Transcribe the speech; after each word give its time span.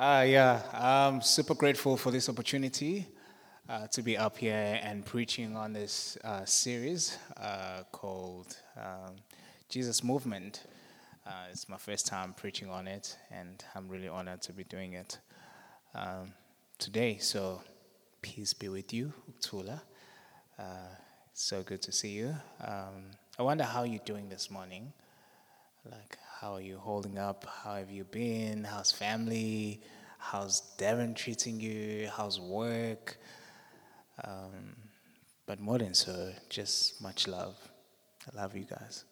Uh, 0.00 0.24
yeah, 0.26 0.62
I'm 0.72 1.20
super 1.20 1.52
grateful 1.52 1.94
for 1.98 2.10
this 2.10 2.30
opportunity 2.30 3.06
uh, 3.68 3.86
to 3.88 4.00
be 4.00 4.16
up 4.16 4.38
here 4.38 4.80
and 4.82 5.04
preaching 5.04 5.54
on 5.54 5.74
this 5.74 6.16
uh, 6.24 6.42
series 6.46 7.18
uh, 7.36 7.82
called 7.92 8.56
um, 8.78 9.16
Jesus 9.68 10.02
Movement. 10.02 10.64
Uh, 11.26 11.48
it's 11.50 11.68
my 11.68 11.76
first 11.76 12.06
time 12.06 12.32
preaching 12.32 12.70
on 12.70 12.88
it, 12.88 13.14
and 13.30 13.62
I'm 13.74 13.90
really 13.90 14.08
honored 14.08 14.40
to 14.40 14.54
be 14.54 14.64
doing 14.64 14.94
it 14.94 15.18
um, 15.94 16.32
today. 16.78 17.18
So, 17.18 17.60
peace 18.22 18.54
be 18.54 18.70
with 18.70 18.94
you, 18.94 19.12
Uktula. 19.28 19.82
Uh, 20.58 20.94
so 21.34 21.62
good 21.62 21.82
to 21.82 21.92
see 21.92 22.12
you. 22.12 22.34
Um, 22.66 23.10
I 23.38 23.42
wonder 23.42 23.64
how 23.64 23.82
you're 23.82 24.00
doing 24.06 24.30
this 24.30 24.50
morning. 24.50 24.94
Like, 25.84 26.16
how 26.40 26.54
are 26.54 26.62
you 26.62 26.78
holding 26.78 27.18
up? 27.18 27.44
How 27.62 27.74
have 27.74 27.90
you 27.90 28.04
been? 28.04 28.64
How's 28.64 28.90
family? 28.90 29.82
How's 30.16 30.62
Devon 30.78 31.12
treating 31.12 31.60
you? 31.60 32.08
How's 32.16 32.40
work? 32.40 33.18
Um, 34.24 34.74
but 35.44 35.60
more 35.60 35.76
than 35.76 35.92
so, 35.92 36.32
just 36.48 37.02
much 37.02 37.28
love. 37.28 37.58
I 38.26 38.40
love 38.40 38.56
you 38.56 38.64
guys. 38.64 39.04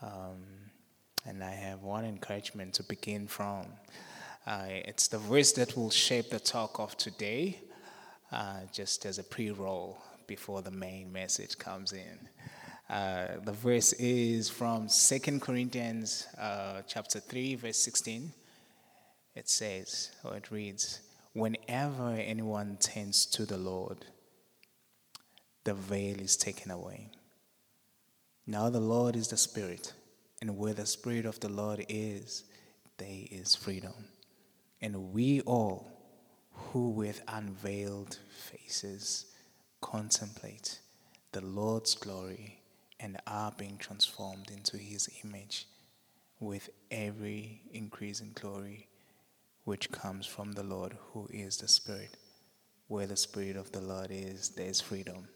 Um, 0.00 0.46
and 1.26 1.44
I 1.44 1.50
have 1.50 1.82
one 1.82 2.06
encouragement 2.06 2.72
to 2.74 2.84
begin 2.84 3.26
from. 3.26 3.66
Uh, 4.46 4.64
it's 4.68 5.08
the 5.08 5.18
verse 5.18 5.52
that 5.52 5.76
will 5.76 5.90
shape 5.90 6.30
the 6.30 6.40
talk 6.40 6.80
of 6.80 6.96
today, 6.96 7.60
uh, 8.32 8.60
just 8.72 9.04
as 9.04 9.18
a 9.18 9.24
pre 9.24 9.50
roll 9.50 9.98
before 10.26 10.62
the 10.62 10.70
main 10.70 11.12
message 11.12 11.58
comes 11.58 11.92
in. 11.92 12.30
Uh, 12.88 13.26
the 13.44 13.52
verse 13.52 13.92
is 13.94 14.50
from 14.50 14.88
Second 14.88 15.40
Corinthians 15.40 16.26
uh, 16.38 16.82
chapter 16.86 17.18
3, 17.18 17.54
verse 17.54 17.78
16. 17.78 18.32
It 19.34 19.48
says, 19.48 20.10
or 20.22 20.36
it 20.36 20.50
reads, 20.50 21.00
Whenever 21.32 22.10
anyone 22.10 22.76
turns 22.76 23.26
to 23.26 23.46
the 23.46 23.56
Lord, 23.56 24.04
the 25.64 25.74
veil 25.74 26.20
is 26.20 26.36
taken 26.36 26.70
away. 26.70 27.10
Now 28.46 28.68
the 28.68 28.80
Lord 28.80 29.16
is 29.16 29.28
the 29.28 29.38
Spirit, 29.38 29.94
and 30.42 30.58
where 30.58 30.74
the 30.74 30.86
Spirit 30.86 31.24
of 31.24 31.40
the 31.40 31.48
Lord 31.48 31.86
is, 31.88 32.44
there 32.98 33.24
is 33.30 33.56
freedom. 33.56 33.94
And 34.82 35.12
we 35.12 35.40
all, 35.40 35.90
who 36.52 36.90
with 36.90 37.22
unveiled 37.26 38.18
faces 38.50 39.26
contemplate 39.80 40.80
the 41.32 41.40
Lord's 41.40 41.94
glory, 41.94 42.60
and 43.04 43.20
are 43.26 43.52
being 43.58 43.76
transformed 43.76 44.50
into 44.50 44.78
his 44.78 45.10
image 45.22 45.66
with 46.40 46.70
every 46.90 47.60
increase 47.70 48.20
in 48.20 48.32
glory 48.32 48.88
which 49.64 49.92
comes 49.92 50.26
from 50.26 50.52
the 50.52 50.62
Lord 50.62 50.96
who 51.12 51.28
is 51.30 51.58
the 51.58 51.68
Spirit. 51.68 52.16
Where 52.88 53.06
the 53.06 53.16
Spirit 53.16 53.56
of 53.56 53.70
the 53.72 53.82
Lord 53.82 54.08
is, 54.10 54.50
there 54.50 54.68
is 54.68 54.80
freedom. 54.80 55.28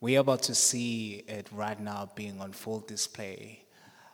We 0.00 0.16
are 0.16 0.20
about 0.20 0.42
to 0.44 0.54
see 0.54 1.22
it 1.28 1.46
right 1.52 1.78
now 1.78 2.10
being 2.14 2.40
on 2.40 2.52
full 2.52 2.80
display, 2.80 3.64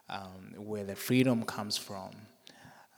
um, 0.08 0.54
where 0.56 0.84
the 0.84 0.96
freedom 0.96 1.44
comes 1.44 1.76
from. 1.76 2.10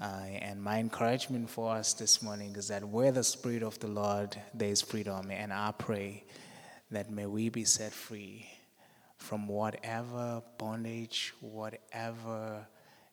Uh, 0.01 0.25
and 0.41 0.63
my 0.63 0.79
encouragement 0.79 1.51
for 1.51 1.75
us 1.75 1.93
this 1.93 2.23
morning 2.23 2.57
is 2.57 2.69
that 2.69 2.83
where 2.83 3.13
the 3.13 3.25
Spirit 3.25 3.63
of 3.63 3.79
the 3.79 3.89
Lord, 3.89 4.41
there 4.55 4.71
is 4.71 4.81
freedom. 4.81 5.31
And 5.31 5.53
I 5.53 5.75
pray 5.77 6.25
that 6.91 7.11
may 7.11 7.27
we 7.27 7.51
be 7.51 7.65
set 7.65 7.93
free 7.93 8.49
from 9.19 9.47
whatever 9.47 10.43
bondage, 10.57 11.35
whatever 11.41 12.67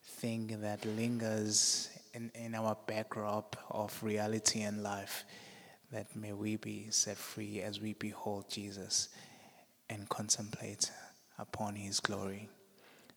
thing 0.03 0.57
that 0.61 0.85
lingers 0.85 1.89
in, 2.13 2.31
in 2.35 2.55
our 2.55 2.77
backdrop 2.87 3.57
of 3.69 4.01
reality 4.01 4.61
and 4.61 4.81
life, 4.81 5.25
that 5.91 6.15
may 6.15 6.31
we 6.31 6.55
be 6.55 6.87
set 6.89 7.17
free 7.17 7.61
as 7.61 7.81
we 7.81 7.93
behold 7.93 8.49
Jesus 8.49 9.09
and 9.89 10.07
contemplate 10.09 10.91
upon 11.37 11.75
his 11.75 11.99
glory. 11.99 12.49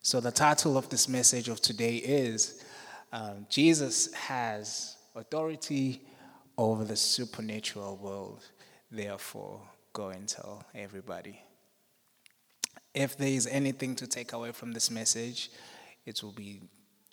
So, 0.01 0.19
the 0.19 0.31
title 0.31 0.77
of 0.77 0.89
this 0.89 1.07
message 1.09 1.49
of 1.49 1.61
today 1.61 1.97
is 1.97 2.63
um, 3.11 3.45
Jesus 3.49 4.13
has 4.13 4.97
authority 5.15 6.01
over 6.57 6.83
the 6.83 6.95
supernatural 6.95 7.97
world. 7.97 8.45
Therefore, 8.91 9.61
go 9.93 10.09
and 10.09 10.27
tell 10.27 10.65
everybody. 10.73 11.41
If 12.93 13.17
there 13.17 13.27
is 13.27 13.47
anything 13.47 13.95
to 13.97 14.07
take 14.07 14.33
away 14.33 14.51
from 14.51 14.71
this 14.71 14.89
message, 14.89 15.51
it 16.05 16.23
will 16.23 16.31
be 16.31 16.61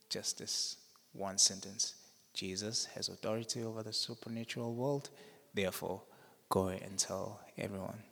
just 0.08 0.38
this 0.38 0.76
one 1.12 1.38
sentence 1.38 1.94
Jesus 2.36 2.84
has 2.94 3.08
authority 3.08 3.62
over 3.62 3.82
the 3.82 3.94
supernatural 3.94 4.74
world, 4.74 5.08
therefore, 5.54 6.02
go 6.50 6.68
and 6.68 6.98
tell 6.98 7.40
everyone. 7.56 8.02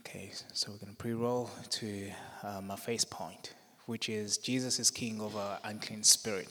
Okay, 0.00 0.32
so 0.52 0.72
we're 0.72 0.78
going 0.78 0.90
to 0.90 0.96
pre 0.96 1.12
roll 1.12 1.48
to 1.70 2.10
uh, 2.42 2.60
my 2.60 2.74
face 2.74 3.04
point, 3.04 3.54
which 3.86 4.08
is 4.08 4.38
Jesus 4.38 4.80
is 4.80 4.90
king 4.90 5.20
over 5.20 5.58
unclean 5.62 6.02
spirit. 6.02 6.48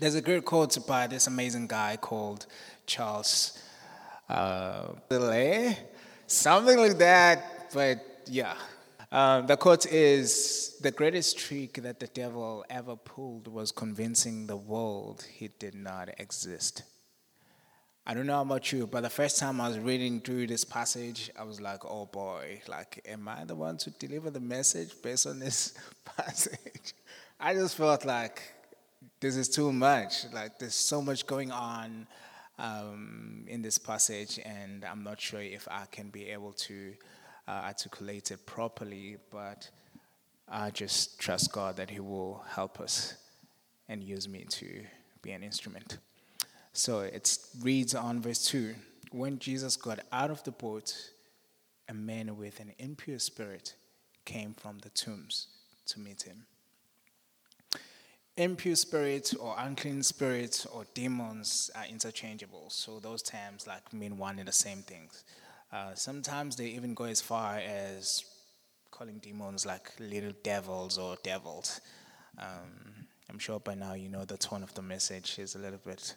There's 0.00 0.16
a 0.16 0.20
great 0.20 0.44
quote 0.44 0.84
by 0.84 1.06
this 1.06 1.28
amazing 1.28 1.68
guy 1.68 1.96
called 1.96 2.46
Charles 2.86 3.56
uh, 4.32 5.74
something 6.26 6.78
like 6.78 6.98
that, 6.98 7.70
but 7.74 8.22
yeah. 8.26 8.54
Um, 9.10 9.46
the 9.46 9.58
quote 9.58 9.84
is 9.84 10.78
The 10.80 10.90
greatest 10.90 11.36
trick 11.36 11.74
that 11.82 12.00
the 12.00 12.06
devil 12.06 12.64
ever 12.70 12.96
pulled 12.96 13.46
was 13.46 13.70
convincing 13.70 14.46
the 14.46 14.56
world 14.56 15.26
he 15.30 15.48
did 15.48 15.74
not 15.74 16.08
exist. 16.18 16.82
I 18.06 18.14
don't 18.14 18.26
know 18.26 18.40
about 18.40 18.72
you, 18.72 18.86
but 18.86 19.02
the 19.02 19.10
first 19.10 19.38
time 19.38 19.60
I 19.60 19.68
was 19.68 19.78
reading 19.78 20.20
through 20.20 20.46
this 20.46 20.64
passage, 20.64 21.30
I 21.38 21.44
was 21.44 21.60
like, 21.60 21.84
oh 21.84 22.06
boy, 22.06 22.62
like, 22.66 23.04
am 23.06 23.28
I 23.28 23.44
the 23.44 23.54
one 23.54 23.76
to 23.78 23.90
deliver 23.90 24.30
the 24.30 24.40
message 24.40 24.90
based 25.02 25.26
on 25.26 25.38
this 25.38 25.74
passage? 26.16 26.94
I 27.38 27.54
just 27.54 27.76
felt 27.76 28.04
like 28.06 28.42
this 29.20 29.36
is 29.36 29.48
too 29.48 29.72
much. 29.72 30.24
Like, 30.32 30.58
there's 30.58 30.74
so 30.74 31.02
much 31.02 31.26
going 31.26 31.52
on 31.52 32.06
um, 32.62 33.44
in 33.48 33.60
this 33.60 33.76
passage, 33.76 34.38
and 34.44 34.84
I'm 34.84 35.02
not 35.02 35.20
sure 35.20 35.42
if 35.42 35.66
I 35.70 35.84
can 35.90 36.08
be 36.08 36.30
able 36.30 36.52
to 36.52 36.94
uh, 37.48 37.50
articulate 37.50 38.30
it 38.30 38.46
properly, 38.46 39.16
but 39.30 39.68
I 40.48 40.70
just 40.70 41.18
trust 41.18 41.52
God 41.52 41.76
that 41.76 41.90
He 41.90 42.00
will 42.00 42.44
help 42.48 42.80
us 42.80 43.14
and 43.88 44.02
use 44.02 44.28
me 44.28 44.46
to 44.48 44.84
be 45.22 45.32
an 45.32 45.42
instrument. 45.42 45.98
So 46.72 47.00
it 47.00 47.36
reads 47.60 47.94
on 47.94 48.22
verse 48.22 48.46
2 48.46 48.74
When 49.10 49.38
Jesus 49.40 49.76
got 49.76 49.98
out 50.12 50.30
of 50.30 50.42
the 50.44 50.52
boat, 50.52 50.94
a 51.88 51.94
man 51.94 52.36
with 52.36 52.60
an 52.60 52.72
impure 52.78 53.18
spirit 53.18 53.74
came 54.24 54.54
from 54.54 54.78
the 54.78 54.88
tombs 54.90 55.48
to 55.86 55.98
meet 55.98 56.22
him. 56.22 56.46
Impure 58.36 58.76
spirits 58.76 59.34
or 59.34 59.54
unclean 59.58 60.02
spirits 60.02 60.64
or 60.66 60.84
demons 60.94 61.70
are 61.74 61.84
interchangeable. 61.86 62.70
So 62.70 62.98
those 62.98 63.22
terms 63.22 63.66
like 63.66 63.92
mean 63.92 64.16
one 64.16 64.38
and 64.38 64.48
the 64.48 64.52
same 64.52 64.78
things. 64.78 65.24
Uh, 65.70 65.94
sometimes 65.94 66.56
they 66.56 66.66
even 66.66 66.94
go 66.94 67.04
as 67.04 67.20
far 67.20 67.56
as 67.56 68.24
calling 68.90 69.18
demons 69.18 69.66
like 69.66 69.92
little 69.98 70.32
devils 70.42 70.96
or 70.96 71.16
devils. 71.22 71.80
Um, 72.38 73.06
I'm 73.28 73.38
sure 73.38 73.60
by 73.60 73.74
now 73.74 73.94
you 73.94 74.08
know 74.08 74.24
the 74.24 74.36
tone 74.36 74.62
of 74.62 74.72
the 74.74 74.82
message 74.82 75.38
is 75.38 75.54
a 75.54 75.58
little 75.58 75.80
bit 75.84 76.14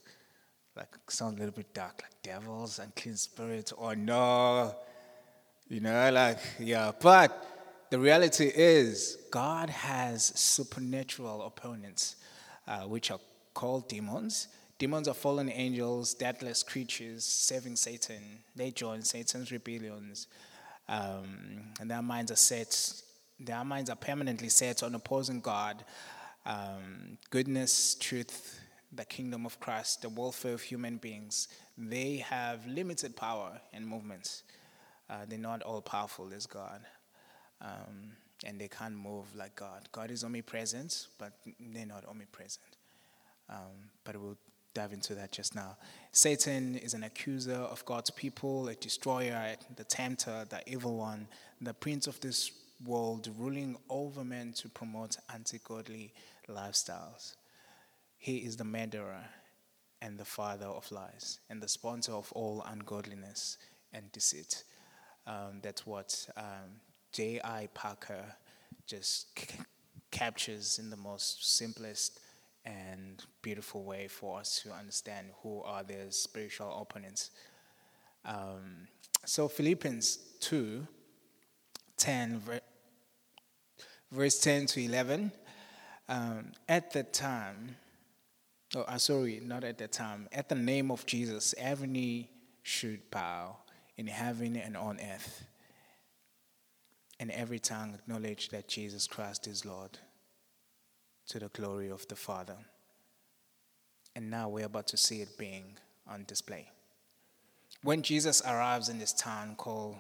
like 0.75 0.90
sound 1.09 1.38
a 1.38 1.40
little 1.40 1.56
bit 1.56 1.74
dark, 1.74 2.02
like 2.04 2.22
devils 2.22 2.80
and 2.80 2.94
clean 2.96 3.16
spirits, 3.16 3.72
or 3.72 3.96
no, 3.96 4.75
you 5.70 5.80
know, 5.80 6.12
like 6.12 6.40
yeah. 6.59 6.92
But 7.00 7.55
the 7.90 8.00
reality 8.00 8.51
is, 8.53 9.18
God 9.31 9.69
has 9.69 10.25
supernatural 10.35 11.44
opponents, 11.44 12.15
uh, 12.68 12.81
which 12.81 13.12
are 13.12 13.19
called 13.54 13.88
demons. 13.88 14.48
Demons 14.77 15.07
are 15.07 15.13
fallen 15.13 15.50
angels, 15.50 16.13
deathless 16.13 16.63
creatures 16.63 17.24
serving 17.24 17.75
Satan. 17.75 18.39
They 18.56 18.71
join 18.71 19.01
Satan's 19.01 19.51
rebellions. 19.51 20.27
Um, 20.88 21.74
and 21.80 21.89
their 21.89 22.01
minds 22.01 22.31
are 22.31 22.38
set, 22.38 22.94
their 23.39 23.63
minds 23.63 23.89
are 23.89 23.95
permanently 23.95 24.50
set 24.50 24.83
on 24.83 24.94
opposing 24.95 25.39
God, 25.39 25.83
um, 26.45 27.18
goodness, 27.30 27.95
truth, 27.95 28.60
the 28.92 29.06
kingdom 29.06 29.45
of 29.45 29.60
Christ, 29.60 30.01
the 30.01 30.10
welfare 30.10 30.54
of 30.54 30.62
human 30.62 30.98
beings. 30.98 31.48
They 31.77 32.18
have 32.18 32.65
limited 32.68 33.15
power 33.15 33.60
and 33.74 33.88
movements. 33.88 34.44
Uh, 35.10 35.25
they're 35.27 35.39
not 35.39 35.62
all 35.63 35.81
powerful 35.81 36.31
as 36.36 36.45
God. 36.45 36.81
Um, 37.62 38.12
and 38.46 38.60
they 38.60 38.68
can't 38.68 38.96
move 38.96 39.25
like 39.36 39.56
God. 39.56 39.88
God 39.92 40.12
is 40.12 40.24
omnipresent, 40.24 41.07
but 41.18 41.34
they're 41.60 41.86
not 41.86 42.06
omnipresent. 42.06 42.78
Um, 43.50 43.90
but 44.04 44.19
we'll 44.19 44.38
dive 44.74 44.94
into 44.94 45.16
that 45.16 45.31
just 45.31 45.56
now. 45.56 45.78
Satan 46.12 46.75
is 46.75 46.94
an 46.94 47.04
accuser 47.04 47.56
of 47.56 47.84
God's 47.86 48.12
people, 48.12 48.68
a 48.68 48.75
destroyer, 48.75 49.56
the 49.75 49.84
tempter, 49.84 50.46
the 50.50 50.62
evil 50.68 50.98
one, 50.98 51.28
the 51.62 51.74
prince 51.74 52.07
of 52.07 52.19
this 52.19 52.52
world, 52.86 53.30
ruling 53.38 53.78
over 53.90 54.24
men 54.24 54.54
to 54.54 54.69
promote 54.69 55.18
anti 55.34 55.60
godly 55.63 56.13
lifestyles. 56.48 57.36
He 58.18 58.38
is 58.38 58.58
the 58.58 58.63
murderer 58.63 59.24
and 60.01 60.18
the 60.18 60.25
father 60.25 60.68
of 60.68 60.92
lies 60.92 61.40
and 61.50 61.62
the 61.62 61.68
sponsor 61.68 62.12
of 62.12 62.31
all 62.34 62.63
ungodliness 62.68 63.58
and 63.94 64.12
deceit. 64.12 64.63
Um, 65.25 65.60
that's 65.62 65.88
what 65.88 66.28
um, 66.38 66.80
J.I. 67.15 67.69
Packer 67.73 68.25
just 68.85 69.39
c- 69.39 69.59
captures 70.12 70.79
in 70.79 70.89
the 70.89 70.97
most 70.97 71.56
simplest 71.56 72.19
and 72.65 73.23
beautiful 73.41 73.85
way 73.85 74.09
for 74.09 74.39
us 74.41 74.62
to 74.63 74.71
understand 74.73 75.27
who 75.41 75.62
are 75.62 75.81
their 75.81 76.12
spiritual 76.12 76.77
opponents. 76.77 77.31
Um, 78.25 78.89
so 79.23 79.47
Philippians 79.47 80.17
2, 80.41 80.85
10, 81.95 82.41
verse 84.12 84.39
10 84.39 84.65
to 84.65 84.83
11. 84.83 85.31
Um, 86.09 86.51
at 86.67 86.91
the 86.91 87.03
time, 87.03 87.77
oh, 88.75 88.81
uh, 88.81 88.97
sorry, 88.97 89.41
not 89.41 89.63
at 89.63 89.77
the 89.77 89.88
time, 89.88 90.27
at 90.33 90.50
the 90.50 90.56
name 90.56 90.91
of 90.91 91.06
Jesus, 91.06 91.56
every 91.57 91.88
knee 91.88 92.29
should 92.62 93.09
bow 93.09 93.56
in 93.95 94.07
heaven 94.07 94.57
and 94.57 94.75
on 94.75 95.00
earth, 95.00 95.45
and 97.19 97.31
every 97.31 97.59
tongue 97.59 97.94
acknowledge 97.94 98.50
that 98.50 98.67
Jesus 98.67 99.07
Christ 99.07 99.47
is 99.47 99.65
Lord 99.65 100.00
to 101.27 101.39
the 101.39 101.47
glory 101.50 101.89
of 101.89 102.07
the 102.07 102.15
Father. 102.15 102.57
And 104.15 104.29
now 104.29 104.50
we're 104.50 104.65
about 104.65 104.88
to 104.88 104.97
see 104.97 105.21
it 105.21 105.38
being 105.38 105.77
on 106.07 106.25
display. 106.25 106.69
When 107.83 108.01
Jesus 108.01 108.41
arrives 108.45 108.89
in 108.89 109.00
this 109.00 109.13
town 109.13 109.56
called 109.56 109.97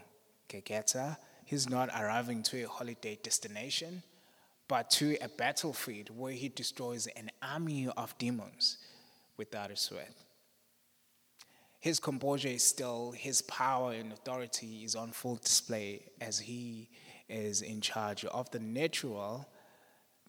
Gegeta, 0.49 1.17
he's 1.45 1.69
not 1.69 1.89
arriving 1.89 2.43
to 2.43 2.63
a 2.63 2.67
holiday 2.67 3.17
destination, 3.21 4.03
but 4.67 4.89
to 4.91 5.17
a 5.21 5.27
battlefield 5.27 6.09
where 6.15 6.33
he 6.33 6.49
destroys 6.49 7.07
an 7.07 7.29
army 7.41 7.87
of 7.95 8.17
demons 8.17 8.77
without 9.37 9.71
a 9.71 9.75
sweat. 9.75 10.13
His 11.79 11.99
composure 11.99 12.47
is 12.47 12.63
still, 12.63 13.11
his 13.11 13.43
power 13.43 13.91
and 13.91 14.11
authority 14.11 14.83
is 14.83 14.95
on 14.95 15.11
full 15.11 15.35
display 15.35 16.01
as 16.19 16.39
he 16.39 16.89
is 17.29 17.61
in 17.61 17.81
charge 17.81 18.25
of 18.25 18.49
the 18.51 18.59
natural, 18.59 19.47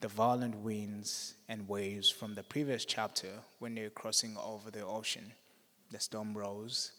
the 0.01 0.09
violent 0.09 0.57
winds 0.57 1.35
and 1.49 1.69
waves 1.69 2.11
from 2.11 2.35
the 2.35 2.43
previous 2.43 2.85
chapter 2.85 3.29
when 3.59 3.75
they 3.75 3.83
were 3.83 3.91
crossing 3.91 4.37
over 4.43 4.71
the 4.71 4.85
ocean. 4.85 5.33
The 5.91 6.01
storm 6.01 6.37
rose, 6.37 6.93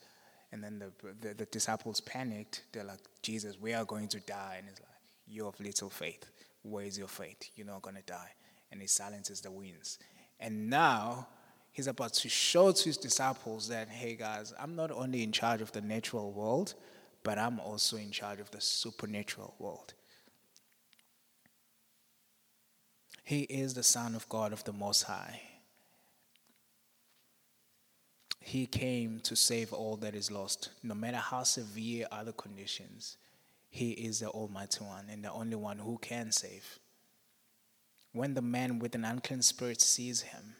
and 0.51 0.63
then 0.63 0.79
the, 0.79 0.91
the, 1.21 1.33
the 1.33 1.45
disciples 1.45 1.99
panicked. 2.01 2.63
They're 2.71 2.83
like, 2.83 2.99
Jesus, 3.21 3.59
we 3.59 3.73
are 3.73 3.85
going 3.85 4.07
to 4.09 4.19
die. 4.21 4.55
And 4.59 4.67
he's 4.69 4.79
like, 4.79 4.89
You 5.27 5.45
have 5.45 5.59
little 5.59 5.89
faith. 5.89 6.25
Where 6.63 6.85
is 6.85 6.97
your 6.97 7.07
faith? 7.07 7.49
You're 7.55 7.67
not 7.67 7.81
going 7.81 7.97
to 7.97 8.03
die. 8.03 8.31
And 8.71 8.81
he 8.81 8.87
silences 8.87 9.41
the 9.41 9.51
winds. 9.51 9.99
And 10.39 10.69
now 10.69 11.27
he's 11.71 11.87
about 11.87 12.13
to 12.13 12.29
show 12.29 12.71
to 12.71 12.83
his 12.83 12.97
disciples 12.97 13.67
that, 13.69 13.87
hey 13.87 14.15
guys, 14.15 14.53
I'm 14.59 14.75
not 14.75 14.91
only 14.91 15.23
in 15.23 15.31
charge 15.31 15.61
of 15.61 15.71
the 15.71 15.81
natural 15.81 16.31
world, 16.31 16.73
but 17.27 17.37
I'm 17.37 17.59
also 17.59 17.97
in 17.97 18.09
charge 18.09 18.39
of 18.39 18.51
the 18.51 18.61
supernatural 18.61 19.53
world. 19.59 19.93
He 23.25 23.41
is 23.41 23.73
the 23.73 23.83
Son 23.83 24.15
of 24.15 24.29
God 24.29 24.53
of 24.53 24.63
the 24.63 24.71
Most 24.71 25.03
High. 25.03 25.41
He 28.39 28.65
came 28.65 29.19
to 29.23 29.35
save 29.35 29.73
all 29.73 29.97
that 29.97 30.15
is 30.15 30.31
lost, 30.31 30.69
no 30.81 30.95
matter 30.95 31.17
how 31.17 31.43
severe 31.43 32.07
are 32.13 32.23
the 32.23 32.31
conditions. 32.31 33.17
He 33.69 33.91
is 33.91 34.21
the 34.21 34.29
Almighty 34.29 34.85
One 34.85 35.07
and 35.11 35.21
the 35.21 35.33
only 35.33 35.57
one 35.57 35.79
who 35.79 35.97
can 35.97 36.31
save. 36.31 36.79
When 38.13 38.35
the 38.35 38.41
man 38.41 38.79
with 38.79 38.95
an 38.95 39.03
unclean 39.03 39.41
spirit 39.41 39.81
sees 39.81 40.21
him, 40.21 40.55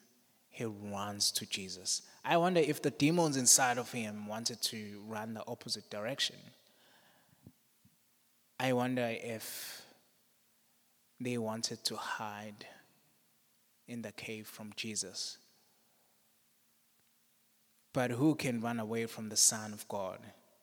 he 0.50 0.66
runs 0.66 1.32
to 1.32 1.46
Jesus. 1.46 2.02
I 2.26 2.36
wonder 2.36 2.60
if 2.60 2.82
the 2.82 2.92
demons 2.92 3.38
inside 3.38 3.78
of 3.78 3.94
him 3.94 4.28
wanted 4.28 4.62
to 4.64 5.02
run 5.08 5.34
the 5.34 5.48
opposite 5.48 5.90
direction. 5.90 6.36
I 8.60 8.74
wonder 8.74 9.08
if 9.08 9.84
they 11.20 11.38
wanted 11.38 11.84
to 11.86 11.96
hide 11.96 12.66
in 13.88 14.02
the 14.02 14.12
cave 14.12 14.48
from 14.48 14.74
Jesus. 14.76 15.38
But 17.94 18.12
who 18.12 18.36
can 18.36 18.62
run 18.62 18.80
away 18.80 19.06
from 19.06 19.30
the 19.30 19.38
Son 19.38 19.74
of 19.74 19.88
God? 19.88 20.20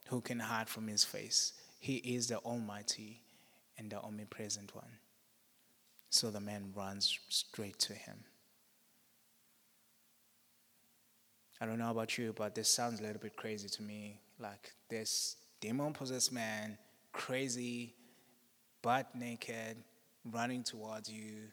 Who 0.09 0.21
can 0.21 0.41
hide 0.41 0.69
from 0.69 0.89
his 0.89 1.05
face? 1.05 1.53
He 1.79 1.97
is 1.97 2.29
the 2.29 2.39
Almighty 2.39 3.23
and 3.79 3.91
the 3.91 4.01
omnipresent 4.01 4.75
one. 4.75 4.99
So 6.11 6.31
the 6.31 6.41
man 6.41 6.73
runs 6.77 7.19
straight 7.29 7.79
to 7.81 7.95
him. 7.95 8.25
I 11.61 11.67
don't 11.67 11.79
know 11.79 11.91
about 11.91 12.19
you, 12.19 12.33
but 12.37 12.55
this 12.55 12.69
sounds 12.69 13.01
a 13.01 13.03
little 13.03 13.21
bit 13.21 13.37
crazy 13.37 13.69
to 13.69 13.83
me. 13.83 14.21
Like 14.39 14.73
this 14.89 15.37
demon 15.61 15.93
possessed 15.93 16.33
man, 16.33 16.77
crazy, 17.15 17.95
butt 18.83 19.15
naked, 19.15 19.79
running 20.31 20.63
towards 20.63 21.11
you. 21.11 21.49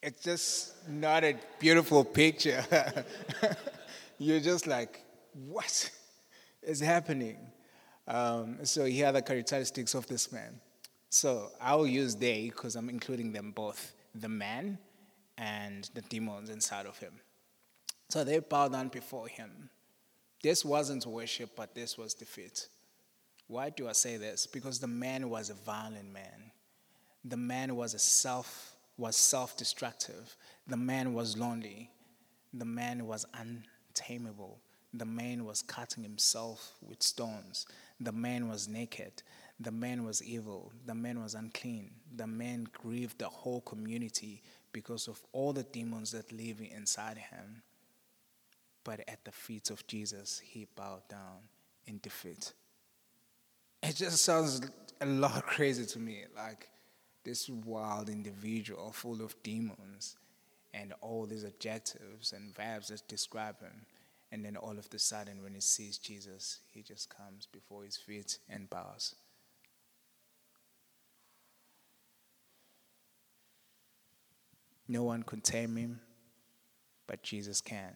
It's 0.00 0.22
just 0.22 0.88
not 0.88 1.24
a 1.24 1.34
beautiful 1.58 2.04
picture. 2.04 2.64
you're 4.18 4.38
just 4.38 4.68
like, 4.68 5.02
what 5.32 5.90
is 6.62 6.78
happening? 6.78 7.38
Um, 8.06 8.58
so 8.64 8.84
here 8.84 9.06
are 9.06 9.12
the 9.12 9.22
characteristics 9.22 9.94
of 9.94 10.06
this 10.06 10.30
man. 10.30 10.60
So 11.08 11.48
I'll 11.60 11.86
use 11.86 12.14
they 12.14 12.50
because 12.50 12.76
I'm 12.76 12.88
including 12.88 13.32
them 13.32 13.50
both 13.50 13.94
the 14.14 14.28
man 14.28 14.78
and 15.38 15.88
the 15.94 16.02
demons 16.02 16.50
inside 16.50 16.86
of 16.86 16.98
him. 16.98 17.14
So 18.10 18.22
they 18.22 18.38
bow 18.38 18.68
down 18.68 18.88
before 18.88 19.26
him. 19.26 19.70
This 20.42 20.64
wasn't 20.64 21.06
worship, 21.06 21.50
but 21.56 21.74
this 21.74 21.98
was 21.98 22.14
defeat. 22.14 22.68
Why 23.48 23.70
do 23.70 23.88
I 23.88 23.92
say 23.92 24.16
this? 24.16 24.46
Because 24.46 24.78
the 24.78 24.86
man 24.86 25.30
was 25.30 25.50
a 25.50 25.54
violent 25.54 26.12
man. 26.12 26.50
The 27.24 27.36
man 27.36 27.76
was 27.76 27.94
a 27.94 27.98
self 27.98 28.76
was 28.98 29.14
self-destructive. 29.16 30.36
The 30.66 30.76
man 30.76 31.12
was 31.12 31.36
lonely. 31.36 31.90
The 32.54 32.64
man 32.64 33.06
was 33.06 33.26
untamable. 33.34 34.58
The 34.94 35.04
man 35.04 35.44
was 35.44 35.60
cutting 35.60 36.02
himself 36.02 36.72
with 36.80 37.02
stones. 37.02 37.66
The 38.00 38.12
man 38.12 38.48
was 38.48 38.68
naked. 38.68 39.22
The 39.60 39.70
man 39.70 40.04
was 40.04 40.22
evil. 40.22 40.72
The 40.86 40.94
man 40.94 41.22
was 41.22 41.34
unclean. 41.34 41.90
The 42.14 42.26
man 42.26 42.66
grieved 42.72 43.18
the 43.18 43.28
whole 43.28 43.60
community 43.60 44.42
because 44.72 45.08
of 45.08 45.22
all 45.32 45.52
the 45.52 45.64
demons 45.64 46.12
that 46.12 46.32
live 46.32 46.60
inside 46.60 47.18
him. 47.18 47.62
But 48.84 49.00
at 49.08 49.24
the 49.24 49.32
feet 49.32 49.70
of 49.70 49.86
Jesus, 49.86 50.40
he 50.42 50.66
bowed 50.76 51.06
down 51.08 51.48
in 51.86 51.98
defeat. 51.98 52.52
It 53.82 53.96
just 53.96 54.24
sounds 54.24 54.62
a 55.00 55.06
lot 55.06 55.46
crazy 55.46 55.86
to 55.86 55.98
me. 55.98 56.24
Like 56.34 56.68
this 57.24 57.48
wild 57.48 58.08
individual 58.08 58.92
full 58.92 59.22
of 59.22 59.34
demons 59.42 60.16
and 60.72 60.92
all 61.00 61.26
these 61.26 61.44
adjectives 61.44 62.32
and 62.32 62.54
verbs 62.54 62.88
that 62.88 63.06
describe 63.08 63.60
him. 63.60 63.86
And 64.32 64.44
then 64.44 64.56
all 64.56 64.78
of 64.78 64.90
the 64.90 64.98
sudden, 64.98 65.42
when 65.42 65.54
he 65.54 65.60
sees 65.60 65.98
Jesus, 65.98 66.60
he 66.72 66.82
just 66.82 67.08
comes 67.08 67.46
before 67.46 67.84
his 67.84 67.96
feet 67.96 68.38
and 68.48 68.68
bows. 68.68 69.14
No 74.88 75.02
one 75.02 75.22
could 75.22 75.42
tame 75.42 75.76
him, 75.76 76.00
but 77.06 77.22
Jesus 77.22 77.60
can. 77.60 77.92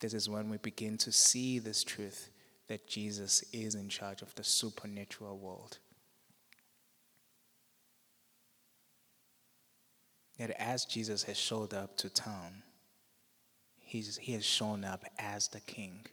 This 0.00 0.14
is 0.14 0.28
when 0.28 0.50
we 0.50 0.56
begin 0.58 0.98
to 0.98 1.12
see 1.12 1.58
this 1.58 1.84
truth 1.84 2.30
that 2.68 2.86
Jesus 2.86 3.42
is 3.52 3.74
in 3.74 3.88
charge 3.88 4.22
of 4.22 4.34
the 4.34 4.44
supernatural 4.44 5.38
world. 5.38 5.78
that 10.38 10.50
as 10.60 10.84
Jesus 10.84 11.22
has 11.24 11.36
showed 11.36 11.72
up 11.72 11.96
to 11.98 12.08
town, 12.10 12.62
he's, 13.78 14.16
he 14.16 14.32
has 14.32 14.44
shown 14.44 14.84
up 14.84 15.04
as 15.18 15.48
the 15.48 15.60
king 15.60 16.06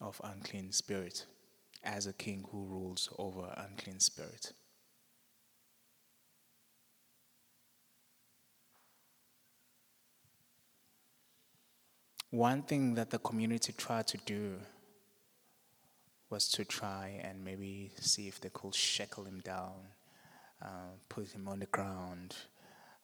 of 0.00 0.20
unclean 0.24 0.72
spirit, 0.72 1.26
as 1.84 2.06
a 2.06 2.12
king 2.12 2.44
who 2.50 2.64
rules 2.64 3.08
over 3.18 3.54
unclean 3.56 4.00
spirit. 4.00 4.52
One 12.34 12.62
thing 12.62 12.94
that 12.96 13.10
the 13.10 13.20
community 13.20 13.72
tried 13.72 14.08
to 14.08 14.18
do 14.26 14.56
was 16.30 16.48
to 16.48 16.64
try 16.64 17.20
and 17.22 17.44
maybe 17.44 17.92
see 18.00 18.26
if 18.26 18.40
they 18.40 18.48
could 18.48 18.74
shackle 18.74 19.24
him 19.24 19.40
down 19.44 19.74
uh, 20.60 20.96
put 21.08 21.28
him 21.28 21.46
on 21.46 21.60
the 21.60 21.66
ground, 21.66 22.34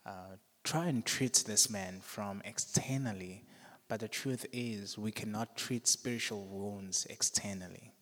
uh, 0.07 0.37
try 0.65 0.87
and 0.87 1.05
treat 1.05 1.45
this 1.47 1.71
man 1.71 2.01
from 2.03 2.43
externally. 2.45 3.45
But 3.89 4.01
the 4.01 4.09
truth 4.09 4.47
is, 4.53 4.97
we 4.97 5.13
cannot 5.13 5.57
treat 5.57 5.87
spiritual 5.87 6.45
wounds 6.47 7.07
externally. 7.11 7.93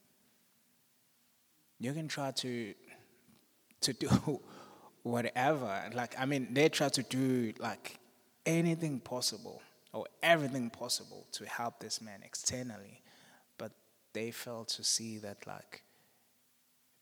You 1.78 1.92
can 1.92 2.08
try 2.08 2.30
to 2.30 2.74
to 3.80 3.92
do 3.92 4.40
whatever. 5.02 5.90
Like 5.94 6.14
I 6.18 6.24
mean, 6.24 6.54
they 6.54 6.68
try 6.68 6.88
to 6.88 7.02
do 7.02 7.52
like 7.58 7.98
anything 8.46 9.00
possible 9.00 9.60
or 9.92 10.06
everything 10.22 10.70
possible 10.70 11.26
to 11.32 11.46
help 11.46 11.80
this 11.80 12.00
man 12.00 12.20
externally, 12.24 13.02
but 13.56 13.72
they 14.12 14.30
fail 14.30 14.64
to 14.64 14.84
see 14.84 15.18
that 15.18 15.46
like 15.46 15.82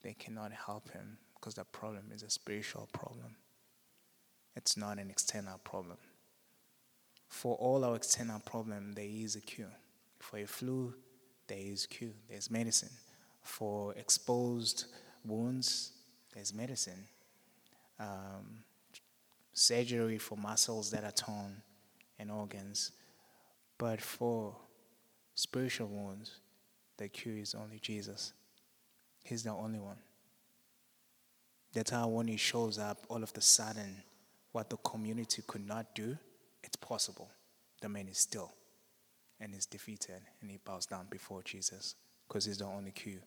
they 0.03 0.13
cannot 0.13 0.51
help 0.51 0.91
him 0.91 1.17
because 1.35 1.55
the 1.55 1.65
problem 1.65 2.11
is 2.13 2.23
a 2.23 2.29
spiritual 2.29 2.87
problem. 2.93 3.35
It's 4.55 4.77
not 4.77 4.97
an 4.97 5.09
external 5.09 5.59
problem. 5.59 5.97
For 7.27 7.55
all 7.55 7.83
our 7.83 7.95
external 7.95 8.39
problem, 8.39 8.93
there 8.93 9.05
is 9.05 9.35
a 9.35 9.41
cure. 9.41 9.73
For 10.19 10.37
a 10.39 10.45
flu, 10.45 10.93
there 11.47 11.59
is 11.59 11.85
cure. 11.85 12.11
There's 12.29 12.49
medicine. 12.49 12.89
For 13.41 13.93
exposed 13.93 14.85
wounds, 15.25 15.91
there's 16.33 16.53
medicine. 16.53 17.07
Um, 17.99 18.63
surgery 19.53 20.17
for 20.17 20.37
muscles 20.37 20.91
that 20.91 21.03
are 21.03 21.11
torn 21.11 21.61
and 22.19 22.31
organs. 22.31 22.91
But 23.77 24.01
for 24.01 24.55
spiritual 25.35 25.87
wounds, 25.87 26.39
the 26.97 27.07
cure 27.09 27.37
is 27.37 27.53
only 27.53 27.79
Jesus. 27.79 28.33
He's 29.23 29.43
the 29.43 29.51
only 29.51 29.79
one. 29.79 29.97
That's 31.73 31.91
how 31.91 32.07
when 32.07 32.27
he 32.27 32.37
shows 32.37 32.79
up, 32.79 33.05
all 33.09 33.21
of 33.21 33.33
the 33.33 33.41
sudden, 33.41 34.03
what 34.51 34.69
the 34.69 34.77
community 34.77 35.43
could 35.45 35.67
not 35.67 35.93
do, 35.93 36.17
it's 36.63 36.75
possible. 36.77 37.29
The 37.81 37.89
man 37.89 38.07
is 38.07 38.17
still 38.17 38.53
and 39.39 39.53
is 39.53 39.65
defeated 39.65 40.21
and 40.41 40.49
he 40.49 40.57
bows 40.57 40.87
down 40.87 41.05
before 41.09 41.43
Jesus 41.43 41.95
because 42.27 42.45
he's 42.45 42.57
the 42.57 42.65
only 42.65 42.91
cure 42.91 43.21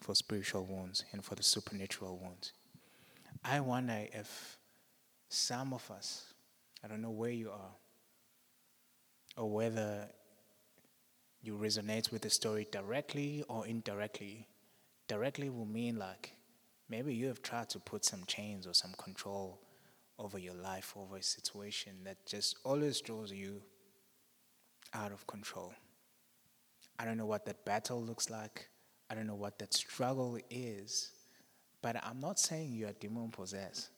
for 0.00 0.14
spiritual 0.14 0.64
wounds 0.64 1.04
and 1.12 1.24
for 1.24 1.34
the 1.34 1.42
supernatural 1.42 2.18
wounds. 2.18 2.52
I 3.44 3.60
wonder 3.60 4.06
if 4.12 4.58
some 5.28 5.72
of 5.72 5.88
us, 5.90 6.29
I 6.82 6.88
don't 6.88 7.02
know 7.02 7.10
where 7.10 7.30
you 7.30 7.50
are, 7.50 7.74
or 9.36 9.50
whether 9.50 10.08
you 11.42 11.54
resonate 11.56 12.10
with 12.12 12.22
the 12.22 12.30
story 12.30 12.66
directly 12.70 13.44
or 13.48 13.66
indirectly. 13.66 14.46
Directly 15.08 15.50
will 15.50 15.66
mean 15.66 15.98
like 15.98 16.32
maybe 16.88 17.14
you 17.14 17.26
have 17.26 17.42
tried 17.42 17.68
to 17.70 17.78
put 17.78 18.04
some 18.04 18.24
chains 18.26 18.66
or 18.66 18.74
some 18.74 18.92
control 18.98 19.60
over 20.18 20.38
your 20.38 20.54
life, 20.54 20.92
over 20.96 21.16
a 21.16 21.22
situation 21.22 21.92
that 22.04 22.26
just 22.26 22.56
always 22.64 23.00
draws 23.00 23.32
you 23.32 23.62
out 24.92 25.12
of 25.12 25.26
control. 25.26 25.72
I 26.98 27.04
don't 27.06 27.16
know 27.16 27.26
what 27.26 27.46
that 27.46 27.64
battle 27.64 28.02
looks 28.02 28.28
like. 28.28 28.68
I 29.08 29.14
don't 29.14 29.26
know 29.26 29.34
what 29.34 29.58
that 29.58 29.72
struggle 29.72 30.38
is. 30.50 31.12
But 31.82 31.96
I'm 32.04 32.20
not 32.20 32.38
saying 32.38 32.72
you 32.72 32.86
are 32.86 32.92
demon 32.92 33.30
possessed. 33.30 33.88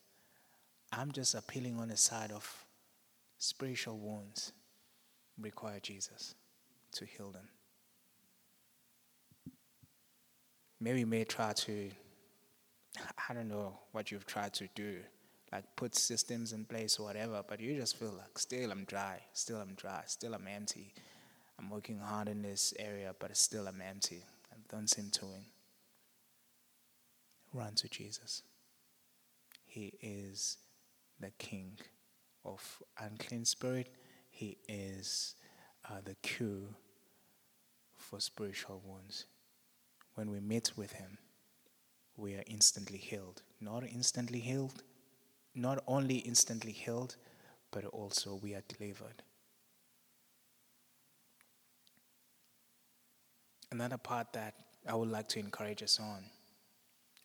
I'm 0.93 1.11
just 1.11 1.35
appealing 1.35 1.79
on 1.79 1.89
the 1.89 1.97
side 1.97 2.31
of 2.31 2.65
spiritual 3.42 3.99
wounds 3.99 4.52
require 5.37 5.80
Jesus 5.80 6.37
to 6.92 7.04
heal 7.04 7.32
them. 7.32 7.49
Maybe 10.80 11.00
you 11.00 11.06
may 11.06 11.25
try 11.25 11.52
to, 11.52 11.90
I 13.28 13.34
don't 13.34 13.49
know 13.49 13.76
what 13.90 14.12
you've 14.12 14.26
tried 14.26 14.52
to 14.54 14.68
do, 14.76 14.99
like 15.50 15.64
put 15.75 15.96
systems 15.96 16.52
in 16.52 16.64
place 16.64 17.00
or 17.00 17.06
whatever, 17.06 17.42
but 17.46 17.58
you 17.58 17.75
just 17.75 17.96
feel 17.96 18.14
like 18.16 18.38
still 18.38 18.70
I'm 18.70 18.84
dry, 18.84 19.18
still 19.32 19.58
I'm 19.58 19.75
dry, 19.75 20.02
still 20.06 20.34
I'm 20.34 20.46
empty. 20.46 20.94
I'm 21.58 21.68
working 21.68 21.99
hard 21.99 22.28
in 22.28 22.42
this 22.42 22.72
area, 22.78 23.12
but 23.18 23.37
still 23.37 23.66
I'm 23.66 23.82
empty. 23.82 24.22
I 24.52 24.56
don't 24.70 24.88
seem 24.88 25.11
to 25.11 25.26
win. 25.26 25.46
Run 27.52 27.75
to 27.75 27.88
Jesus. 27.88 28.44
He 29.66 29.94
is 30.00 30.58
the 31.18 31.30
King 31.38 31.78
of 32.44 32.82
unclean 32.99 33.44
spirit. 33.44 33.88
He 34.30 34.58
is 34.68 35.34
uh, 35.88 36.00
the 36.04 36.14
cure 36.16 36.68
for 37.96 38.20
spiritual 38.20 38.82
wounds. 38.84 39.26
When 40.14 40.30
we 40.30 40.40
meet 40.40 40.72
with 40.76 40.92
Him, 40.92 41.18
we 42.16 42.34
are 42.34 42.44
instantly 42.46 42.99
healed. 42.99 43.42
Not 43.61 43.84
instantly 43.84 44.40
healed, 44.40 44.82
not 45.54 45.82
only 45.87 46.16
instantly 46.16 46.72
healed, 46.72 47.16
but 47.70 47.84
also 47.87 48.38
we 48.42 48.54
are 48.54 48.62
delivered. 48.68 49.22
Another 53.70 53.96
part 53.96 54.32
that 54.34 54.54
I 54.87 54.94
would 54.94 55.08
like 55.08 55.28
to 55.28 55.38
encourage 55.38 55.82
us 55.82 55.99
on 55.99 56.25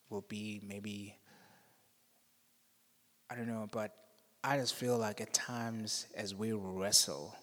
will 0.09 0.23
be 0.29 0.61
maybe, 0.65 1.17
I 3.29 3.35
don't 3.35 3.47
know, 3.47 3.67
but 3.69 3.93
I 4.49 4.55
just 4.55 4.75
feel 4.75 4.97
like 4.97 5.19
at 5.19 5.33
times 5.33 6.07
as 6.15 6.33
we 6.33 6.53
wrestle 6.53 7.35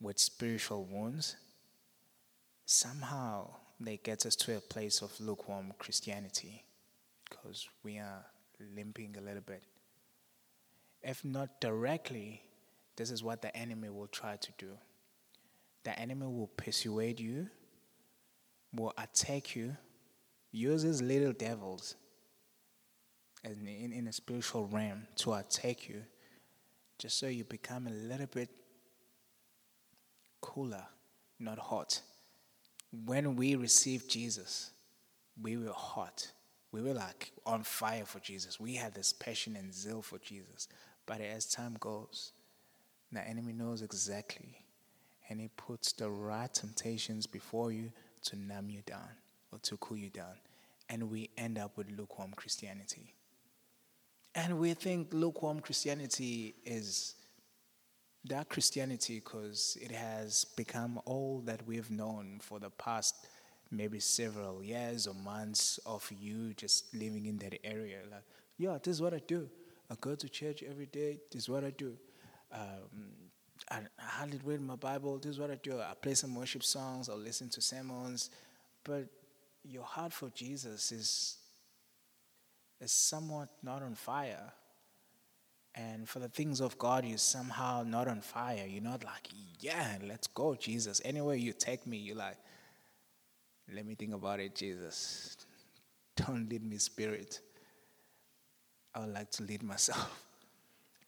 with 0.00 0.18
spiritual 0.18 0.86
wounds, 0.90 1.36
somehow 2.64 3.50
they 3.78 3.98
get 3.98 4.24
us 4.24 4.34
to 4.36 4.56
a 4.56 4.60
place 4.60 5.02
of 5.02 5.12
lukewarm 5.20 5.74
Christianity 5.78 6.64
because 7.28 7.68
we 7.82 7.98
are 7.98 8.24
limping 8.74 9.14
a 9.18 9.20
little 9.20 9.42
bit. 9.42 9.62
If 11.02 11.22
not 11.22 11.60
directly, 11.60 12.40
this 12.96 13.10
is 13.10 13.22
what 13.22 13.42
the 13.42 13.54
enemy 13.54 13.90
will 13.90 14.06
try 14.06 14.36
to 14.36 14.52
do. 14.56 14.70
The 15.84 15.98
enemy 16.00 16.28
will 16.28 16.50
persuade 16.56 17.20
you, 17.20 17.50
will 18.74 18.94
attack 18.96 19.54
you, 19.54 19.76
uses 20.50 21.02
little 21.02 21.34
devils 21.34 21.96
in, 23.44 23.66
in, 23.66 23.92
in 23.92 24.06
a 24.06 24.12
spiritual 24.12 24.66
realm 24.66 25.06
to 25.16 25.34
attack 25.34 25.88
you 25.88 26.02
just 26.98 27.18
so 27.18 27.26
you 27.26 27.44
become 27.44 27.86
a 27.86 27.90
little 27.90 28.26
bit 28.26 28.50
cooler, 30.42 30.84
not 31.38 31.58
hot. 31.58 32.00
When 33.06 33.36
we 33.36 33.54
received 33.54 34.10
Jesus, 34.10 34.72
we 35.40 35.56
were 35.56 35.72
hot. 35.72 36.30
We 36.72 36.82
were 36.82 36.92
like 36.92 37.32
on 37.46 37.62
fire 37.62 38.04
for 38.04 38.20
Jesus. 38.20 38.60
We 38.60 38.74
had 38.74 38.94
this 38.94 39.12
passion 39.12 39.56
and 39.56 39.72
zeal 39.72 40.02
for 40.02 40.18
Jesus. 40.18 40.68
But 41.06 41.20
as 41.22 41.46
time 41.46 41.76
goes, 41.80 42.32
the 43.10 43.26
enemy 43.26 43.54
knows 43.54 43.80
exactly. 43.82 44.62
And 45.28 45.40
he 45.40 45.48
puts 45.56 45.92
the 45.92 46.10
right 46.10 46.52
temptations 46.52 47.26
before 47.26 47.72
you 47.72 47.92
to 48.24 48.36
numb 48.36 48.68
you 48.68 48.82
down 48.84 49.08
or 49.52 49.58
to 49.60 49.76
cool 49.78 49.96
you 49.96 50.10
down. 50.10 50.34
And 50.88 51.10
we 51.10 51.30
end 51.38 51.56
up 51.56 51.76
with 51.76 51.90
lukewarm 51.90 52.32
Christianity. 52.36 53.14
And 54.34 54.58
we 54.58 54.74
think 54.74 55.12
lukewarm 55.12 55.60
Christianity 55.60 56.54
is 56.64 57.14
that 58.24 58.48
Christianity 58.48 59.16
because 59.16 59.76
it 59.80 59.90
has 59.90 60.44
become 60.56 61.00
all 61.04 61.42
that 61.46 61.66
we've 61.66 61.90
known 61.90 62.38
for 62.40 62.58
the 62.60 62.70
past 62.70 63.26
maybe 63.70 64.00
several 64.00 64.62
years 64.62 65.06
or 65.06 65.14
months 65.14 65.78
of 65.86 66.08
you 66.20 66.52
just 66.54 66.94
living 66.94 67.26
in 67.26 67.38
that 67.38 67.58
area. 67.64 67.98
Like, 68.10 68.24
yeah, 68.58 68.78
this 68.82 68.96
is 68.96 69.02
what 69.02 69.14
I 69.14 69.20
do. 69.26 69.48
I 69.90 69.94
go 70.00 70.14
to 70.14 70.28
church 70.28 70.62
every 70.68 70.86
day. 70.86 71.18
This 71.30 71.42
is 71.42 71.48
what 71.48 71.64
I 71.64 71.70
do. 71.70 71.96
Um, 72.52 73.10
I, 73.70 73.80
hardly 73.98 74.40
read 74.44 74.60
my 74.60 74.76
Bible. 74.76 75.18
This 75.18 75.32
is 75.32 75.38
what 75.38 75.50
I 75.50 75.56
do. 75.56 75.78
I 75.78 75.94
play 76.00 76.14
some 76.14 76.34
worship 76.34 76.62
songs. 76.62 77.08
I 77.08 77.14
listen 77.14 77.48
to 77.50 77.60
sermons. 77.60 78.30
But 78.84 79.06
your 79.64 79.84
heart 79.84 80.12
for 80.12 80.30
Jesus 80.30 80.92
is 80.92 81.38
is 82.80 82.92
somewhat 82.92 83.48
not 83.62 83.82
on 83.82 83.94
fire. 83.94 84.52
And 85.74 86.08
for 86.08 86.18
the 86.18 86.28
things 86.28 86.60
of 86.60 86.76
God, 86.78 87.04
you're 87.04 87.18
somehow 87.18 87.84
not 87.86 88.08
on 88.08 88.20
fire. 88.20 88.64
You're 88.66 88.82
not 88.82 89.04
like, 89.04 89.28
yeah, 89.60 89.98
let's 90.04 90.26
go, 90.26 90.54
Jesus. 90.54 91.00
Anywhere 91.04 91.36
you 91.36 91.52
take 91.52 91.86
me, 91.86 91.96
you're 91.96 92.16
like, 92.16 92.36
let 93.72 93.86
me 93.86 93.94
think 93.94 94.14
about 94.14 94.40
it, 94.40 94.54
Jesus. 94.54 95.36
Don't 96.16 96.48
lead 96.50 96.64
me, 96.64 96.78
Spirit. 96.78 97.40
I 98.94 99.00
would 99.00 99.14
like 99.14 99.30
to 99.32 99.42
lead 99.42 99.62
myself. 99.62 100.26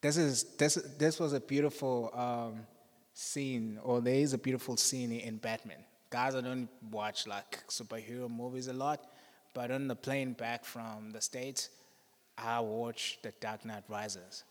This 0.01 0.17
is 0.17 0.43
this 0.57 0.75
this 0.97 1.17
was 1.17 1.31
a 1.31 1.39
beautiful 1.39 2.11
um, 2.13 2.67
scene, 3.13 3.79
or 3.81 4.01
there 4.01 4.15
is 4.15 4.33
a 4.33 4.37
beautiful 4.37 4.75
scene 4.75 5.13
in 5.13 5.37
Batman. 5.37 5.77
Guys, 6.09 6.35
I 6.35 6.41
don't 6.41 6.67
watch 6.91 7.25
like 7.25 7.65
superhero 7.69 8.29
movies 8.29 8.67
a 8.67 8.73
lot, 8.73 8.99
but 9.53 9.71
on 9.71 9.87
the 9.87 9.95
plane 9.95 10.33
back 10.33 10.65
from 10.65 11.11
the 11.11 11.21
States, 11.21 11.69
I 12.37 12.59
watched 12.59 13.23
The 13.23 13.33
Dark 13.39 13.65
Knight 13.65 13.83
Rises. 13.87 14.43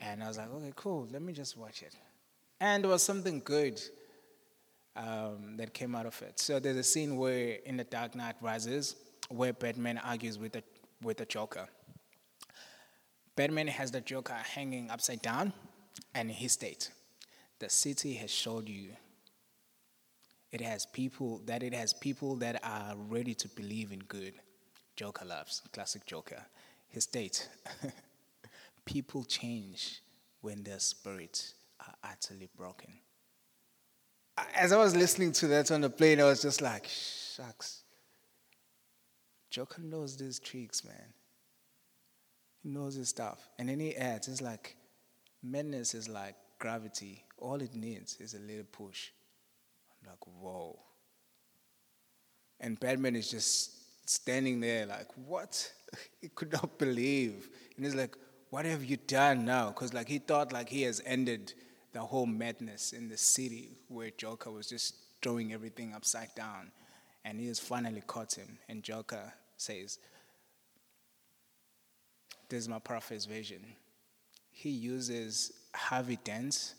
And 0.00 0.22
I 0.22 0.28
was 0.28 0.38
like, 0.38 0.52
okay, 0.52 0.72
cool, 0.76 1.08
let 1.10 1.22
me 1.22 1.32
just 1.32 1.56
watch 1.56 1.82
it. 1.82 1.94
And 2.60 2.84
there 2.84 2.90
was 2.90 3.02
something 3.02 3.42
good 3.44 3.80
um, 4.96 5.56
that 5.56 5.74
came 5.74 5.94
out 5.94 6.06
of 6.06 6.20
it. 6.22 6.40
So 6.40 6.58
there's 6.58 6.76
a 6.76 6.82
scene 6.82 7.16
where 7.16 7.58
in 7.64 7.76
The 7.76 7.84
Dark 7.84 8.14
Knight 8.14 8.36
Rises 8.40 8.96
where 9.28 9.52
Batman 9.52 9.98
argues 9.98 10.38
with 10.38 10.52
the, 10.52 10.62
with 11.02 11.18
the 11.18 11.26
Joker. 11.26 11.68
Batman 13.36 13.68
has 13.68 13.90
the 13.90 14.00
Joker 14.00 14.34
hanging 14.34 14.90
upside 14.90 15.22
down, 15.22 15.52
and 16.14 16.30
he 16.30 16.48
states, 16.48 16.90
The 17.58 17.68
city 17.68 18.14
has 18.14 18.30
showed 18.30 18.68
you 18.68 18.90
it 20.50 20.60
has 20.60 20.86
people 20.86 21.42
that 21.46 21.62
it 21.62 21.74
has 21.74 21.92
people 21.92 22.36
that 22.36 22.60
are 22.64 22.94
ready 22.96 23.34
to 23.34 23.48
believe 23.48 23.92
in 23.92 24.00
good. 24.00 24.34
Joker 24.96 25.24
loves 25.24 25.62
classic 25.72 26.06
Joker. 26.06 26.42
His 26.88 27.04
state. 27.04 27.48
people 28.84 29.22
change 29.24 30.00
when 30.40 30.62
their 30.62 30.78
spirits 30.78 31.54
are 31.80 31.94
utterly 32.02 32.48
broken. 32.56 32.92
As 34.54 34.72
I 34.72 34.78
was 34.78 34.96
listening 34.96 35.32
to 35.32 35.48
that 35.48 35.70
on 35.70 35.82
the 35.82 35.90
plane, 35.90 36.20
I 36.20 36.24
was 36.24 36.40
just 36.40 36.62
like, 36.62 36.86
shucks. 36.86 37.82
Joker 39.50 39.82
knows 39.82 40.16
these 40.16 40.38
tricks, 40.38 40.84
man. 40.84 41.12
He 42.62 42.70
knows 42.70 42.94
his 42.94 43.08
stuff. 43.08 43.48
And 43.58 43.68
then 43.68 43.80
he 43.80 43.96
adds, 43.96 44.28
it's 44.28 44.40
like, 44.40 44.76
madness 45.42 45.94
is 45.94 46.08
like 46.08 46.34
gravity. 46.58 47.24
All 47.36 47.60
it 47.60 47.74
needs 47.74 48.16
is 48.20 48.34
a 48.34 48.38
little 48.38 48.66
push. 48.70 49.10
I'm 50.02 50.10
like, 50.10 50.26
whoa. 50.40 50.78
And 52.60 52.78
Batman 52.78 53.16
is 53.16 53.30
just 53.30 54.08
standing 54.08 54.60
there 54.60 54.86
like, 54.86 55.08
what? 55.26 55.70
he 56.20 56.28
could 56.28 56.52
not 56.52 56.78
believe. 56.78 57.48
And 57.76 57.84
he's 57.84 57.94
like, 57.94 58.16
what 58.50 58.64
have 58.64 58.84
you 58.84 58.96
done 58.96 59.44
now? 59.44 59.68
Because 59.68 59.92
like 59.92 60.08
he 60.08 60.18
thought 60.18 60.52
like 60.52 60.68
he 60.68 60.82
has 60.82 61.02
ended 61.04 61.52
the 61.92 62.00
whole 62.00 62.26
madness 62.26 62.92
in 62.92 63.08
the 63.08 63.16
city 63.16 63.78
where 63.88 64.10
Joker 64.10 64.50
was 64.50 64.68
just 64.68 64.94
throwing 65.22 65.52
everything 65.52 65.94
upside 65.94 66.34
down. 66.34 66.70
And 67.24 67.40
he 67.40 67.48
has 67.48 67.58
finally 67.58 68.02
caught 68.06 68.34
him. 68.34 68.58
And 68.68 68.82
Joker 68.82 69.32
says, 69.56 69.98
This 72.48 72.60
is 72.60 72.68
my 72.68 72.78
prophet's 72.78 73.26
vision. 73.26 73.60
He 74.50 74.70
uses 74.70 75.52
Harvey 75.74 76.18
Dent's 76.24 76.74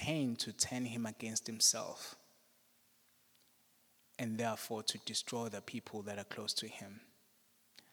pain 0.00 0.34
to 0.34 0.50
turn 0.50 0.86
him 0.86 1.04
against 1.04 1.46
himself 1.46 2.16
and 4.18 4.38
therefore 4.38 4.82
to 4.82 4.98
destroy 5.04 5.48
the 5.48 5.60
people 5.60 6.00
that 6.02 6.18
are 6.18 6.24
close 6.24 6.54
to 6.54 6.66
him. 6.66 7.00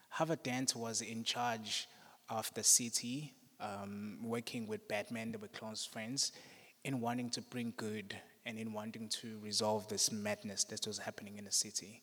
Harvey 0.08 0.36
Dent 0.42 0.74
was 0.74 1.02
in 1.02 1.22
charge 1.22 1.86
of 2.30 2.50
the 2.54 2.64
city, 2.64 3.34
um, 3.60 4.18
working 4.22 4.66
with 4.66 4.88
Batman, 4.88 5.32
they 5.32 5.38
were 5.38 5.48
close 5.48 5.84
friends, 5.84 6.32
in 6.84 7.00
wanting 7.00 7.28
to 7.30 7.42
bring 7.42 7.74
good 7.76 8.16
and 8.46 8.58
in 8.58 8.72
wanting 8.72 9.08
to 9.08 9.38
resolve 9.42 9.86
this 9.88 10.10
madness 10.10 10.64
that 10.64 10.86
was 10.86 10.98
happening 10.98 11.36
in 11.36 11.44
the 11.44 11.52
city. 11.52 12.02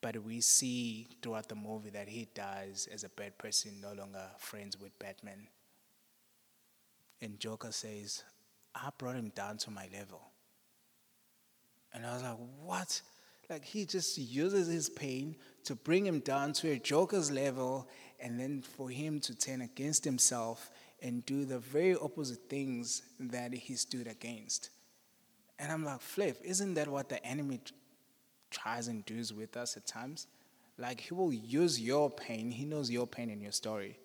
But 0.00 0.22
we 0.24 0.40
see 0.40 1.06
throughout 1.22 1.48
the 1.48 1.54
movie 1.54 1.90
that 1.90 2.08
he 2.08 2.26
dies 2.34 2.88
as 2.92 3.04
a 3.04 3.08
bad 3.10 3.38
person, 3.38 3.80
no 3.80 3.92
longer 3.92 4.24
friends 4.38 4.80
with 4.80 4.98
Batman. 4.98 5.46
And 7.20 7.38
Joker 7.38 7.72
says, 7.72 8.24
I 8.76 8.90
brought 8.98 9.16
him 9.16 9.32
down 9.34 9.56
to 9.58 9.70
my 9.70 9.88
level. 9.92 10.20
And 11.94 12.04
I 12.04 12.12
was 12.12 12.22
like, 12.22 12.36
what? 12.62 13.00
Like 13.48 13.64
he 13.64 13.86
just 13.86 14.18
uses 14.18 14.68
his 14.68 14.90
pain 14.90 15.36
to 15.64 15.74
bring 15.74 16.04
him 16.04 16.20
down 16.20 16.52
to 16.54 16.70
a 16.72 16.78
Joker's 16.78 17.30
level 17.30 17.88
and 18.20 18.38
then 18.38 18.62
for 18.62 18.90
him 18.90 19.20
to 19.20 19.34
turn 19.34 19.62
against 19.62 20.04
himself 20.04 20.70
and 21.00 21.24
do 21.24 21.44
the 21.44 21.58
very 21.58 21.96
opposite 21.96 22.50
things 22.50 23.02
that 23.18 23.54
he 23.54 23.74
stood 23.74 24.08
against. 24.08 24.70
And 25.58 25.72
I'm 25.72 25.84
like, 25.84 26.00
Flip, 26.00 26.38
isn't 26.44 26.74
that 26.74 26.88
what 26.88 27.08
the 27.08 27.24
enemy 27.24 27.60
tries 28.50 28.88
and 28.88 29.04
does 29.06 29.32
with 29.32 29.56
us 29.56 29.76
at 29.76 29.86
times? 29.86 30.26
Like 30.76 31.00
he 31.00 31.14
will 31.14 31.32
use 31.32 31.80
your 31.80 32.10
pain, 32.10 32.50
he 32.50 32.66
knows 32.66 32.90
your 32.90 33.06
pain 33.06 33.30
in 33.30 33.40
your 33.40 33.52
story, 33.52 33.98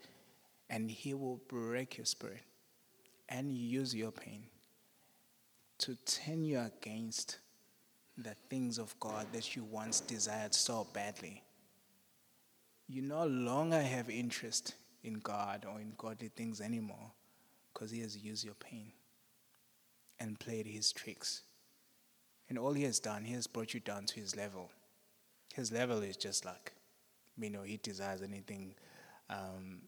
and 0.69 0.89
he 0.89 1.13
will 1.13 1.41
break 1.49 1.97
your 1.97 2.05
spirit 2.05 2.43
and 3.27 3.51
use 3.51 3.93
your 3.93 4.11
pain 4.11 4.43
to 5.81 5.95
turn 6.05 6.43
you 6.45 6.59
against 6.59 7.39
the 8.17 8.35
things 8.49 8.77
of 8.77 8.97
God 8.99 9.25
that 9.33 9.55
you 9.55 9.63
once 9.63 9.99
desired 9.99 10.53
so 10.53 10.87
badly. 10.93 11.43
You 12.87 13.01
no 13.01 13.25
longer 13.25 13.81
have 13.81 14.09
interest 14.09 14.75
in 15.03 15.15
God 15.15 15.65
or 15.67 15.79
in 15.79 15.93
godly 15.97 16.29
things 16.29 16.61
anymore 16.61 17.11
because 17.73 17.89
He 17.89 18.01
has 18.01 18.17
used 18.17 18.45
your 18.45 18.53
pain 18.55 18.91
and 20.19 20.39
played 20.39 20.67
His 20.67 20.91
tricks. 20.91 21.41
And 22.49 22.59
all 22.59 22.73
He 22.73 22.83
has 22.83 22.99
done, 22.99 23.23
He 23.23 23.33
has 23.33 23.47
brought 23.47 23.73
you 23.73 23.79
down 23.79 24.05
to 24.05 24.19
His 24.19 24.35
level. 24.35 24.69
His 25.53 25.71
level 25.71 25.99
is 26.03 26.17
just 26.17 26.45
like, 26.45 26.73
you 27.39 27.49
know, 27.49 27.63
He 27.63 27.77
desires 27.77 28.21
anything. 28.21 28.75
Um, 29.29 29.81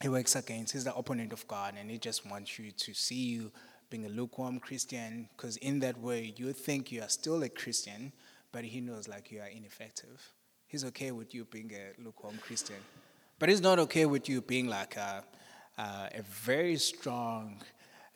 he 0.00 0.08
works 0.08 0.36
against, 0.36 0.72
he's 0.72 0.84
the 0.84 0.94
opponent 0.94 1.32
of 1.32 1.46
God, 1.48 1.74
and 1.78 1.90
he 1.90 1.98
just 1.98 2.26
wants 2.26 2.58
you 2.58 2.70
to 2.72 2.92
see 2.92 3.24
you 3.24 3.52
being 3.94 4.06
a 4.06 4.08
lukewarm 4.08 4.58
Christian, 4.58 5.28
because 5.36 5.56
in 5.58 5.78
that 5.78 5.96
way 6.00 6.34
you 6.36 6.52
think 6.52 6.90
you 6.90 7.00
are 7.00 7.08
still 7.08 7.40
a 7.44 7.48
Christian, 7.48 8.12
but 8.50 8.64
he 8.64 8.80
knows 8.80 9.06
like 9.06 9.30
you 9.30 9.38
are 9.38 9.46
ineffective. 9.46 10.32
He's 10.66 10.84
okay 10.86 11.12
with 11.12 11.32
you 11.32 11.44
being 11.44 11.70
a 11.72 12.02
lukewarm 12.02 12.38
Christian, 12.38 12.80
but 13.38 13.48
he's 13.48 13.60
not 13.60 13.78
okay 13.78 14.04
with 14.06 14.28
you 14.28 14.40
being 14.40 14.66
like 14.66 14.96
a, 14.96 15.22
a, 15.78 15.82
a 15.82 16.22
very 16.22 16.74
strong 16.74 17.62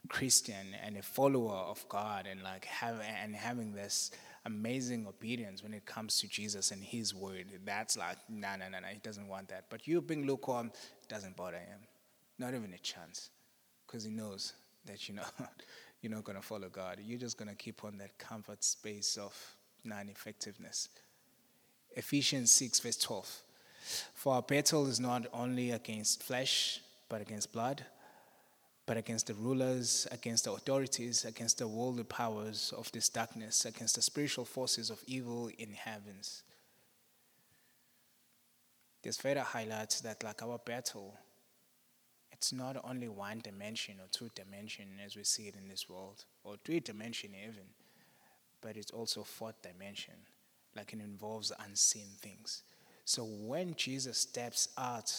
Christian 0.08 0.74
and 0.84 0.96
a 0.96 1.02
follower 1.02 1.54
of 1.54 1.88
God, 1.88 2.26
and 2.28 2.42
like 2.42 2.64
have 2.64 3.00
and 3.22 3.36
having 3.36 3.72
this 3.72 4.10
amazing 4.46 5.06
obedience 5.06 5.62
when 5.62 5.74
it 5.74 5.86
comes 5.86 6.18
to 6.18 6.26
Jesus 6.26 6.72
and 6.72 6.82
His 6.82 7.14
word. 7.14 7.46
That's 7.64 7.96
like 7.96 8.16
no, 8.28 8.56
no, 8.58 8.68
no, 8.68 8.80
no. 8.80 8.88
He 8.88 8.98
doesn't 8.98 9.28
want 9.28 9.46
that. 9.50 9.66
But 9.70 9.86
you 9.86 10.00
being 10.00 10.26
lukewarm 10.26 10.72
doesn't 11.08 11.36
bother 11.36 11.58
him, 11.58 11.78
not 12.36 12.54
even 12.54 12.72
a 12.72 12.78
chance, 12.78 13.30
because 13.86 14.02
he 14.02 14.10
knows 14.10 14.54
that 14.88 15.08
you're 15.08 15.16
not, 15.16 15.32
you're 16.02 16.12
not 16.12 16.24
going 16.24 16.36
to 16.36 16.42
follow 16.42 16.68
God. 16.68 16.98
You're 17.02 17.18
just 17.18 17.38
going 17.38 17.48
to 17.48 17.54
keep 17.54 17.84
on 17.84 17.96
that 17.98 18.18
comfort 18.18 18.64
space 18.64 19.16
of 19.16 19.34
non 19.84 20.08
effectiveness. 20.08 20.88
Ephesians 21.96 22.52
6, 22.52 22.80
verse 22.80 22.96
12. 22.96 23.42
For 24.14 24.34
our 24.34 24.42
battle 24.42 24.86
is 24.86 25.00
not 25.00 25.26
only 25.32 25.70
against 25.70 26.22
flesh, 26.22 26.80
but 27.08 27.20
against 27.22 27.52
blood, 27.52 27.84
but 28.86 28.96
against 28.96 29.26
the 29.26 29.34
rulers, 29.34 30.06
against 30.10 30.44
the 30.44 30.52
authorities, 30.52 31.24
against 31.24 31.58
the 31.58 31.68
worldly 31.68 32.04
powers 32.04 32.72
of 32.76 32.90
this 32.92 33.08
darkness, 33.08 33.64
against 33.64 33.96
the 33.96 34.02
spiritual 34.02 34.44
forces 34.44 34.90
of 34.90 35.02
evil 35.06 35.50
in 35.58 35.72
heavens. 35.72 36.42
This 39.02 39.16
further 39.16 39.42
highlights 39.42 40.00
that, 40.00 40.22
like 40.24 40.42
our 40.42 40.58
battle, 40.58 41.14
it's 42.38 42.52
not 42.52 42.76
only 42.84 43.08
one 43.08 43.40
dimension 43.40 43.96
or 44.00 44.06
two 44.12 44.30
dimension 44.36 44.86
as 45.04 45.16
we 45.16 45.24
see 45.24 45.48
it 45.48 45.56
in 45.56 45.66
this 45.68 45.88
world, 45.88 46.24
or 46.44 46.54
three 46.64 46.78
dimension 46.78 47.30
even, 47.34 47.64
but 48.60 48.76
it's 48.76 48.92
also 48.92 49.24
fourth 49.24 49.60
dimension, 49.60 50.14
like 50.76 50.92
it 50.92 51.00
involves 51.00 51.50
unseen 51.66 52.06
things. 52.20 52.62
So 53.04 53.24
when 53.24 53.74
Jesus 53.74 54.18
steps 54.18 54.68
out 54.78 55.12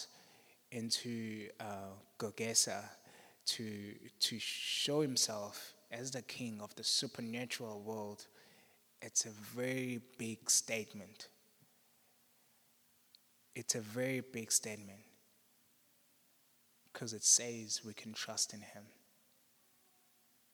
into 0.72 1.50
uh, 1.60 1.92
Golgotha 2.18 2.86
to 3.48 3.96
to 4.22 4.40
show 4.40 5.02
himself 5.02 5.74
as 5.92 6.12
the 6.12 6.22
king 6.22 6.62
of 6.62 6.74
the 6.76 6.86
supernatural 6.86 7.82
world, 7.82 8.28
it's 9.02 9.26
a 9.26 9.32
very 9.54 10.00
big 10.18 10.50
statement. 10.50 11.28
It's 13.56 13.76
a 13.76 13.82
very 13.82 14.22
big 14.22 14.54
statement 14.54 15.00
because 16.94 17.14
it 17.14 17.24
says 17.24 17.82
we 17.86 17.94
can 17.94 18.14
trust 18.14 18.54
in 18.54 18.62
Him. 18.62 18.84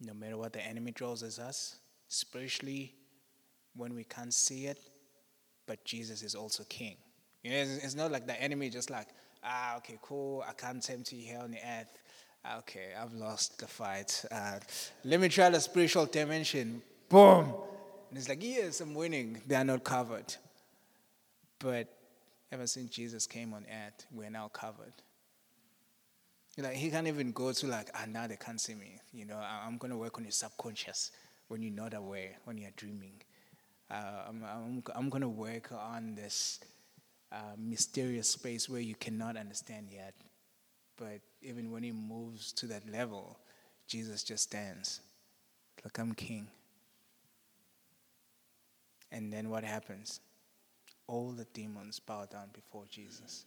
No 0.02 0.14
matter 0.14 0.38
what 0.38 0.54
the 0.54 0.66
enemy 0.66 0.92
draws 0.92 1.24
at 1.24 1.40
us, 1.40 1.78
spiritually, 2.08 2.96
when 3.76 3.96
we 3.96 4.04
can't 4.04 4.34
see 4.34 4.66
it, 4.66 4.80
but 5.66 5.84
Jesus 5.86 6.22
is 6.22 6.36
also 6.36 6.64
King. 6.66 6.98
You 7.44 7.52
know, 7.52 7.58
it's, 7.58 7.84
it's 7.84 7.96
not 7.96 8.12
like 8.12 8.28
the 8.28 8.40
enemy 8.42 8.70
just 8.70 8.90
like, 8.90 9.08
ah, 9.44 9.78
okay, 9.78 9.98
cool, 10.02 10.44
I 10.48 10.54
can't 10.54 10.82
tempt 10.82 11.12
you 11.12 11.20
here 11.20 11.40
on 11.40 11.52
the 11.52 11.58
earth. 11.58 11.98
Okay, 12.60 12.94
I've 13.00 13.14
lost 13.14 13.60
the 13.60 13.68
fight. 13.68 14.24
Uh, 14.32 14.60
let 15.04 15.20
me 15.20 15.30
try 15.30 15.50
the 15.50 15.60
spiritual 15.60 16.06
dimension. 16.06 16.82
Boom! 17.10 17.54
And 18.10 18.18
it's 18.18 18.30
like, 18.30 18.44
yes, 18.44 18.82
I'm 18.82 18.94
winning. 18.94 19.42
They 19.48 19.56
are 19.56 19.64
not 19.64 19.84
covered. 19.84 20.36
But 21.60 21.88
ever 22.52 22.68
since 22.68 22.92
Jesus 22.92 23.26
came 23.26 23.54
on 23.54 23.66
earth, 23.66 24.06
we're 24.14 24.30
now 24.30 24.50
covered. 24.50 24.94
Like 26.58 26.76
he 26.76 26.90
can't 26.90 27.08
even 27.08 27.32
go 27.32 27.52
to 27.52 27.68
like, 27.68 27.90
ah, 27.94 28.06
now 28.08 28.28
they 28.28 28.38
can't 28.38 28.62
see 28.62 28.76
me. 28.76 29.00
You 29.14 29.26
know, 29.26 29.38
I'm 29.38 29.78
going 29.78 29.92
to 29.92 29.98
work 29.98 30.18
on 30.18 30.24
your 30.24 30.32
subconscious 30.32 31.12
when 31.48 31.62
you're 31.62 31.74
not 31.74 31.94
aware, 31.94 32.38
when 32.46 32.58
you're 32.58 32.72
dreaming. 32.76 33.22
Uh, 33.92 34.24
I'm, 34.30 34.44
I'm, 34.44 34.84
I'm 34.96 35.10
going 35.10 35.22
to 35.22 35.30
work 35.30 35.72
on 35.72 36.16
this 36.16 36.60
uh, 37.32 37.56
mysterious 37.58 38.30
space 38.30 38.70
where 38.70 38.82
you 38.82 38.96
cannot 38.96 39.36
understand 39.36 39.88
yet. 39.92 40.14
But 40.98 41.20
even 41.42 41.72
when 41.72 41.84
he 41.84 41.92
moves 41.92 42.54
to 42.54 42.68
that 42.68 42.90
level, 42.90 43.38
Jesus 43.88 44.24
just 44.24 44.44
stands 44.44 45.02
like, 45.84 46.00
I'm 46.00 46.14
king. 46.14 46.48
And 49.12 49.32
then 49.32 49.50
what 49.50 49.64
happens? 49.64 50.20
All 51.08 51.32
the 51.32 51.46
demons 51.54 52.00
bow 52.00 52.26
down 52.26 52.50
before 52.54 52.86
Jesus. 52.90 53.46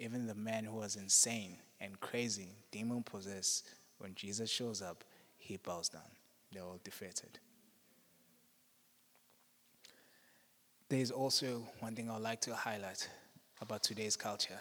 Even 0.00 0.26
the 0.26 0.34
man 0.34 0.64
who 0.64 0.76
was 0.76 0.96
insane 0.96 1.58
and 1.78 2.00
crazy, 2.00 2.48
demon 2.72 3.02
possessed, 3.02 3.68
when 3.98 4.14
Jesus 4.14 4.50
shows 4.50 4.80
up, 4.80 5.04
he 5.36 5.58
bows 5.58 5.90
down. 5.90 6.00
They're 6.50 6.62
all 6.62 6.80
defeated. 6.82 7.38
There's 10.88 11.10
also 11.10 11.62
one 11.80 11.94
thing 11.94 12.10
I'd 12.10 12.22
like 12.22 12.40
to 12.42 12.54
highlight 12.54 13.08
about 13.60 13.82
today's 13.82 14.16
culture 14.16 14.58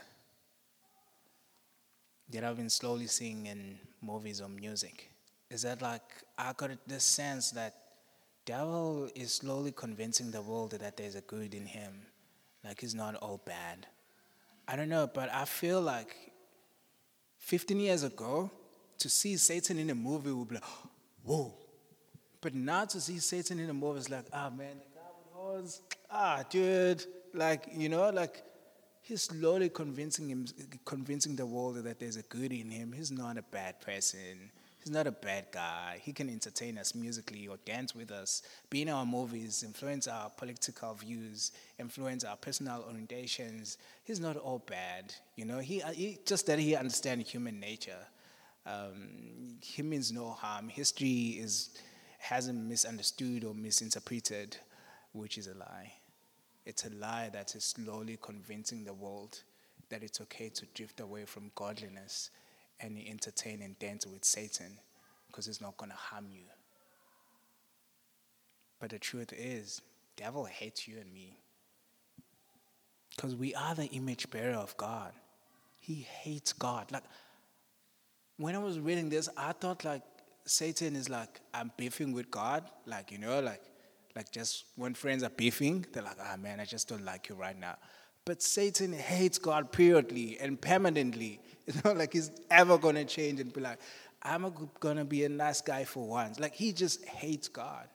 that 2.29 2.43
I've 2.43 2.57
been 2.57 2.69
slowly 2.69 3.07
seeing 3.07 3.45
in 3.45 3.79
movies 4.01 4.41
or 4.41 4.49
music 4.49 5.09
is 5.49 5.61
that 5.61 5.81
like 5.81 6.03
I 6.37 6.51
got 6.55 6.71
this 6.85 7.05
sense 7.05 7.51
that 7.51 7.75
devil 8.45 9.09
is 9.15 9.31
slowly 9.31 9.71
convincing 9.71 10.31
the 10.31 10.41
world 10.41 10.71
that 10.71 10.97
there's 10.97 11.15
a 11.15 11.21
good 11.21 11.53
in 11.53 11.65
him, 11.65 11.93
like 12.63 12.81
he's 12.81 12.93
not 12.93 13.15
all 13.15 13.41
bad. 13.45 13.87
I 14.71 14.75
don't 14.75 14.89
know, 14.89 15.09
but 15.11 15.33
I 15.33 15.45
feel 15.45 15.81
like 15.81 16.15
15 17.39 17.79
years 17.79 18.03
ago, 18.03 18.51
to 18.99 19.09
see 19.09 19.35
Satan 19.37 19.79
in 19.79 19.89
a 19.89 19.95
movie 19.95 20.31
would 20.31 20.49
be 20.49 20.55
like, 20.55 20.63
whoa. 21.23 21.53
But 22.39 22.53
now 22.53 22.85
to 22.85 23.01
see 23.01 23.17
Satan 23.17 23.59
in 23.59 23.69
a 23.69 23.73
movie 23.73 23.99
is 23.99 24.09
like, 24.11 24.25
ah, 24.31 24.51
man, 24.51 24.75
the 24.77 24.99
guy 24.99 25.07
with 25.17 25.33
horns, 25.33 25.81
ah, 26.11 26.43
dude, 26.49 27.03
like, 27.33 27.67
you 27.75 27.89
know, 27.89 28.09
like 28.11 28.43
he's 29.01 29.23
slowly 29.23 29.69
convincing 29.69 30.29
him, 30.29 30.45
convincing 30.85 31.35
the 31.35 31.47
world 31.47 31.83
that 31.83 31.99
there's 31.99 32.17
a 32.17 32.21
good 32.23 32.51
in 32.51 32.69
him. 32.69 32.91
He's 32.91 33.09
not 33.09 33.39
a 33.39 33.41
bad 33.41 33.81
person. 33.81 34.51
He's 34.89 34.95
not 34.95 35.05
a 35.05 35.11
bad 35.11 35.45
guy. 35.51 35.99
He 36.01 36.11
can 36.11 36.31
entertain 36.31 36.79
us 36.79 36.95
musically 36.95 37.47
or 37.47 37.57
dance 37.63 37.93
with 37.93 38.09
us, 38.09 38.41
be 38.71 38.81
in 38.81 38.89
our 38.89 39.05
movies, 39.05 39.61
influence 39.61 40.07
our 40.07 40.31
political 40.31 40.95
views, 40.95 41.51
influence 41.77 42.23
our 42.23 42.35
personal 42.35 42.83
orientations. 42.91 43.77
He's 44.03 44.19
not 44.19 44.35
all 44.35 44.63
bad, 44.65 45.13
you 45.35 45.45
know. 45.45 45.59
He, 45.59 45.83
he 45.93 46.17
just 46.25 46.47
that 46.47 46.57
he 46.57 46.75
understands 46.75 47.29
human 47.29 47.59
nature. 47.59 47.99
Um, 48.65 49.59
he 49.61 49.83
means 49.83 50.11
no 50.11 50.31
harm. 50.31 50.69
History 50.69 51.37
is 51.39 51.69
hasn't 52.17 52.57
misunderstood 52.57 53.43
or 53.43 53.53
misinterpreted, 53.53 54.57
which 55.11 55.37
is 55.37 55.45
a 55.45 55.53
lie. 55.53 55.93
It's 56.65 56.87
a 56.87 56.89
lie 56.95 57.29
that 57.31 57.53
is 57.53 57.63
slowly 57.63 58.17
convincing 58.19 58.85
the 58.85 58.93
world 58.93 59.43
that 59.89 60.01
it's 60.01 60.19
okay 60.21 60.49
to 60.49 60.65
drift 60.73 60.99
away 60.99 61.25
from 61.25 61.51
godliness 61.53 62.31
and 62.81 62.97
you 62.97 63.09
entertain 63.09 63.61
and 63.61 63.77
dance 63.79 64.05
with 64.05 64.23
Satan 64.23 64.79
because 65.27 65.47
it's 65.47 65.61
not 65.61 65.77
going 65.77 65.91
to 65.91 65.97
harm 65.97 66.27
you. 66.31 66.43
But 68.79 68.91
the 68.91 68.99
truth 68.99 69.33
is, 69.33 69.81
devil 70.15 70.45
hates 70.45 70.87
you 70.87 70.97
and 70.99 71.13
me. 71.13 71.37
Because 73.15 73.35
we 73.35 73.53
are 73.53 73.75
the 73.75 73.87
image 73.87 74.29
bearer 74.29 74.55
of 74.55 74.75
God. 74.77 75.11
He 75.79 75.95
hates 75.95 76.53
God. 76.53 76.91
Like 76.91 77.03
when 78.37 78.55
I 78.55 78.59
was 78.59 78.79
reading 78.79 79.09
this, 79.09 79.27
I 79.35 79.51
thought 79.51 79.83
like 79.83 80.01
Satan 80.45 80.95
is 80.95 81.09
like 81.09 81.41
I'm 81.53 81.71
beefing 81.77 82.13
with 82.13 82.31
God, 82.31 82.63
like 82.85 83.11
you 83.11 83.17
know, 83.17 83.39
like 83.41 83.61
like 84.15 84.31
just 84.31 84.65
when 84.75 84.93
friends 84.93 85.23
are 85.23 85.29
beefing, 85.29 85.85
they're 85.91 86.03
like, 86.03 86.17
ah 86.19 86.31
oh, 86.33 86.37
man, 86.37 86.59
I 86.59 86.65
just 86.65 86.87
don't 86.87 87.03
like 87.03 87.29
you 87.29 87.35
right 87.35 87.59
now. 87.59 87.75
But 88.29 88.43
Satan 88.43 88.93
hates 88.93 89.39
God 89.39 89.71
periodly 89.71 90.37
and 90.39 90.61
permanently. 90.61 91.39
It's 91.65 91.83
not 91.83 91.97
like 91.97 92.13
he's 92.13 92.29
ever 92.51 92.77
going 92.77 92.93
to 92.93 93.03
change 93.03 93.39
and 93.39 93.51
be 93.51 93.59
like, 93.59 93.79
I'm 94.21 94.53
going 94.79 94.97
to 94.97 95.03
be 95.03 95.23
a 95.23 95.29
nice 95.29 95.61
guy 95.61 95.83
for 95.83 96.07
once. 96.07 96.39
Like 96.39 96.53
he 96.53 96.71
just 96.71 97.03
hates 97.05 97.47
God. 97.47 97.87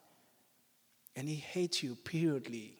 And 1.14 1.29
he 1.29 1.37
hates 1.37 1.85
you 1.85 1.94
periodly. 1.94 2.77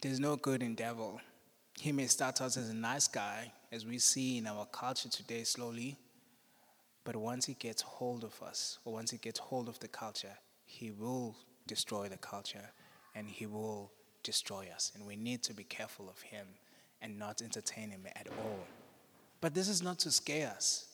There's 0.00 0.20
no 0.20 0.36
good 0.36 0.62
in 0.62 0.76
devil. 0.76 1.20
He 1.80 1.90
may 1.90 2.06
start 2.06 2.40
out 2.40 2.56
as 2.56 2.70
a 2.70 2.74
nice 2.74 3.08
guy, 3.08 3.50
as 3.72 3.84
we 3.84 3.98
see 3.98 4.38
in 4.38 4.46
our 4.46 4.64
culture 4.66 5.08
today 5.08 5.42
slowly, 5.42 5.98
but 7.02 7.16
once 7.16 7.46
he 7.46 7.54
gets 7.54 7.82
hold 7.82 8.22
of 8.22 8.40
us, 8.44 8.78
or 8.84 8.92
once 8.92 9.10
he 9.10 9.18
gets 9.18 9.40
hold 9.40 9.68
of 9.68 9.80
the 9.80 9.88
culture, 9.88 10.36
he 10.66 10.90
will 10.90 11.36
destroy 11.66 12.08
the 12.08 12.18
culture 12.18 12.72
and 13.14 13.28
he 13.28 13.46
will 13.46 13.92
destroy 14.22 14.68
us. 14.74 14.92
And 14.94 15.06
we 15.06 15.16
need 15.16 15.42
to 15.44 15.54
be 15.54 15.64
careful 15.64 16.10
of 16.10 16.20
him 16.20 16.46
and 17.00 17.18
not 17.18 17.40
entertain 17.40 17.90
him 17.90 18.06
at 18.14 18.26
all. 18.28 18.66
But 19.40 19.54
this 19.54 19.68
is 19.68 19.82
not 19.82 19.98
to 20.00 20.10
scare 20.10 20.50
us. 20.50 20.88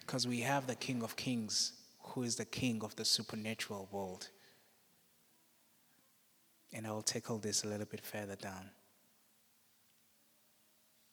Because 0.00 0.28
we 0.28 0.40
have 0.40 0.66
the 0.66 0.74
King 0.74 1.02
of 1.02 1.16
Kings, 1.16 1.72
who 2.00 2.22
is 2.22 2.36
the 2.36 2.44
King 2.44 2.82
of 2.84 2.94
the 2.96 3.04
supernatural 3.04 3.88
world. 3.90 4.28
And 6.72 6.86
I 6.86 6.90
will 6.90 7.02
tackle 7.02 7.38
this 7.38 7.64
a 7.64 7.68
little 7.68 7.86
bit 7.86 8.04
further 8.04 8.36
down. 8.36 8.70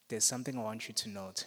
There's 0.10 0.23
something 0.23 0.58
I 0.58 0.63
want 0.63 0.88
you 0.88 0.93
to 0.93 1.10
note 1.10 1.45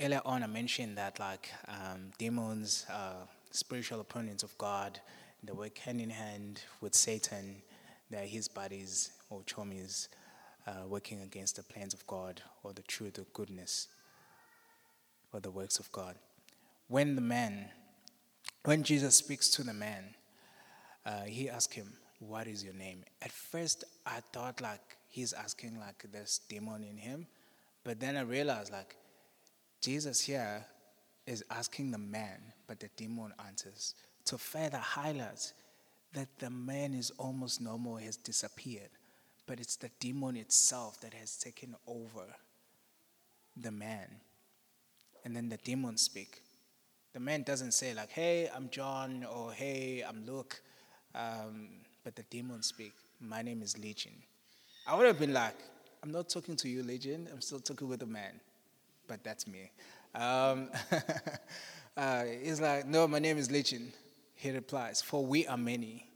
earlier 0.00 0.20
on, 0.24 0.42
I 0.42 0.46
mentioned 0.46 0.98
that 0.98 1.18
like 1.20 1.50
um, 1.68 2.10
demons 2.18 2.86
are 2.92 3.28
spiritual 3.50 4.00
opponents 4.00 4.42
of 4.42 4.56
God. 4.58 5.00
They 5.42 5.52
work 5.52 5.78
hand 5.78 6.00
in 6.00 6.10
hand 6.10 6.62
with 6.80 6.94
Satan. 6.94 7.62
They're 8.10 8.26
his 8.26 8.48
buddies 8.48 9.12
or 9.30 9.42
chomies 9.42 10.08
uh, 10.66 10.86
working 10.88 11.20
against 11.22 11.56
the 11.56 11.62
plans 11.62 11.94
of 11.94 12.06
God 12.06 12.42
or 12.62 12.72
the 12.72 12.82
truth 12.82 13.18
or 13.18 13.26
goodness 13.32 13.88
or 15.32 15.40
the 15.40 15.50
works 15.50 15.78
of 15.78 15.90
God. 15.92 16.16
When 16.88 17.14
the 17.14 17.20
man, 17.20 17.66
when 18.64 18.82
Jesus 18.82 19.16
speaks 19.16 19.48
to 19.50 19.62
the 19.62 19.74
man, 19.74 20.14
uh, 21.06 21.22
he 21.22 21.50
asks 21.50 21.74
him, 21.74 21.92
"What 22.18 22.46
is 22.46 22.64
your 22.64 22.74
name?" 22.74 23.04
At 23.22 23.32
first, 23.32 23.84
I 24.06 24.20
thought 24.32 24.60
like 24.60 24.96
he's 25.08 25.32
asking 25.32 25.78
like 25.78 26.04
this 26.10 26.40
demon 26.48 26.82
in 26.84 26.96
him, 26.96 27.26
but 27.84 28.00
then 28.00 28.16
I 28.16 28.22
realized 28.22 28.72
like 28.72 28.96
Jesus 29.84 30.18
here 30.18 30.64
is 31.26 31.44
asking 31.50 31.90
the 31.90 31.98
man, 31.98 32.40
but 32.66 32.80
the 32.80 32.88
demon 32.96 33.34
answers 33.46 33.94
to 34.24 34.38
further 34.38 34.78
highlight 34.78 35.52
that 36.14 36.28
the 36.38 36.48
man 36.48 36.94
is 36.94 37.12
almost 37.18 37.60
normal, 37.60 37.96
has 37.96 38.16
disappeared, 38.16 38.88
but 39.46 39.60
it's 39.60 39.76
the 39.76 39.90
demon 40.00 40.36
itself 40.36 40.98
that 41.02 41.12
has 41.12 41.36
taken 41.36 41.76
over 41.86 42.24
the 43.58 43.70
man. 43.70 44.06
And 45.22 45.36
then 45.36 45.50
the 45.50 45.58
demons 45.58 46.00
speak. 46.00 46.40
The 47.12 47.20
man 47.20 47.42
doesn't 47.42 47.72
say, 47.72 47.92
like, 47.92 48.10
hey, 48.10 48.48
I'm 48.56 48.70
John, 48.70 49.26
or 49.30 49.52
hey, 49.52 50.02
I'm 50.08 50.24
Luke, 50.24 50.62
um, 51.14 51.68
but 52.04 52.16
the 52.16 52.24
demons 52.30 52.68
speak. 52.68 52.94
My 53.20 53.42
name 53.42 53.60
is 53.60 53.76
Legion. 53.76 54.14
I 54.86 54.96
would 54.96 55.06
have 55.06 55.18
been 55.18 55.34
like, 55.34 55.56
I'm 56.02 56.10
not 56.10 56.30
talking 56.30 56.56
to 56.56 56.70
you, 56.70 56.82
Legion, 56.82 57.28
I'm 57.30 57.42
still 57.42 57.60
talking 57.60 57.86
with 57.86 58.00
the 58.00 58.06
man 58.06 58.40
but 59.06 59.22
that's 59.24 59.46
me. 59.46 59.70
Um, 60.14 60.70
uh, 61.96 62.24
he's 62.42 62.60
like, 62.60 62.86
No, 62.86 63.06
my 63.08 63.18
name 63.18 63.38
is 63.38 63.50
Legion. 63.50 63.92
He 64.34 64.50
replies, 64.50 65.02
For 65.02 65.24
we 65.24 65.46
are 65.46 65.56
many. 65.56 66.10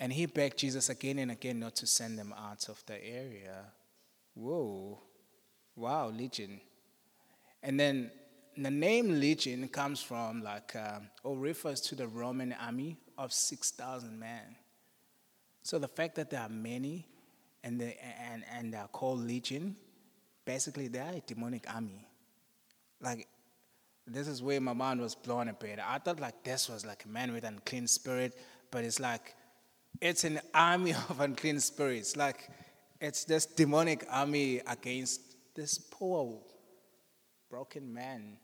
And 0.00 0.12
he 0.12 0.26
begged 0.26 0.58
Jesus 0.58 0.88
again 0.88 1.18
and 1.20 1.30
again 1.30 1.60
not 1.60 1.76
to 1.76 1.86
send 1.86 2.18
them 2.18 2.34
out 2.36 2.68
of 2.68 2.82
the 2.86 3.04
area. 3.04 3.66
Whoa. 4.34 4.98
Wow, 5.76 6.08
Legion. 6.08 6.60
And 7.62 7.78
then 7.78 8.10
the 8.56 8.70
name 8.70 9.20
Legion 9.20 9.68
comes 9.68 10.02
from, 10.02 10.42
like, 10.42 10.74
um, 10.74 11.08
or 11.22 11.36
refers 11.38 11.80
to 11.82 11.94
the 11.94 12.08
Roman 12.08 12.52
army 12.52 12.98
of 13.16 13.32
6,000 13.32 14.18
men. 14.18 14.56
So 15.62 15.78
the 15.78 15.88
fact 15.88 16.16
that 16.16 16.30
there 16.30 16.40
are 16.40 16.48
many 16.48 17.06
and, 17.62 17.80
they, 17.80 17.96
and, 18.32 18.42
and 18.52 18.74
they 18.74 18.78
are 18.78 18.88
called 18.88 19.20
Legion, 19.20 19.76
basically 20.44 20.88
they 20.88 20.98
are 20.98 21.12
a 21.12 21.22
demonic 21.24 21.72
army 21.72 22.08
like 23.02 23.28
this 24.06 24.26
is 24.28 24.42
where 24.42 24.60
my 24.60 24.72
mind 24.72 25.00
was 25.00 25.14
blown 25.14 25.48
a 25.48 25.52
bit. 25.52 25.78
I 25.78 25.98
thought 25.98 26.20
like 26.20 26.42
this 26.42 26.68
was 26.68 26.84
like 26.84 27.04
a 27.04 27.08
man 27.08 27.32
with 27.32 27.44
unclean 27.44 27.86
spirit, 27.86 28.36
but 28.70 28.84
it's 28.84 29.00
like 29.00 29.34
it's 30.00 30.24
an 30.24 30.40
army 30.54 30.92
of 30.92 31.20
unclean 31.20 31.60
spirits. 31.60 32.16
Like 32.16 32.48
it's 33.00 33.24
this 33.24 33.46
demonic 33.46 34.06
army 34.10 34.60
against 34.66 35.20
this 35.54 35.78
poor 35.78 36.38
broken 37.50 37.92
man, 37.92 38.38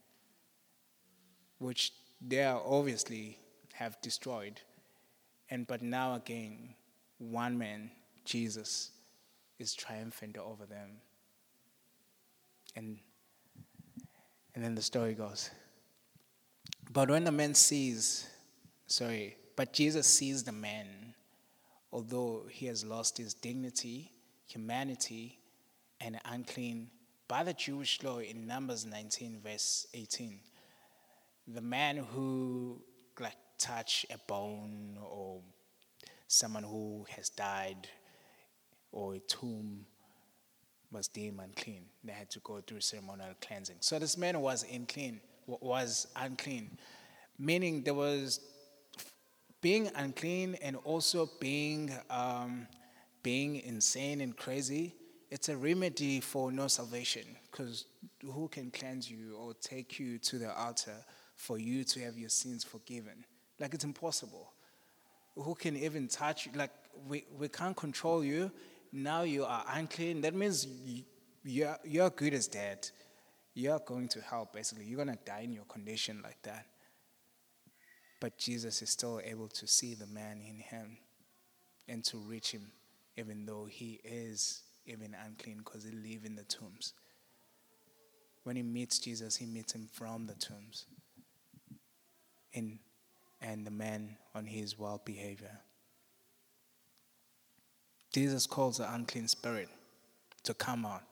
which 1.58 1.92
they 2.20 2.44
obviously 2.44 3.38
have 3.74 4.00
destroyed. 4.02 4.60
And 5.50 5.66
but 5.66 5.82
now 5.82 6.14
again, 6.14 6.74
one 7.18 7.58
man, 7.58 7.90
Jesus, 8.24 8.90
is 9.58 9.74
triumphant 9.74 10.36
over 10.36 10.66
them. 10.66 10.98
And 12.76 12.98
and 14.58 14.64
then 14.64 14.74
the 14.74 14.82
story 14.82 15.14
goes. 15.14 15.50
But 16.90 17.10
when 17.10 17.22
the 17.22 17.30
man 17.30 17.54
sees, 17.54 18.26
sorry, 18.88 19.36
but 19.54 19.72
Jesus 19.72 20.08
sees 20.08 20.42
the 20.42 20.50
man, 20.50 21.14
although 21.92 22.42
he 22.50 22.66
has 22.66 22.84
lost 22.84 23.18
his 23.18 23.34
dignity, 23.34 24.10
humanity, 24.48 25.38
and 26.00 26.18
unclean 26.24 26.90
by 27.28 27.44
the 27.44 27.52
Jewish 27.52 28.02
law 28.02 28.18
in 28.18 28.48
Numbers 28.48 28.84
19, 28.84 29.38
verse 29.44 29.86
18. 29.94 30.40
The 31.46 31.60
man 31.60 31.98
who 31.98 32.82
like 33.20 33.36
touch 33.58 34.06
a 34.12 34.18
bone 34.26 34.98
or 35.00 35.40
someone 36.26 36.64
who 36.64 37.06
has 37.14 37.28
died 37.28 37.86
or 38.90 39.14
a 39.14 39.18
tomb 39.20 39.86
was 40.90 41.08
deemed 41.08 41.40
unclean. 41.40 41.84
They 42.02 42.12
had 42.12 42.30
to 42.30 42.40
go 42.40 42.60
through 42.66 42.80
ceremonial 42.80 43.34
cleansing. 43.40 43.76
So 43.80 43.98
this 43.98 44.16
man 44.16 44.40
was 44.40 44.64
unclean, 44.72 45.20
was 45.46 46.06
unclean, 46.16 46.78
meaning 47.38 47.82
there 47.82 47.94
was 47.94 48.40
being 49.60 49.90
unclean 49.96 50.56
and 50.62 50.76
also 50.84 51.28
being 51.40 51.92
um, 52.10 52.66
being 53.22 53.56
insane 53.56 54.20
and 54.20 54.36
crazy. 54.36 54.94
It's 55.30 55.50
a 55.50 55.56
remedy 55.56 56.20
for 56.20 56.50
no 56.50 56.68
salvation, 56.68 57.24
because 57.50 57.84
who 58.24 58.48
can 58.48 58.70
cleanse 58.70 59.10
you 59.10 59.36
or 59.36 59.52
take 59.60 59.98
you 59.98 60.18
to 60.20 60.38
the 60.38 60.56
altar 60.56 61.04
for 61.36 61.58
you 61.58 61.84
to 61.84 62.00
have 62.00 62.16
your 62.16 62.30
sins 62.30 62.64
forgiven? 62.64 63.24
Like 63.60 63.74
it's 63.74 63.84
impossible. 63.84 64.52
Who 65.34 65.54
can 65.54 65.76
even 65.76 66.08
touch 66.08 66.46
you? 66.46 66.52
Like 66.54 66.70
we, 67.06 67.24
we 67.38 67.48
can't 67.48 67.76
control 67.76 68.24
you 68.24 68.50
now 68.92 69.22
you 69.22 69.44
are 69.44 69.64
unclean, 69.72 70.20
that 70.22 70.34
means 70.34 70.66
you're, 71.44 71.76
you're 71.84 72.10
good 72.10 72.34
as 72.34 72.46
dead. 72.48 72.88
You're 73.54 73.80
going 73.80 74.08
to 74.08 74.20
hell, 74.20 74.48
basically. 74.52 74.84
You're 74.84 75.04
going 75.04 75.16
to 75.16 75.24
die 75.24 75.40
in 75.40 75.52
your 75.52 75.64
condition 75.64 76.20
like 76.22 76.40
that. 76.42 76.66
But 78.20 78.38
Jesus 78.38 78.82
is 78.82 78.90
still 78.90 79.20
able 79.24 79.48
to 79.48 79.66
see 79.66 79.94
the 79.94 80.06
man 80.06 80.40
in 80.46 80.58
him 80.58 80.98
and 81.88 82.04
to 82.04 82.18
reach 82.18 82.50
him, 82.50 82.72
even 83.16 83.46
though 83.46 83.66
he 83.66 84.00
is 84.04 84.62
even 84.86 85.14
unclean 85.26 85.58
because 85.58 85.84
he 85.84 85.90
lives 85.90 86.24
in 86.24 86.36
the 86.36 86.44
tombs. 86.44 86.94
When 88.44 88.56
he 88.56 88.62
meets 88.62 88.98
Jesus, 88.98 89.36
he 89.36 89.46
meets 89.46 89.72
him 89.72 89.88
from 89.92 90.26
the 90.26 90.34
tombs. 90.34 90.86
In, 92.52 92.78
and 93.40 93.66
the 93.66 93.70
man 93.70 94.16
on 94.34 94.46
his 94.46 94.78
wild 94.78 95.04
behavior. 95.04 95.60
Jesus 98.12 98.46
calls 98.46 98.78
the 98.78 98.92
unclean 98.92 99.28
spirit 99.28 99.68
to 100.44 100.54
come 100.54 100.86
out. 100.86 101.02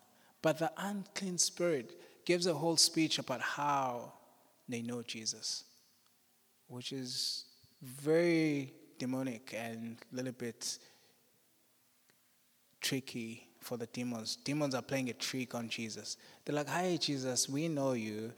But 0.42 0.58
the 0.58 0.70
unclean 0.76 1.38
spirit 1.38 1.98
gives 2.24 2.46
a 2.46 2.54
whole 2.54 2.76
speech 2.76 3.18
about 3.18 3.40
how 3.40 4.12
they 4.68 4.82
know 4.82 5.02
Jesus, 5.02 5.64
which 6.68 6.92
is 6.92 7.44
very 7.82 8.72
demonic 8.98 9.54
and 9.56 9.98
a 10.12 10.16
little 10.16 10.32
bit 10.32 10.78
tricky 12.80 13.48
for 13.60 13.76
the 13.76 13.86
demons. 13.86 14.36
Demons 14.36 14.74
are 14.74 14.82
playing 14.82 15.10
a 15.10 15.12
trick 15.12 15.54
on 15.54 15.68
Jesus. 15.68 16.16
They're 16.44 16.54
like, 16.54 16.68
Hi, 16.68 16.96
Jesus, 16.96 17.48
we 17.48 17.68
know 17.68 17.92
you. 17.92 18.32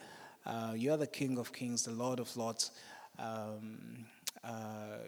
Uh, 0.47 0.73
you're 0.75 0.97
the 0.97 1.07
King 1.07 1.39
of 1.39 1.53
Kings, 1.53 1.85
the 1.85 1.91
Lord 1.91 2.21
of 2.21 2.35
Lords, 2.37 2.71
um, 3.19 4.07
uh, 4.43 4.99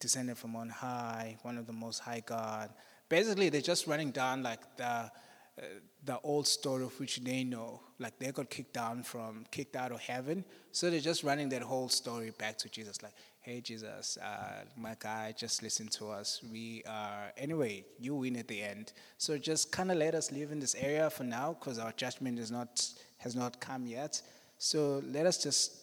descended 0.00 0.36
from 0.36 0.56
on 0.56 0.68
high, 0.68 1.36
one 1.42 1.56
of 1.56 1.66
the 1.66 1.72
most 1.72 2.00
high 2.00 2.22
God 2.24 2.70
basically 3.08 3.48
they're 3.48 3.60
just 3.60 3.86
running 3.86 4.10
down 4.10 4.42
like 4.42 4.76
the 4.76 5.10
uh, 5.58 5.64
the 6.04 6.18
old 6.22 6.46
story 6.46 6.84
of 6.84 6.98
which 7.00 7.16
they 7.24 7.42
know 7.42 7.80
like 7.98 8.18
they 8.18 8.30
got 8.30 8.48
kicked 8.48 8.72
down 8.72 9.02
from 9.02 9.44
kicked 9.50 9.74
out 9.74 9.90
of 9.90 10.00
heaven. 10.00 10.44
So 10.70 10.90
they're 10.90 11.00
just 11.00 11.24
running 11.24 11.48
that 11.48 11.62
whole 11.62 11.88
story 11.88 12.30
back 12.38 12.56
to 12.58 12.68
jesus 12.68 13.02
like 13.02 13.14
hey 13.40 13.60
jesus 13.60 14.16
uh, 14.18 14.64
my 14.76 14.94
guy 15.00 15.34
just 15.36 15.62
listen 15.62 15.88
to 15.88 16.08
us. 16.08 16.40
We 16.52 16.82
are 16.88 17.32
anyway 17.36 17.84
you 17.98 18.14
win 18.14 18.36
at 18.36 18.48
the 18.48 18.62
end. 18.62 18.92
So 19.16 19.36
just 19.36 19.72
kind 19.72 19.90
of 19.90 19.96
let 19.96 20.14
us 20.14 20.30
live 20.30 20.52
in 20.52 20.60
this 20.60 20.74
area 20.76 21.10
for 21.10 21.24
now 21.24 21.56
because 21.58 21.78
our 21.78 21.92
judgment 21.92 22.38
is 22.38 22.50
not 22.50 22.88
has 23.18 23.34
not 23.34 23.60
come 23.60 23.86
yet. 23.86 24.22
So 24.58 25.02
let 25.06 25.26
us 25.26 25.42
just 25.42 25.76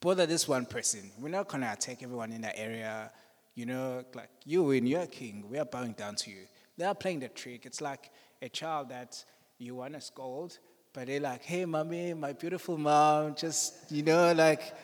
bother 0.00 0.26
this 0.26 0.48
one 0.48 0.64
person. 0.64 1.10
We're 1.20 1.28
not 1.28 1.48
gonna 1.48 1.70
attack 1.72 2.02
everyone 2.02 2.32
in 2.32 2.40
that 2.42 2.58
area. 2.58 3.10
You 3.54 3.66
know 3.66 4.04
like 4.14 4.30
you 4.46 4.62
win 4.62 4.86
you're 4.86 5.06
king. 5.06 5.44
We 5.50 5.58
are 5.58 5.66
bowing 5.66 5.92
down 5.92 6.14
to 6.16 6.30
you 6.30 6.46
they 6.76 6.84
are 6.84 6.94
playing 6.94 7.20
the 7.20 7.28
trick. 7.28 7.66
It's 7.66 7.80
like 7.80 8.10
a 8.40 8.48
child 8.48 8.88
that 8.90 9.24
you 9.58 9.74
want 9.74 9.94
to 9.94 10.00
scold, 10.00 10.58
but 10.92 11.06
they're 11.06 11.20
like, 11.20 11.42
hey, 11.42 11.64
mommy, 11.64 12.14
my 12.14 12.32
beautiful 12.32 12.76
mom, 12.76 13.34
just, 13.34 13.90
you 13.90 14.02
know, 14.02 14.32
like, 14.32 14.74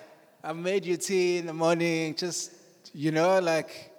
I 0.43 0.53
made 0.53 0.85
you 0.85 0.97
tea 0.97 1.39
in 1.39 1.47
the 1.47 1.53
morning, 1.53 2.15
just, 2.15 2.53
you 2.95 3.11
know, 3.11 3.39
like, 3.41 3.93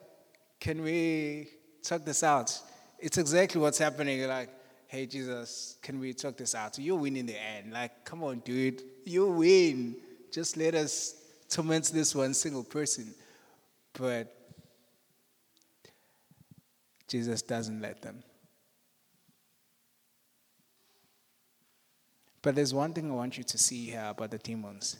can 0.59 0.81
we 0.81 1.49
talk 1.83 2.05
this 2.05 2.23
out? 2.23 2.57
It's 2.97 3.17
exactly 3.17 3.59
what's 3.61 3.77
happening. 3.77 4.19
You're 4.19 4.27
Like, 4.27 4.49
hey, 4.87 5.05
Jesus, 5.05 5.77
can 5.83 5.99
we 5.99 6.13
talk 6.13 6.35
this 6.35 6.55
out? 6.55 6.77
You 6.79 6.95
win 6.95 7.15
in 7.15 7.27
the 7.27 7.39
end. 7.39 7.71
Like, 7.71 8.03
come 8.03 8.23
on, 8.23 8.39
dude, 8.39 8.81
you 9.05 9.27
win. 9.27 9.95
Just 10.31 10.57
let 10.57 10.73
us 10.73 11.15
torment 11.47 11.85
this 11.93 12.15
one 12.15 12.33
single 12.33 12.63
person. 12.63 13.13
But 13.93 14.35
Jesus 17.09 17.41
doesn't 17.41 17.81
let 17.81 18.01
them. 18.01 18.23
But 22.41 22.55
there's 22.55 22.73
one 22.73 22.93
thing 22.93 23.11
I 23.11 23.15
want 23.15 23.37
you 23.37 23.43
to 23.43 23.57
see 23.57 23.87
here 23.87 24.05
about 24.07 24.31
the 24.31 24.37
demons. 24.37 24.97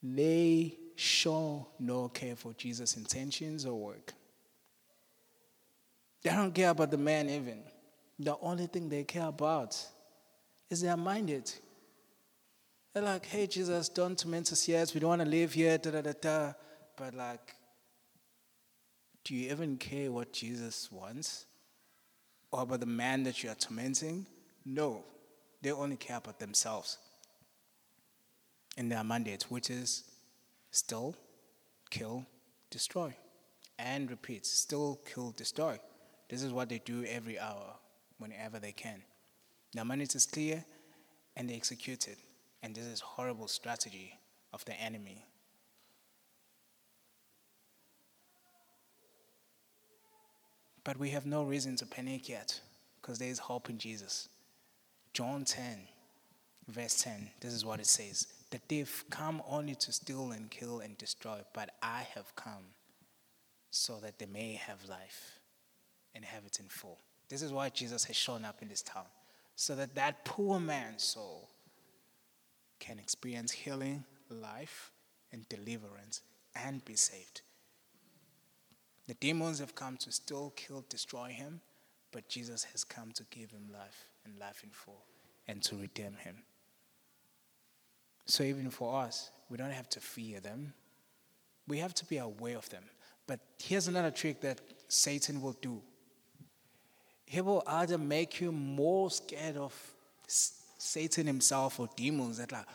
They 0.00 0.76
show 0.94 1.66
no 1.80 2.08
care 2.08 2.36
for 2.36 2.52
Jesus' 2.52 2.96
intentions 2.96 3.66
or 3.66 3.74
work. 3.74 4.12
They 6.22 6.30
don't 6.30 6.54
care 6.54 6.70
about 6.70 6.90
the 6.90 6.98
man, 6.98 7.28
even. 7.28 7.62
The 8.18 8.36
only 8.40 8.66
thing 8.66 8.88
they 8.88 9.04
care 9.04 9.26
about 9.26 9.76
is 10.70 10.82
their 10.82 10.96
minded. 10.96 11.52
They're 12.94 13.02
like, 13.02 13.26
hey, 13.26 13.46
Jesus, 13.46 13.88
don't 13.88 14.16
torment 14.18 14.52
us 14.52 14.68
yet. 14.68 14.92
We 14.94 15.00
don't 15.00 15.10
want 15.10 15.22
to 15.22 15.28
live 15.28 15.52
here, 15.52 15.76
da 15.78 15.90
da 15.90 16.00
da 16.00 16.12
da. 16.20 16.52
But, 16.96 17.14
like, 17.14 17.55
do 19.26 19.34
you 19.34 19.50
even 19.50 19.76
care 19.76 20.12
what 20.12 20.32
Jesus 20.32 20.88
wants? 20.92 21.46
Or 22.52 22.62
about 22.62 22.78
the 22.78 22.86
man 22.86 23.24
that 23.24 23.42
you 23.42 23.50
are 23.50 23.56
tormenting? 23.56 24.24
No. 24.64 25.02
They 25.62 25.72
only 25.72 25.96
care 25.96 26.18
about 26.18 26.38
themselves 26.38 26.98
and 28.76 28.92
their 28.92 29.02
mandate, 29.02 29.44
which 29.48 29.68
is 29.68 30.04
still, 30.70 31.16
kill, 31.90 32.24
destroy. 32.70 33.16
And 33.80 34.08
repeat, 34.08 34.46
still, 34.46 35.00
kill, 35.12 35.32
destroy. 35.32 35.80
This 36.28 36.44
is 36.44 36.52
what 36.52 36.68
they 36.68 36.80
do 36.84 37.04
every 37.04 37.36
hour, 37.36 37.74
whenever 38.18 38.60
they 38.60 38.72
can. 38.72 39.02
Their 39.74 39.84
mandate 39.84 40.14
is 40.14 40.24
clear 40.24 40.64
and 41.34 41.50
they 41.50 41.54
execute 41.54 42.06
it. 42.06 42.18
And 42.62 42.76
this 42.76 42.86
is 42.86 43.00
horrible 43.00 43.48
strategy 43.48 44.16
of 44.52 44.64
the 44.66 44.74
enemy 44.74 45.24
But 50.86 51.00
we 51.00 51.10
have 51.10 51.26
no 51.26 51.42
reason 51.42 51.74
to 51.78 51.84
panic 51.84 52.28
yet 52.28 52.60
because 53.02 53.18
there 53.18 53.28
is 53.28 53.40
hope 53.40 53.68
in 53.68 53.76
Jesus. 53.76 54.28
John 55.12 55.44
10, 55.44 55.80
verse 56.68 57.02
10, 57.02 57.28
this 57.40 57.52
is 57.52 57.64
what 57.64 57.80
it 57.80 57.88
says 57.88 58.28
The 58.50 58.58
thief 58.58 59.04
come 59.10 59.42
only 59.48 59.74
to 59.74 59.90
steal 59.90 60.30
and 60.30 60.48
kill 60.48 60.78
and 60.78 60.96
destroy, 60.96 61.40
but 61.52 61.70
I 61.82 62.06
have 62.14 62.36
come 62.36 62.70
so 63.72 63.96
that 63.96 64.20
they 64.20 64.26
may 64.26 64.52
have 64.52 64.88
life 64.88 65.40
and 66.14 66.24
have 66.24 66.44
it 66.46 66.60
in 66.60 66.66
full. 66.68 67.00
This 67.28 67.42
is 67.42 67.52
why 67.52 67.68
Jesus 67.70 68.04
has 68.04 68.14
shown 68.14 68.44
up 68.44 68.62
in 68.62 68.68
this 68.68 68.82
town, 68.82 69.06
so 69.56 69.74
that 69.74 69.96
that 69.96 70.24
poor 70.24 70.60
man's 70.60 71.02
soul 71.02 71.50
can 72.78 73.00
experience 73.00 73.50
healing, 73.50 74.04
life, 74.30 74.92
and 75.32 75.48
deliverance 75.48 76.20
and 76.54 76.84
be 76.84 76.94
saved. 76.94 77.40
The 79.06 79.14
demons 79.14 79.60
have 79.60 79.74
come 79.74 79.96
to 79.98 80.12
still 80.12 80.52
kill, 80.56 80.84
destroy 80.88 81.28
him, 81.28 81.60
but 82.12 82.28
Jesus 82.28 82.64
has 82.64 82.84
come 82.84 83.12
to 83.12 83.24
give 83.30 83.50
him 83.50 83.68
life 83.72 84.08
and 84.24 84.38
life 84.38 84.62
in 84.64 84.70
full 84.70 85.04
and 85.46 85.62
to 85.62 85.76
redeem 85.76 86.16
him. 86.18 86.36
So, 88.26 88.42
even 88.42 88.70
for 88.70 89.00
us, 89.02 89.30
we 89.48 89.56
don't 89.56 89.70
have 89.70 89.88
to 89.90 90.00
fear 90.00 90.40
them. 90.40 90.72
We 91.68 91.78
have 91.78 91.94
to 91.94 92.04
be 92.04 92.18
aware 92.18 92.56
of 92.56 92.68
them. 92.70 92.82
But 93.26 93.40
here's 93.62 93.86
another 93.86 94.10
trick 94.10 94.40
that 94.40 94.60
Satan 94.88 95.40
will 95.40 95.56
do 95.60 95.80
he 97.26 97.40
will 97.40 97.62
either 97.66 97.98
make 97.98 98.40
you 98.40 98.52
more 98.52 99.10
scared 99.10 99.56
of 99.56 99.74
Satan 100.28 101.26
himself 101.26 101.80
or 101.80 101.88
demons 101.96 102.38
that, 102.38 102.52
like, 102.52 102.66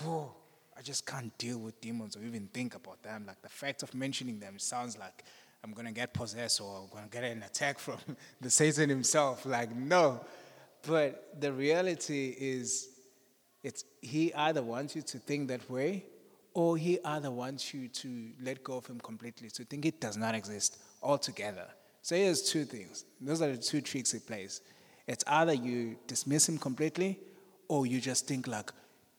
whoa, 0.00 0.34
I 0.82 0.84
just 0.84 1.06
can't 1.06 1.36
deal 1.38 1.58
with 1.58 1.80
demons 1.80 2.16
or 2.16 2.24
even 2.24 2.48
think 2.52 2.74
about 2.74 3.04
them. 3.04 3.22
Like 3.24 3.40
the 3.40 3.48
fact 3.48 3.84
of 3.84 3.94
mentioning 3.94 4.40
them 4.40 4.58
sounds 4.58 4.98
like 4.98 5.22
I'm 5.62 5.70
going 5.74 5.86
to 5.86 5.92
get 5.92 6.12
possessed 6.12 6.60
or 6.60 6.76
I'm 6.76 6.88
going 6.88 7.04
to 7.04 7.08
get 7.08 7.22
an 7.22 7.44
attack 7.44 7.78
from 7.78 7.98
the 8.40 8.50
Satan 8.50 8.88
himself. 8.88 9.46
Like, 9.46 9.72
no. 9.76 10.24
But 10.84 11.40
the 11.40 11.52
reality 11.52 12.34
is, 12.36 12.88
it's, 13.62 13.84
he 14.00 14.34
either 14.34 14.60
wants 14.60 14.96
you 14.96 15.02
to 15.02 15.18
think 15.18 15.46
that 15.50 15.70
way 15.70 16.04
or 16.52 16.76
he 16.76 16.98
either 17.04 17.30
wants 17.30 17.72
you 17.72 17.86
to 17.86 18.30
let 18.42 18.64
go 18.64 18.78
of 18.78 18.86
him 18.88 18.98
completely, 18.98 19.50
to 19.50 19.64
think 19.64 19.86
it 19.86 20.00
does 20.00 20.16
not 20.16 20.34
exist 20.34 20.78
altogether. 21.00 21.68
So 22.02 22.16
here's 22.16 22.42
two 22.42 22.64
things. 22.64 23.04
Those 23.20 23.40
are 23.40 23.52
the 23.52 23.56
two 23.56 23.82
tricks 23.82 24.10
he 24.10 24.18
plays. 24.18 24.62
It's 25.06 25.22
either 25.28 25.52
you 25.52 25.96
dismiss 26.08 26.48
him 26.48 26.58
completely 26.58 27.20
or 27.68 27.86
you 27.86 28.00
just 28.00 28.26
think 28.26 28.48
like, 28.48 28.72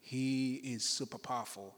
he 0.04 0.56
is 0.56 0.84
super 0.84 1.18
powerful. 1.18 1.74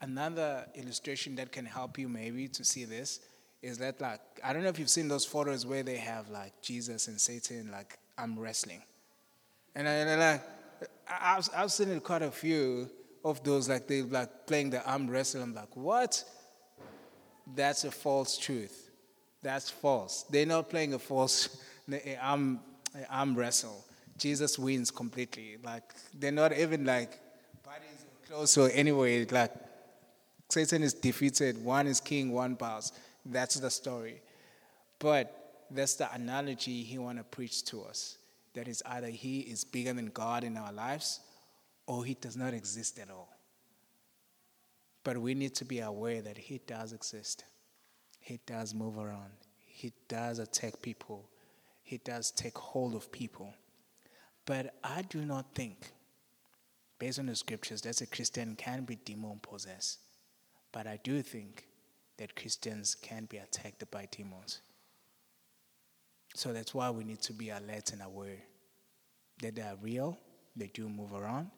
Another 0.00 0.66
illustration 0.76 1.34
that 1.34 1.50
can 1.50 1.66
help 1.66 1.98
you 1.98 2.08
maybe 2.08 2.46
to 2.48 2.64
see 2.64 2.84
this 2.84 3.20
is 3.60 3.78
that 3.78 4.00
like 4.00 4.20
I 4.44 4.52
don't 4.52 4.62
know 4.62 4.68
if 4.68 4.78
you've 4.78 4.88
seen 4.88 5.08
those 5.08 5.24
photos 5.24 5.66
where 5.66 5.82
they 5.82 5.96
have 5.96 6.28
like 6.30 6.52
Jesus 6.62 7.08
and 7.08 7.20
Satan 7.20 7.70
like 7.72 7.98
I'm 8.16 8.38
wrestling. 8.38 8.82
And 9.74 9.88
I, 9.88 9.90
I, 10.24 10.40
I've, 11.36 11.48
I've 11.54 11.72
seen 11.72 12.00
quite 12.00 12.22
a 12.22 12.30
few 12.30 12.88
of 13.24 13.42
those, 13.42 13.68
like 13.68 13.88
they 13.88 14.02
like 14.02 14.46
playing 14.46 14.70
the 14.70 14.82
arm 14.88 15.10
wrestle. 15.10 15.42
I'm 15.42 15.54
like, 15.54 15.76
what? 15.76 16.24
That's 17.54 17.84
a 17.84 17.90
false 17.90 18.38
truth. 18.38 18.90
That's 19.42 19.68
false. 19.68 20.24
They're 20.30 20.46
not 20.46 20.70
playing 20.70 20.94
a 20.94 20.98
false 20.98 21.58
arm, 22.20 22.60
arm 23.10 23.34
wrestle. 23.34 23.84
Jesus 24.16 24.58
wins 24.58 24.90
completely. 24.90 25.56
Like 25.62 25.92
they're 26.14 26.32
not 26.32 26.56
even 26.56 26.84
like 26.84 27.18
close 28.28 28.56
or 28.58 28.70
anyway. 28.70 29.24
Like 29.24 29.52
Satan 30.48 30.82
is 30.82 30.94
defeated. 30.94 31.62
One 31.64 31.86
is 31.86 32.00
king, 32.00 32.32
one 32.32 32.54
bows. 32.54 32.92
That's 33.24 33.56
the 33.56 33.70
story. 33.70 34.20
But 34.98 35.64
that's 35.70 35.94
the 35.94 36.12
analogy 36.12 36.82
he 36.82 36.98
want 36.98 37.18
to 37.18 37.24
preach 37.24 37.64
to 37.66 37.82
us. 37.82 38.18
That 38.54 38.68
is 38.68 38.82
either 38.86 39.08
he 39.08 39.40
is 39.40 39.64
bigger 39.64 39.92
than 39.92 40.06
God 40.06 40.44
in 40.44 40.56
our 40.56 40.72
lives 40.72 41.20
or 41.86 42.04
he 42.04 42.14
does 42.14 42.36
not 42.36 42.54
exist 42.54 42.98
at 42.98 43.10
all. 43.10 43.28
But 45.04 45.18
we 45.18 45.34
need 45.34 45.54
to 45.56 45.64
be 45.64 45.80
aware 45.80 46.20
that 46.22 46.36
he 46.36 46.60
does 46.66 46.92
exist. 46.92 47.44
He 48.18 48.40
does 48.46 48.74
move 48.74 48.98
around. 48.98 49.30
He 49.64 49.92
does 50.08 50.38
attack 50.38 50.82
people. 50.82 51.28
He 51.82 51.98
does 51.98 52.32
take 52.32 52.58
hold 52.58 52.94
of 52.94 53.12
people. 53.12 53.54
But 54.46 54.74
I 54.82 55.02
do 55.02 55.24
not 55.24 55.54
think, 55.54 55.92
based 56.98 57.18
on 57.18 57.26
the 57.26 57.36
scriptures, 57.36 57.82
that 57.82 58.00
a 58.00 58.06
Christian 58.06 58.56
can 58.56 58.84
be 58.84 58.96
demon 58.96 59.40
possessed. 59.42 59.98
But 60.72 60.86
I 60.86 60.98
do 61.02 61.22
think 61.22 61.66
that 62.18 62.36
Christians 62.36 62.94
can 62.94 63.26
be 63.26 63.38
attacked 63.38 63.90
by 63.90 64.08
demons. 64.10 64.60
So 66.34 66.52
that's 66.52 66.74
why 66.74 66.90
we 66.90 67.04
need 67.04 67.22
to 67.22 67.32
be 67.32 67.50
alert 67.50 67.92
and 67.92 68.02
aware 68.02 68.42
that 69.42 69.54
they 69.54 69.62
are 69.62 69.76
real, 69.80 70.18
they 70.54 70.70
do 70.72 70.88
move 70.88 71.12
around, 71.12 71.50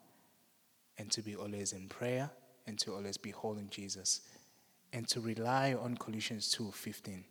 and 0.98 1.10
to 1.12 1.22
be 1.22 1.36
always 1.36 1.72
in 1.72 1.88
prayer 1.88 2.30
and 2.66 2.78
to 2.80 2.94
always 2.94 3.16
be 3.16 3.30
holding 3.30 3.68
Jesus 3.70 4.20
and 4.92 5.08
to 5.08 5.20
rely 5.20 5.74
on 5.74 5.96
Colossians 5.96 6.54
2:15 6.54 7.24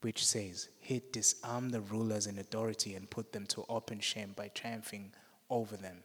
which 0.00 0.24
says 0.24 0.68
he 0.80 1.02
disarmed 1.12 1.72
the 1.72 1.80
rulers 1.80 2.26
in 2.26 2.38
authority 2.38 2.94
and 2.94 3.08
put 3.08 3.32
them 3.32 3.46
to 3.46 3.64
open 3.68 4.00
shame 4.00 4.32
by 4.36 4.48
triumphing 4.48 5.12
over 5.48 5.76
them 5.76 6.02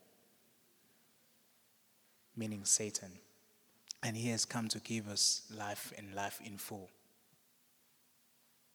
meaning 2.39 2.63
Satan. 2.63 3.11
And 4.01 4.15
he 4.15 4.29
has 4.29 4.45
come 4.45 4.69
to 4.69 4.79
give 4.79 5.07
us 5.09 5.43
life 5.55 5.93
and 5.97 6.15
life 6.15 6.39
in 6.43 6.57
full. 6.57 6.89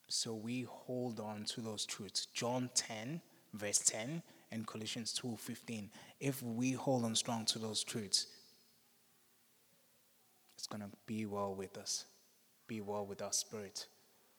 So 0.09 0.35
we 0.35 0.67
hold 0.69 1.19
on 1.19 1.45
to 1.47 1.63
those 1.63 1.87
truths. 1.87 2.27
John 2.27 2.71
10 2.75 3.23
verse 3.55 3.79
10 3.79 4.23
and 4.51 4.67
Colossians 4.67 5.13
2:15 5.13 5.89
if 6.19 6.43
we 6.43 6.73
hold 6.73 7.05
on 7.05 7.15
strong 7.15 7.45
to 7.45 7.61
those 7.61 7.85
truths 7.85 8.27
it's 10.57 10.67
going 10.67 10.83
to 10.83 10.91
be 11.07 11.25
well 11.25 11.55
with 11.55 11.79
us 11.79 12.05
be 12.67 12.81
well 12.81 13.07
with 13.07 13.23
our 13.23 13.33
spirit 13.33 13.87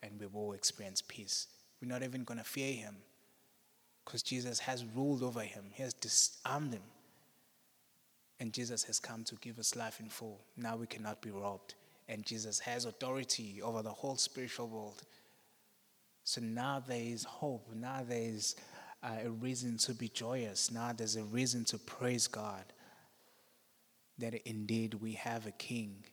and 0.06 0.20
we 0.20 0.28
will 0.28 0.54
experience 0.54 1.02
peace. 1.02 1.48
We're 1.82 1.90
not 1.90 2.04
even 2.04 2.24
going 2.24 2.38
to 2.38 2.44
fear 2.44 2.74
him 2.74 2.98
because 4.04 4.22
Jesus 4.22 4.60
has 4.60 4.86
ruled 4.96 5.24
over 5.24 5.42
him. 5.42 5.66
He 5.72 5.84
has 5.84 5.94
disarmed 5.94 6.74
him 6.74 6.84
and 8.40 8.54
Jesus 8.54 8.84
has 8.84 9.00
come 9.00 9.24
to 9.24 9.36
give 9.36 9.60
us 9.60 9.76
life 9.76 10.00
in 10.00 10.10
full 10.10 10.42
now 10.58 10.76
we 10.76 10.88
cannot 10.88 11.22
be 11.22 11.32
robbed 11.32 11.76
and 12.08 12.26
Jesus 12.26 12.60
has 12.60 12.86
authority 12.86 13.62
over 13.62 13.82
the 13.82 13.90
whole 13.90 14.18
spiritual 14.18 14.68
world 14.68 15.04
so 16.24 16.42
now 16.42 16.84
there 16.88 17.02
is 17.02 17.24
hope 17.24 17.70
now 17.74 18.02
there 18.08 18.22
is 18.22 18.56
uh, 19.06 19.26
a 19.26 19.30
reason 19.30 19.78
to 19.78 19.94
be 19.94 20.08
joyous. 20.08 20.72
Now 20.72 20.92
there's 20.92 21.16
a 21.16 21.24
reason 21.24 21.64
to 21.66 21.78
praise 21.78 22.28
God 22.28 22.66
that 24.18 24.34
indeed 24.48 24.96
we 24.96 25.14
have 25.14 25.46
a 25.46 25.52
king 25.52 26.04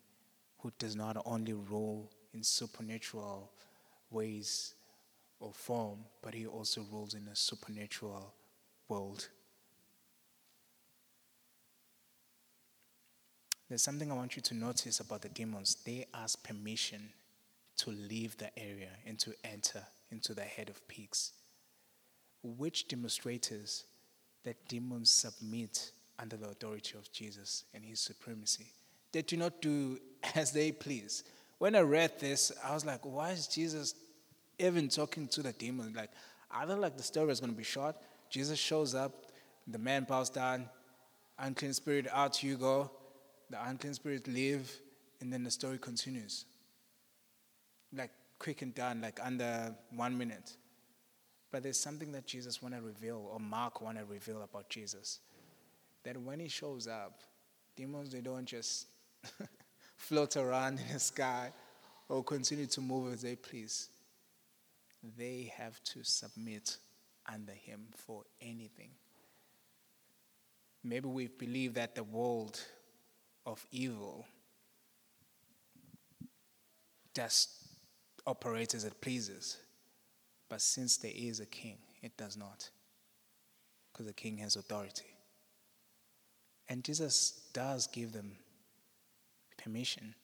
who 0.59 0.73
does 0.79 0.95
not 0.95 1.17
only 1.25 1.55
rule 1.55 2.11
in 2.35 2.43
supernatural 2.43 3.51
ways 4.11 4.75
or 5.41 5.53
form, 5.53 6.01
but 6.21 6.35
he 6.35 6.47
also 6.47 6.85
rules 6.93 7.15
in 7.15 7.27
a 7.29 7.37
supernatural 7.37 8.35
world. 8.89 9.29
There's 13.73 13.81
something 13.81 14.13
I 14.13 14.15
want 14.15 14.37
you 14.37 14.43
to 14.43 14.55
notice 14.55 15.01
about 15.01 15.23
the 15.23 15.31
demons. 15.31 15.79
They 15.87 16.05
ask 16.13 16.43
permission 16.45 17.09
to 17.79 17.89
leave 17.89 18.37
the 18.37 18.51
area 18.59 18.91
and 19.07 19.19
to 19.21 19.33
enter 19.45 19.83
into 20.11 20.35
the 20.35 20.43
head 20.43 20.69
of 20.69 20.87
pigs 20.89 21.33
which 22.43 22.87
demonstrates 22.87 23.85
that 24.45 24.69
demons 24.69 25.09
submit 25.09 25.91
under 26.19 26.37
the 26.37 26.51
authority 26.51 26.99
of 26.99 27.11
Jesus 27.13 27.65
and 27.73 27.83
his 27.83 27.99
supremacy. 27.99 28.67
They 29.11 29.23
do 29.23 29.39
not 29.39 29.63
do 29.63 29.99
as 30.35 30.53
they 30.53 30.71
please. 30.71 31.25
When 31.57 31.75
I 31.75 31.81
read 31.81 32.19
this, 32.19 32.53
I 32.63 32.75
was 32.75 32.85
like, 32.85 33.01
why 33.07 33.31
is 33.31 33.47
Jesus 33.47 33.95
even 34.59 34.91
talking 34.91 35.29
to 35.29 35.41
the 35.41 35.53
demons? 35.53 35.97
Like, 35.97 36.11
I 36.51 36.67
don't 36.67 36.83
like 36.83 36.99
the 36.99 37.03
story 37.03 37.33
is 37.33 37.41
going 37.41 37.53
to 37.53 37.57
be 37.57 37.65
short. 37.65 37.97
Jesus 38.29 38.59
shows 38.59 38.95
up, 38.95 39.33
the 39.67 39.79
man 39.79 40.05
bows 40.05 40.29
down, 40.29 40.69
unclean 41.39 41.73
spirit 41.73 42.07
out 42.13 42.43
you 42.43 42.59
go, 42.59 42.91
the 43.53 43.69
unclean 43.69 43.93
spirit 43.93 44.27
leave, 44.27 44.73
and 45.21 45.33
then 45.33 45.45
the 45.45 45.51
story 45.51 45.79
continues. 45.79 46.47
Like 47.95 48.11
quick 48.39 48.63
and 48.63 48.75
done, 48.75 49.03
like 49.03 49.21
under 49.23 49.75
one 49.95 50.17
minute. 50.17 50.57
But 51.51 51.63
there's 51.63 51.79
something 51.79 52.11
that 52.13 52.27
Jesus 52.27 52.63
want 52.63 52.75
to 52.75 52.81
reveal, 52.81 53.29
or 53.31 53.39
Mark 53.39 53.83
want 53.83 53.99
to 53.99 54.05
reveal 54.07 54.43
about 54.43 54.71
Jesus. 54.71 55.21
That 56.03 56.17
when 56.17 56.41
he 56.41 56.49
shows 56.49 56.89
up, 56.89 57.21
demons, 57.77 58.11
they 58.11 58.23
don't 58.23 58.47
just 58.47 58.87
float 59.97 60.37
around 60.39 60.81
in 60.81 60.93
the 60.93 60.99
sky 60.99 61.53
or 62.09 62.25
continue 62.25 62.67
to 62.67 62.81
move 62.81 63.13
as 63.13 63.21
they 63.21 63.37
please. 63.37 63.91
They 65.19 65.53
have 65.59 65.83
to 65.85 66.03
submit 66.03 66.79
under 67.31 67.53
him 67.53 67.83
for 67.95 68.25
anything. 68.41 68.91
Maybe 70.83 71.07
we 71.07 71.27
believe 71.27 71.75
that 71.75 71.95
the 71.95 72.03
world 72.03 72.59
of 73.45 73.67
evil 73.71 74.27
just 77.15 77.51
operates 78.27 78.75
as 78.75 78.85
it 78.85 79.01
pleases. 79.01 79.59
But 80.49 80.61
since 80.61 80.97
there 80.97 81.13
is 81.15 81.41
a 81.41 81.47
king, 81.47 81.79
it 82.03 82.17
does 82.17 82.37
not. 82.37 82.71
Because 83.93 84.07
the 84.07 84.13
king 84.13 84.39
has 84.39 84.57
authority. 84.57 85.17
And 86.69 86.85
Jesus 86.85 87.49
does 87.53 87.87
give 87.87 88.13
them 88.13 88.37
permission. 89.59 90.15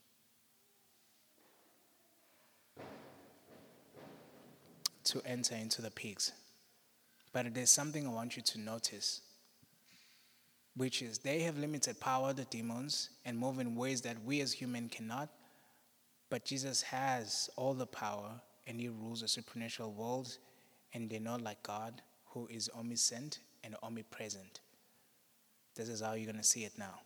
To 5.04 5.22
enter 5.24 5.54
into 5.54 5.80
the 5.80 5.90
pigs. 5.90 6.32
But 7.32 7.54
there's 7.54 7.70
something 7.70 8.06
I 8.06 8.10
want 8.10 8.36
you 8.36 8.42
to 8.42 8.60
notice, 8.60 9.22
which 10.78 11.02
is 11.02 11.18
they 11.18 11.40
have 11.40 11.58
limited 11.58 11.98
power, 12.00 12.32
the 12.32 12.44
demons, 12.44 13.10
and 13.24 13.36
move 13.36 13.58
in 13.58 13.74
ways 13.74 14.00
that 14.02 14.16
we 14.24 14.40
as 14.40 14.52
humans 14.52 14.92
cannot. 14.94 15.28
But 16.30 16.44
Jesus 16.44 16.82
has 16.82 17.50
all 17.56 17.74
the 17.74 17.86
power 17.86 18.40
and 18.66 18.80
he 18.80 18.88
rules 18.88 19.22
the 19.22 19.28
supernatural 19.28 19.92
world, 19.92 20.36
and 20.92 21.08
they're 21.08 21.20
not 21.20 21.40
like 21.40 21.62
God, 21.62 22.02
who 22.26 22.46
is 22.48 22.70
omniscient 22.78 23.40
and 23.64 23.74
omnipresent. 23.82 24.60
This 25.74 25.88
is 25.88 26.00
how 26.00 26.12
you're 26.12 26.26
going 26.26 26.36
to 26.36 26.44
see 26.44 26.64
it 26.64 26.72
now. 26.78 27.00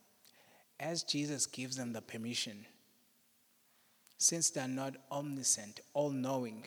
As 0.81 1.03
Jesus 1.05 1.47
gives 1.47 1.77
them 1.77 1.93
the 1.93 2.03
permission, 2.03 2.67
since 4.19 4.51
they're 4.51 4.69
not 4.69 4.97
omniscient, 5.11 5.81
all 5.95 6.11
knowing, 6.11 6.67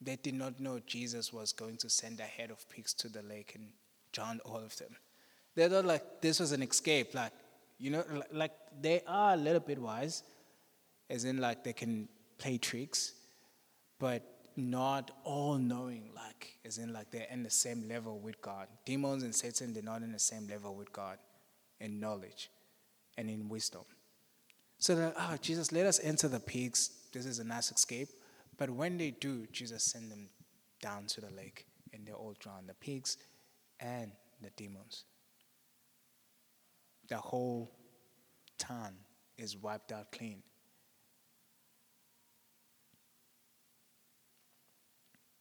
they 0.00 0.16
did 0.16 0.34
not 0.34 0.58
know 0.60 0.80
Jesus 0.86 1.32
was 1.32 1.52
going 1.52 1.76
to 1.78 1.88
send 1.88 2.20
a 2.20 2.24
head 2.24 2.50
of 2.50 2.68
pigs 2.68 2.92
to 2.94 3.08
the 3.08 3.22
lake 3.22 3.52
and 3.54 3.68
drown 4.12 4.40
all 4.44 4.58
of 4.58 4.76
them. 4.78 4.96
They 5.54 5.68
thought 5.68 5.84
like 5.84 6.20
this 6.20 6.40
was 6.40 6.52
an 6.52 6.62
escape, 6.62 7.14
like, 7.14 7.32
you 7.78 7.90
know, 7.90 8.04
like 8.32 8.52
they 8.80 9.02
are 9.06 9.34
a 9.34 9.36
little 9.36 9.60
bit 9.60 9.78
wise, 9.78 10.22
as 11.08 11.24
in 11.24 11.38
like 11.38 11.64
they 11.64 11.72
can 11.72 12.08
play 12.38 12.58
tricks, 12.58 13.12
but 13.98 14.22
not 14.56 15.10
all 15.24 15.56
knowing, 15.56 16.10
like, 16.14 16.58
as 16.64 16.78
in, 16.78 16.92
like, 16.92 17.10
they're 17.10 17.26
in 17.30 17.42
the 17.42 17.50
same 17.50 17.88
level 17.88 18.18
with 18.18 18.40
God. 18.40 18.68
Demons 18.84 19.22
and 19.22 19.34
Satan, 19.34 19.72
they're 19.72 19.82
not 19.82 20.02
in 20.02 20.12
the 20.12 20.18
same 20.18 20.46
level 20.46 20.74
with 20.74 20.92
God 20.92 21.18
in 21.80 21.98
knowledge 21.98 22.50
and 23.18 23.28
in 23.28 23.48
wisdom. 23.48 23.82
So 24.78 24.94
they're, 24.94 25.14
oh, 25.16 25.36
Jesus, 25.40 25.72
let 25.72 25.86
us 25.86 26.00
enter 26.02 26.28
the 26.28 26.40
pigs. 26.40 26.90
This 27.12 27.26
is 27.26 27.38
a 27.38 27.44
nice 27.44 27.70
escape. 27.70 28.08
But 28.56 28.70
when 28.70 28.96
they 28.96 29.10
do, 29.10 29.46
Jesus 29.50 29.82
send 29.82 30.10
them 30.10 30.28
down 30.80 31.06
to 31.06 31.20
the 31.20 31.30
lake 31.30 31.66
and 31.92 32.06
they 32.06 32.12
all 32.12 32.34
drown 32.38 32.66
the 32.66 32.74
pigs 32.74 33.16
and 33.80 34.12
the 34.40 34.50
demons. 34.50 35.04
The 37.08 37.16
whole 37.16 37.70
town 38.58 38.94
is 39.36 39.56
wiped 39.56 39.92
out 39.92 40.10
clean. 40.12 40.42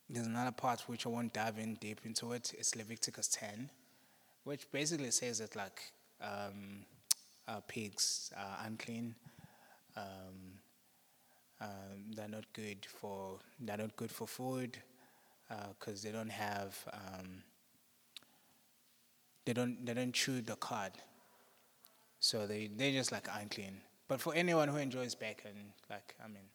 There's 0.10 0.28
another 0.28 0.52
part 0.52 0.82
which 0.88 1.06
I 1.06 1.10
won't 1.10 1.34
dive 1.34 1.58
in 1.58 1.76
deep 1.76 2.02
into 2.06 2.34
it. 2.34 2.54
It's 2.58 2.76
Leviticus 2.76 3.30
10, 3.30 3.70
which 4.44 4.72
basically 4.72 5.12
says 5.12 5.40
that 5.40 5.56
like 5.56 5.82
um, 6.22 6.86
uh, 7.48 7.62
pigs 7.68 8.32
are 8.38 8.66
unclean. 8.66 9.16
Um, 9.96 10.60
um, 11.62 12.12
they're 12.16 12.28
not 12.28 12.46
good 12.54 12.86
for 12.86 13.40
they're 13.60 13.78
not 13.78 13.96
good 13.96 14.12
for 14.12 14.28
food 14.28 14.78
because 15.48 16.04
uh, 16.04 16.08
they 16.08 16.12
don't 16.12 16.32
have 16.32 16.78
um, 16.92 17.44
they 19.46 19.54
don't 19.54 19.86
they 19.86 19.94
don't 19.94 20.14
chew 20.14 20.42
the 20.42 20.56
cud, 20.56 20.92
so 22.24 22.48
they 22.48 22.70
they 22.74 22.94
just 22.94 23.12
like 23.12 23.28
unclean. 23.38 23.82
But 24.08 24.22
for 24.22 24.34
anyone 24.34 24.70
who 24.70 24.78
enjoys 24.78 25.14
bacon, 25.14 25.74
like 25.90 26.16
I 26.24 26.28
mean, 26.30 26.48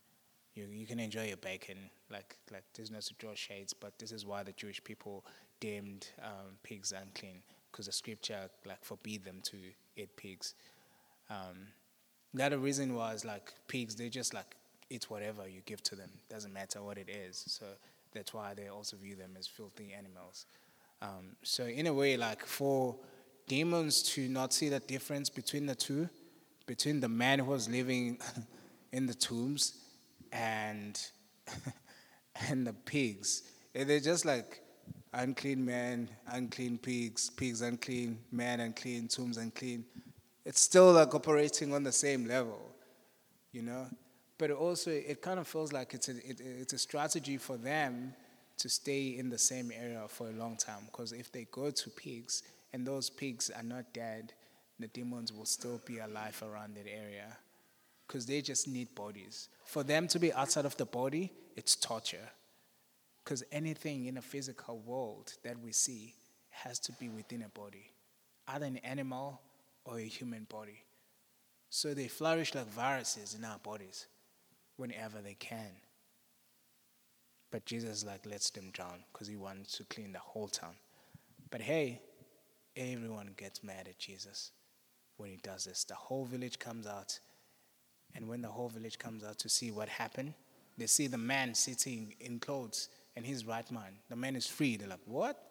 you 0.55 0.64
you 0.73 0.87
can 0.87 0.99
enjoy 0.99 1.27
your 1.27 1.37
bacon. 1.37 1.77
Like 2.11 2.39
like 2.51 2.64
there's 2.75 2.91
no 2.91 3.01
to 3.01 3.14
draw 3.19 3.35
shades, 3.35 3.75
but 3.75 3.99
this 3.99 4.11
is 4.11 4.25
why 4.25 4.43
the 4.43 4.53
Jewish 4.53 4.83
people 4.83 5.27
deemed 5.61 6.09
um, 6.23 6.57
pigs 6.62 6.93
unclean 6.93 7.43
because 7.71 7.85
the 7.85 7.93
scripture 7.93 8.49
like 8.64 8.83
forbid 8.83 9.25
them 9.25 9.41
to 9.43 9.59
eat 9.95 10.16
pigs. 10.16 10.55
Um, 11.29 11.69
the 12.33 12.47
other 12.47 12.59
reason 12.59 12.95
was 12.95 13.27
like 13.27 13.53
pigs, 13.66 13.95
they 13.95 14.09
just 14.09 14.33
like 14.33 14.57
eat 14.89 15.11
whatever 15.11 15.47
you 15.47 15.61
give 15.66 15.83
to 15.83 15.95
them. 15.95 16.11
Doesn't 16.31 16.55
matter 16.55 16.83
what 16.83 16.97
it 16.97 17.11
is. 17.11 17.45
So 17.47 17.66
that's 18.14 18.33
why 18.33 18.55
they 18.55 18.69
also 18.69 18.97
view 18.97 19.16
them 19.16 19.33
as 19.39 19.47
filthy 19.47 19.93
animals. 19.93 20.47
Um, 21.03 21.37
so 21.43 21.64
in 21.64 21.87
a 21.87 21.93
way, 21.93 22.16
like 22.16 22.47
for 22.47 22.97
demons 23.49 24.03
to 24.03 24.28
not 24.28 24.53
see 24.53 24.68
the 24.68 24.80
difference 24.80 25.28
between 25.28 25.66
the 25.66 25.74
two, 25.74 26.09
between 26.66 27.01
the 27.01 27.09
man 27.09 27.38
who 27.38 27.46
was 27.46 27.68
living 27.68 28.18
in 28.92 29.07
the 29.07 29.14
tombs 29.14 29.74
and 30.32 31.01
and 32.49 32.66
the 32.66 32.72
pigs, 32.72 33.42
And 33.74 33.88
they're 33.88 34.01
just 34.01 34.24
like 34.24 34.62
unclean 35.12 35.64
man, 35.64 36.09
unclean 36.28 36.78
pigs, 36.78 37.30
pigs 37.30 37.62
unclean, 37.62 38.18
man 38.30 38.61
unclean, 38.61 39.09
tombs 39.09 39.38
unclean. 39.38 39.84
It's 40.44 40.61
still 40.61 40.92
like 40.92 41.14
operating 41.14 41.74
on 41.74 41.82
the 41.82 41.92
same 41.92 42.26
level, 42.26 42.61
you 43.53 43.62
know. 43.62 43.86
But 44.38 44.53
also, 44.53 44.90
it 44.90 45.20
kind 45.20 45.40
of 45.40 45.49
feels 45.49 45.72
like 45.72 45.94
it's 45.94 46.09
a 46.09 46.16
it, 46.16 46.40
it's 46.40 46.72
a 46.72 46.78
strategy 46.78 47.38
for 47.38 47.57
them 47.57 48.14
to 48.59 48.68
stay 48.68 49.16
in 49.16 49.30
the 49.30 49.38
same 49.38 49.72
area 49.72 50.05
for 50.09 50.28
a 50.28 50.32
long 50.32 50.57
time. 50.57 50.82
Because 50.86 51.12
if 51.12 51.32
they 51.32 51.46
go 51.51 51.70
to 51.70 51.90
pigs 51.90 52.42
and 52.73 52.87
those 52.87 53.11
pigs 53.11 53.51
are 53.51 53.62
not 53.62 53.93
dead, 53.93 54.33
the 54.79 54.89
demons 54.89 55.33
will 55.33 55.45
still 55.45 55.81
be 55.85 55.99
alive 55.99 56.43
around 56.43 56.77
that 56.77 56.87
area. 56.87 57.37
Because 58.07 58.27
they 58.27 58.41
just 58.41 58.69
need 58.69 58.95
bodies. 58.95 59.49
For 59.64 59.83
them 59.83 60.09
to 60.09 60.19
be 60.19 60.33
outside 60.33 60.64
of 60.64 60.77
the 60.77 60.87
body, 60.87 61.33
it's 61.57 61.77
torture. 61.77 62.29
Because 63.23 63.43
anything 63.53 64.07
in 64.07 64.16
a 64.16 64.23
physical 64.23 64.79
world 64.79 65.35
that 65.45 65.59
we 65.61 65.73
see 65.73 66.14
has 66.51 66.79
to 66.81 66.93
be 66.93 67.09
within 67.09 67.43
a 67.43 67.49
body, 67.59 67.91
either 68.47 68.66
an 68.66 68.79
animal 68.79 69.41
or 69.85 69.99
a 69.99 70.05
human 70.05 70.45
body. 70.49 70.85
So 71.71 71.93
they 71.93 72.09
flourish 72.09 72.55
like 72.55 72.69
viruses 72.69 73.35
in 73.35 73.45
our 73.45 73.59
bodies 73.59 74.07
whenever 74.77 75.21
they 75.21 75.35
can. 75.35 75.73
But 77.51 77.66
Jesus 77.66 78.05
like 78.05 78.27
lets 78.27 78.51
them 78.51 78.71
drown 78.73 79.05
because 79.12 79.29
he 79.29 79.37
wants 79.37 79.77
to 79.79 79.85
clean 79.85 80.12
the 80.12 80.19
whole 80.19 80.49
town. 80.49 80.75
But 81.51 81.61
hey, 81.61 82.01
everyone 82.77 83.35
gets 83.37 83.62
mad 83.62 83.87
at 83.89 83.99
Jesus 83.99 84.53
when 85.16 85.31
he 85.31 85.37
does 85.37 85.64
this. 85.64 85.85
The 85.85 85.95
whole 85.95 86.25
village 86.25 86.59
comes 86.59 86.87
out, 86.87 87.19
and 88.14 88.29
when 88.29 88.43
the 88.43 88.49
whole 88.49 88.69
village 88.69 88.99
comes 88.99 89.25
out 89.25 89.39
to 89.41 89.49
see 89.49 89.71
what 89.71 89.89
happened, 89.89 90.35
they 90.77 90.87
see 90.87 91.07
the 91.09 91.19
man 91.19 91.55
sitting 91.55 92.14
in 92.21 92.39
clothes 92.39 92.89
and 93.16 93.27
his 93.27 93.45
right 93.45 93.69
mind. 93.71 93.97
The 94.09 94.16
man 94.16 94.37
is 94.37 94.47
free. 94.47 94.77
They're 94.77 94.89
like, 94.89 95.01
What? 95.07 95.45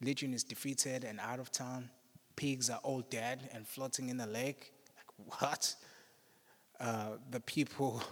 Legion 0.00 0.34
is 0.34 0.44
defeated 0.44 1.04
and 1.04 1.18
out 1.20 1.40
of 1.40 1.50
town. 1.50 1.90
Pigs 2.36 2.68
are 2.68 2.80
all 2.82 3.00
dead 3.00 3.48
and 3.52 3.66
floating 3.66 4.08
in 4.08 4.18
the 4.18 4.26
lake. 4.26 4.72
Like, 4.96 5.40
what? 5.40 5.74
Uh, 6.78 7.16
the 7.30 7.40
people 7.40 8.02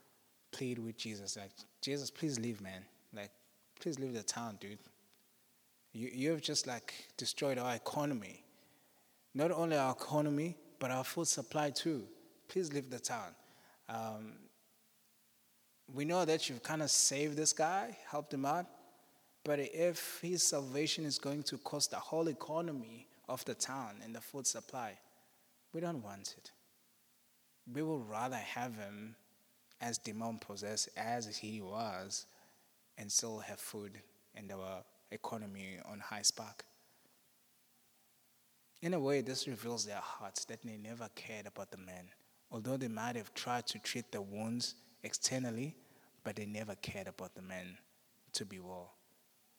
plead 0.52 0.78
with 0.78 0.96
Jesus, 0.96 1.36
like, 1.36 1.50
Jesus, 1.82 2.10
please 2.10 2.40
leave, 2.40 2.60
man. 2.62 2.82
Like, 3.14 3.30
please 3.78 3.98
leave 3.98 4.14
the 4.14 4.22
town, 4.22 4.56
dude. 4.58 4.78
You, 5.94 6.10
you 6.12 6.30
have 6.32 6.42
just 6.42 6.66
like 6.66 6.92
destroyed 7.16 7.56
our 7.56 7.74
economy. 7.74 8.42
Not 9.32 9.52
only 9.52 9.76
our 9.76 9.92
economy, 9.92 10.56
but 10.78 10.90
our 10.90 11.04
food 11.04 11.28
supply 11.28 11.70
too. 11.70 12.04
Please 12.48 12.72
leave 12.72 12.90
the 12.90 12.98
town. 12.98 13.34
Um, 13.88 14.32
we 15.92 16.04
know 16.04 16.24
that 16.24 16.48
you've 16.48 16.62
kind 16.62 16.82
of 16.82 16.90
saved 16.90 17.36
this 17.36 17.52
guy, 17.52 17.96
helped 18.10 18.34
him 18.34 18.44
out, 18.44 18.66
but 19.44 19.60
if 19.60 20.18
his 20.20 20.42
salvation 20.42 21.04
is 21.04 21.18
going 21.18 21.42
to 21.44 21.58
cost 21.58 21.90
the 21.90 21.96
whole 21.96 22.28
economy 22.28 23.06
of 23.28 23.44
the 23.44 23.54
town 23.54 23.96
and 24.02 24.14
the 24.14 24.20
food 24.20 24.46
supply, 24.46 24.98
we 25.72 25.80
don't 25.80 26.02
want 26.02 26.34
it. 26.38 26.50
We 27.72 27.82
would 27.82 28.08
rather 28.08 28.36
have 28.36 28.74
him 28.76 29.14
as 29.80 29.98
demon 29.98 30.38
possessed 30.38 30.88
as 30.96 31.36
he 31.36 31.60
was 31.60 32.26
and 32.96 33.10
still 33.12 33.38
have 33.40 33.60
food 33.60 34.00
and 34.34 34.50
our 34.50 34.82
economy 35.14 35.78
on 35.90 36.00
high 36.00 36.22
spark. 36.22 36.64
In 38.82 38.92
a 38.92 39.00
way, 39.00 39.22
this 39.22 39.48
reveals 39.48 39.86
their 39.86 40.00
hearts 40.02 40.44
that 40.44 40.62
they 40.62 40.76
never 40.76 41.08
cared 41.14 41.46
about 41.46 41.70
the 41.70 41.78
man. 41.78 42.10
Although 42.50 42.76
they 42.76 42.88
might 42.88 43.16
have 43.16 43.32
tried 43.32 43.66
to 43.68 43.78
treat 43.78 44.12
the 44.12 44.20
wounds 44.20 44.74
externally, 45.02 45.74
but 46.22 46.36
they 46.36 46.44
never 46.44 46.74
cared 46.76 47.08
about 47.08 47.34
the 47.34 47.42
man 47.42 47.78
to 48.34 48.44
be 48.44 48.60
well. 48.60 48.92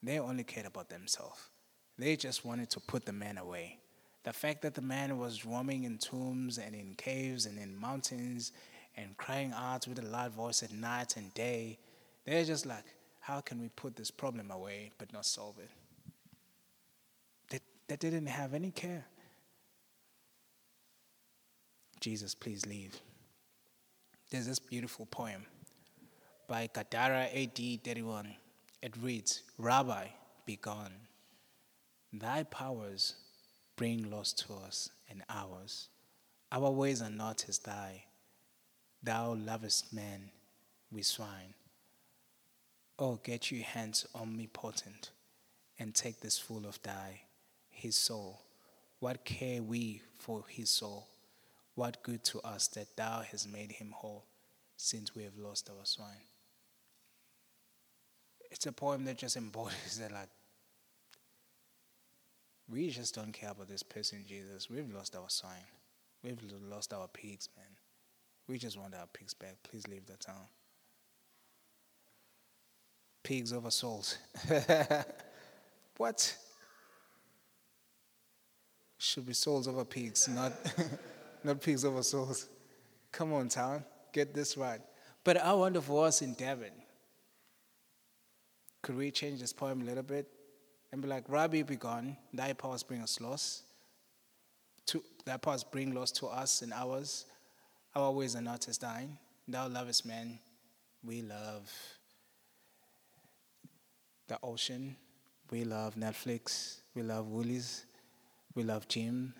They 0.03 0.19
only 0.19 0.43
cared 0.43 0.67
about 0.67 0.89
themselves. 0.89 1.49
They 1.97 2.15
just 2.15 2.45
wanted 2.45 2.69
to 2.71 2.79
put 2.79 3.05
the 3.05 3.13
man 3.13 3.37
away. 3.37 3.79
The 4.23 4.33
fact 4.33 4.61
that 4.63 4.75
the 4.75 4.81
man 4.81 5.17
was 5.17 5.45
roaming 5.45 5.83
in 5.83 5.97
tombs 5.97 6.57
and 6.57 6.75
in 6.75 6.95
caves 6.95 7.45
and 7.45 7.57
in 7.57 7.75
mountains 7.75 8.51
and 8.97 9.15
crying 9.17 9.53
out 9.55 9.87
with 9.87 9.99
a 9.99 10.05
loud 10.05 10.33
voice 10.33 10.63
at 10.63 10.71
night 10.71 11.17
and 11.17 11.33
day. 11.33 11.79
They're 12.25 12.43
just 12.43 12.65
like, 12.65 12.83
how 13.25 13.41
can 13.41 13.59
we 13.59 13.69
put 13.69 13.95
this 13.95 14.11
problem 14.11 14.51
away 14.51 14.91
but 14.99 15.11
not 15.11 15.25
solve 15.25 15.57
it? 15.57 15.71
They, 17.49 17.59
they 17.87 17.95
didn't 17.95 18.27
have 18.27 18.53
any 18.53 18.69
care. 18.69 19.03
Jesus, 21.99 22.35
please 22.35 22.67
leave. 22.67 22.95
There's 24.29 24.45
this 24.45 24.59
beautiful 24.59 25.07
poem 25.07 25.43
by 26.47 26.69
Gadara 26.71 27.27
AD 27.33 27.59
31. 27.83 28.31
It 28.83 28.93
reads 29.01 29.41
Rabbi, 29.57 30.05
be 30.45 30.57
gone. 30.57 30.93
Thy 32.13 32.43
powers 32.43 33.15
bring 33.75 34.11
loss 34.11 34.33
to 34.33 34.53
us 34.53 34.91
and 35.09 35.23
ours. 35.31 35.89
Our 36.51 36.69
ways 36.69 37.01
are 37.01 37.09
not 37.09 37.45
as 37.49 37.57
thy. 37.57 38.03
Thou 39.01 39.33
lovest 39.33 39.91
men, 39.91 40.29
we 40.91 41.01
swine. 41.01 41.55
Oh, 42.97 43.19
get 43.23 43.51
your 43.51 43.63
hands 43.63 44.05
omnipotent 44.15 45.11
and 45.77 45.93
take 45.93 46.21
this 46.21 46.37
fool 46.37 46.65
of 46.65 46.81
thy, 46.81 47.21
his 47.69 47.97
soul. 47.97 48.41
What 48.99 49.25
care 49.25 49.61
we 49.61 50.01
for 50.17 50.45
his 50.47 50.69
soul? 50.69 51.07
What 51.75 52.01
good 52.03 52.23
to 52.25 52.39
us 52.41 52.67
that 52.69 52.95
thou 52.95 53.21
hast 53.29 53.51
made 53.51 53.73
him 53.73 53.91
whole, 53.93 54.25
since 54.77 55.13
we 55.13 55.23
have 55.23 55.37
lost 55.37 55.69
our 55.69 55.83
swine? 55.83 56.23
It's 58.49 58.65
a 58.65 58.71
poem 58.71 59.03
that 59.05 59.17
just 59.17 59.35
embodies 59.37 59.99
that, 59.99 60.13
like, 60.13 60.29
we 62.69 62.89
just 62.89 63.13
don't 63.13 63.33
care 63.33 63.51
about 63.51 63.67
this 63.67 63.83
person, 63.83 64.23
Jesus. 64.25 64.69
We've 64.69 64.91
lost 64.91 65.15
our 65.15 65.29
swine. 65.29 65.67
We've 66.23 66.41
lost 66.67 66.93
our 66.93 67.07
pigs, 67.09 67.49
man. 67.57 67.67
We 68.47 68.57
just 68.57 68.79
want 68.79 68.95
our 68.95 69.07
pigs 69.11 69.33
back. 69.33 69.57
Please 69.63 69.87
leave 69.87 70.05
the 70.05 70.17
town. 70.17 70.47
Pigs 73.25 73.51
over 73.51 73.71
souls. 73.71 74.19
what? 75.97 76.37
Should 78.99 79.25
be 79.25 79.33
souls 79.33 79.67
over 79.67 79.83
pigs, 79.83 80.27
not, 80.27 80.53
not 81.43 81.59
pigs 81.59 81.83
over 81.83 82.03
souls. 82.03 82.47
Come 83.11 83.33
on, 83.33 83.49
town. 83.49 83.83
Get 84.13 84.31
this 84.31 84.55
right. 84.57 84.79
But 85.23 85.37
I 85.37 85.53
wonder 85.53 85.81
for 85.81 86.05
us 86.05 86.21
in 86.21 86.35
Durban, 86.35 86.69
could 88.83 88.95
we 88.95 89.09
change 89.09 89.39
this 89.39 89.53
poem 89.53 89.81
a 89.81 89.85
little 89.85 90.03
bit 90.03 90.27
and 90.91 91.01
be 91.01 91.07
like, 91.07 91.23
Rabbi, 91.27 91.63
be 91.63 91.77
gone. 91.77 92.15
Thy 92.31 92.53
powers 92.53 92.83
bring 92.83 93.01
us 93.01 93.19
loss. 93.19 93.63
To, 94.85 95.03
thy 95.25 95.37
powers 95.37 95.63
bring 95.63 95.95
loss 95.95 96.11
to 96.11 96.27
us 96.27 96.61
and 96.61 96.71
ours. 96.71 97.25
Our 97.95 98.11
ways 98.11 98.35
are 98.35 98.41
not 98.41 98.67
as 98.67 98.77
thine. 98.77 99.17
Thou 99.47 99.67
lovest 99.67 100.05
man. 100.05 100.37
We 101.03 101.23
love 101.23 101.73
the 104.27 104.37
ocean. 104.41 104.95
We 105.51 105.63
love 105.63 105.95
Netflix. 105.95 106.79
We 106.93 107.03
love 107.03 107.27
Woolies. 107.27 107.85
We 108.55 108.63
love 108.63 108.87
gym. 108.87 109.33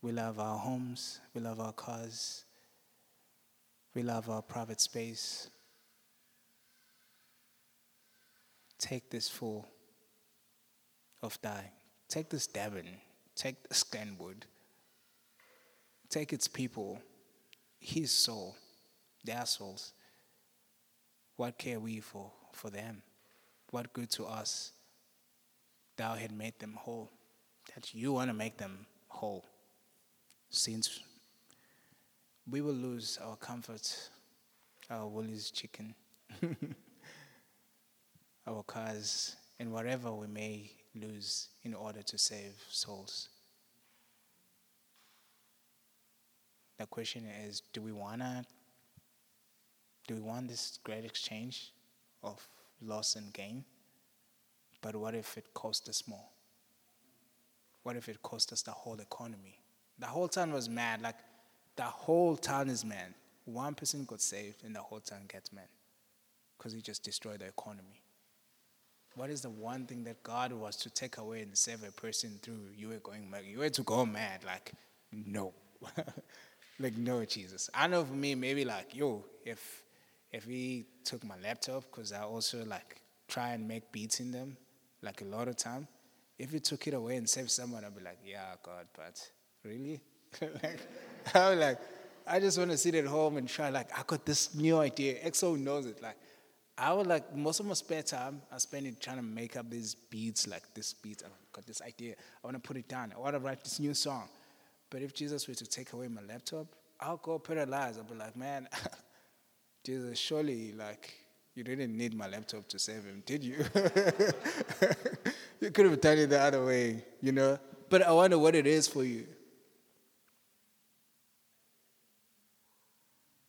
We 0.00 0.12
love 0.12 0.38
our 0.38 0.58
homes. 0.58 1.20
We 1.34 1.40
love 1.40 1.60
our 1.60 1.72
cars. 1.72 2.44
We 3.94 4.02
love 4.02 4.28
our 4.28 4.42
private 4.42 4.80
space. 4.80 5.48
Take 8.78 9.10
this 9.10 9.28
fool 9.28 9.66
of 11.22 11.40
thy. 11.40 11.70
take 12.12 12.28
this 12.28 12.46
Durban, 12.46 12.86
take 13.34 13.66
this 13.70 13.82
Glenwood, 13.84 14.44
take 16.10 16.30
its 16.34 16.46
people, 16.46 17.00
his 17.78 18.10
soul, 18.12 18.54
their 19.24 19.46
souls. 19.46 19.94
What 21.36 21.56
care 21.56 21.80
we 21.80 22.00
for, 22.00 22.30
for 22.52 22.68
them? 22.68 23.02
What 23.72 23.92
good 23.94 24.10
to 24.10 24.26
us? 24.26 24.72
Thou 25.96 26.14
had 26.14 26.30
made 26.30 26.58
them 26.58 26.74
whole. 26.78 27.10
That 27.74 27.94
you 27.94 28.12
want 28.12 28.28
to 28.28 28.34
make 28.34 28.58
them 28.58 28.84
whole. 29.08 29.46
Since 30.50 31.00
we 32.50 32.60
will 32.60 32.74
lose 32.74 33.18
our 33.24 33.34
comfort, 33.36 34.10
our 34.90 35.08
Woolies 35.08 35.50
chicken, 35.50 35.94
our 38.46 38.62
cars, 38.64 39.36
and 39.58 39.72
whatever 39.72 40.12
we 40.12 40.26
may 40.26 40.70
lose 40.94 41.48
in 41.62 41.72
order 41.72 42.02
to 42.02 42.18
save 42.18 42.52
souls. 42.68 43.30
The 46.78 46.84
question 46.84 47.24
is 47.46 47.62
do 47.72 47.80
we 47.80 47.92
wanna 47.92 48.44
do 50.06 50.16
we 50.16 50.20
want 50.20 50.48
this 50.48 50.78
great 50.84 51.06
exchange 51.06 51.72
of 52.22 52.46
loss 52.84 53.16
and 53.16 53.32
gain? 53.32 53.64
But 54.80 54.96
what 54.96 55.14
if 55.14 55.38
it 55.38 55.54
cost 55.54 55.88
us 55.88 56.04
more? 56.06 56.24
What 57.82 57.96
if 57.96 58.08
it 58.08 58.22
cost 58.22 58.52
us 58.52 58.62
the 58.62 58.72
whole 58.72 58.98
economy? 59.00 59.58
The 59.98 60.06
whole 60.06 60.28
town 60.28 60.52
was 60.52 60.68
mad. 60.68 61.02
Like, 61.02 61.16
the 61.76 61.82
whole 61.84 62.36
town 62.36 62.68
is 62.68 62.84
mad. 62.84 63.14
One 63.44 63.74
person 63.74 64.04
got 64.04 64.20
saved, 64.20 64.64
and 64.64 64.74
the 64.74 64.80
whole 64.80 65.00
town 65.00 65.22
gets 65.28 65.52
mad 65.52 65.68
because 66.56 66.72
he 66.72 66.80
just 66.80 67.02
destroyed 67.02 67.40
the 67.40 67.46
economy. 67.46 68.02
What 69.14 69.30
is 69.30 69.42
the 69.42 69.50
one 69.50 69.86
thing 69.86 70.04
that 70.04 70.22
God 70.22 70.52
was 70.52 70.76
to 70.76 70.90
take 70.90 71.18
away 71.18 71.42
and 71.42 71.56
save 71.56 71.82
a 71.82 71.90
person 71.92 72.38
through? 72.40 72.68
You 72.76 72.88
were 72.88 72.98
going 72.98 73.28
mad. 73.28 73.44
You 73.44 73.58
were 73.58 73.68
to 73.68 73.82
go 73.82 74.06
mad. 74.06 74.40
Like, 74.46 74.72
no. 75.12 75.52
like, 76.80 76.96
no, 76.96 77.24
Jesus. 77.24 77.68
I 77.74 77.88
know 77.88 78.04
for 78.04 78.14
me, 78.14 78.34
maybe 78.34 78.64
like, 78.64 78.94
yo, 78.94 79.24
if 79.44 79.82
if 80.32 80.44
he 80.44 80.86
took 81.04 81.24
my 81.24 81.36
laptop, 81.42 81.84
because 81.90 82.12
I 82.12 82.22
also 82.22 82.64
like 82.64 83.00
try 83.28 83.50
and 83.50 83.66
make 83.66 83.92
beats 83.92 84.20
in 84.20 84.30
them, 84.30 84.56
like 85.02 85.20
a 85.20 85.24
lot 85.24 85.48
of 85.48 85.56
time. 85.56 85.86
If 86.38 86.50
he 86.52 86.60
took 86.60 86.86
it 86.86 86.94
away 86.94 87.16
and 87.16 87.28
saved 87.28 87.50
someone, 87.50 87.84
I'd 87.84 87.96
be 87.96 88.02
like, 88.02 88.18
yeah, 88.24 88.54
God, 88.62 88.86
but 88.96 89.30
really? 89.64 90.00
like, 90.62 90.80
I'm 91.34 91.58
like, 91.58 91.78
I 92.26 92.40
just 92.40 92.58
want 92.58 92.70
to 92.70 92.76
sit 92.76 92.94
at 92.94 93.06
home 93.06 93.36
and 93.36 93.48
try. 93.48 93.68
Like, 93.68 93.96
I 93.96 94.02
got 94.06 94.24
this 94.24 94.54
new 94.54 94.78
idea. 94.78 95.16
EXO 95.24 95.58
knows 95.58 95.86
it. 95.86 96.02
Like, 96.02 96.16
I 96.78 96.92
would 96.92 97.06
like 97.06 97.36
most 97.36 97.60
of 97.60 97.66
my 97.66 97.74
spare 97.74 98.02
time 98.02 98.40
I 98.50 98.58
spend 98.58 98.86
it 98.86 99.00
trying 99.00 99.16
to 99.16 99.22
make 99.22 99.56
up 99.56 99.68
these 99.70 99.94
beats, 99.94 100.46
like 100.46 100.62
this 100.74 100.94
beat. 100.94 101.22
Oh, 101.24 101.28
I've 101.28 101.52
got 101.52 101.66
this 101.66 101.82
idea. 101.82 102.14
I 102.42 102.46
want 102.46 102.62
to 102.62 102.66
put 102.66 102.76
it 102.76 102.88
down. 102.88 103.12
I 103.14 103.18
want 103.20 103.34
to 103.34 103.40
write 103.40 103.62
this 103.62 103.78
new 103.78 103.94
song. 103.94 104.28
But 104.90 105.02
if 105.02 105.14
Jesus 105.14 105.46
were 105.46 105.54
to 105.54 105.66
take 105.66 105.92
away 105.92 106.08
my 106.08 106.22
laptop, 106.22 106.66
I'll 107.00 107.18
go 107.18 107.38
paralyzed. 107.38 107.98
I'll 107.98 108.04
be 108.04 108.14
like, 108.14 108.36
man, 108.36 108.68
Jesus, 109.84 110.18
surely, 110.18 110.72
like, 110.72 111.12
you 111.54 111.64
didn't 111.64 111.96
need 111.96 112.14
my 112.14 112.28
laptop 112.28 112.68
to 112.68 112.78
save 112.78 113.04
him, 113.04 113.22
did 113.26 113.42
you? 113.42 113.56
you 115.60 115.70
could 115.70 115.86
have 115.86 116.00
done 116.00 116.18
it 116.18 116.30
the 116.30 116.40
other 116.40 116.64
way, 116.64 117.04
you 117.20 117.32
know? 117.32 117.58
But 117.90 118.02
I 118.02 118.12
wonder 118.12 118.38
what 118.38 118.54
it 118.54 118.66
is 118.66 118.88
for 118.88 119.04
you. 119.04 119.26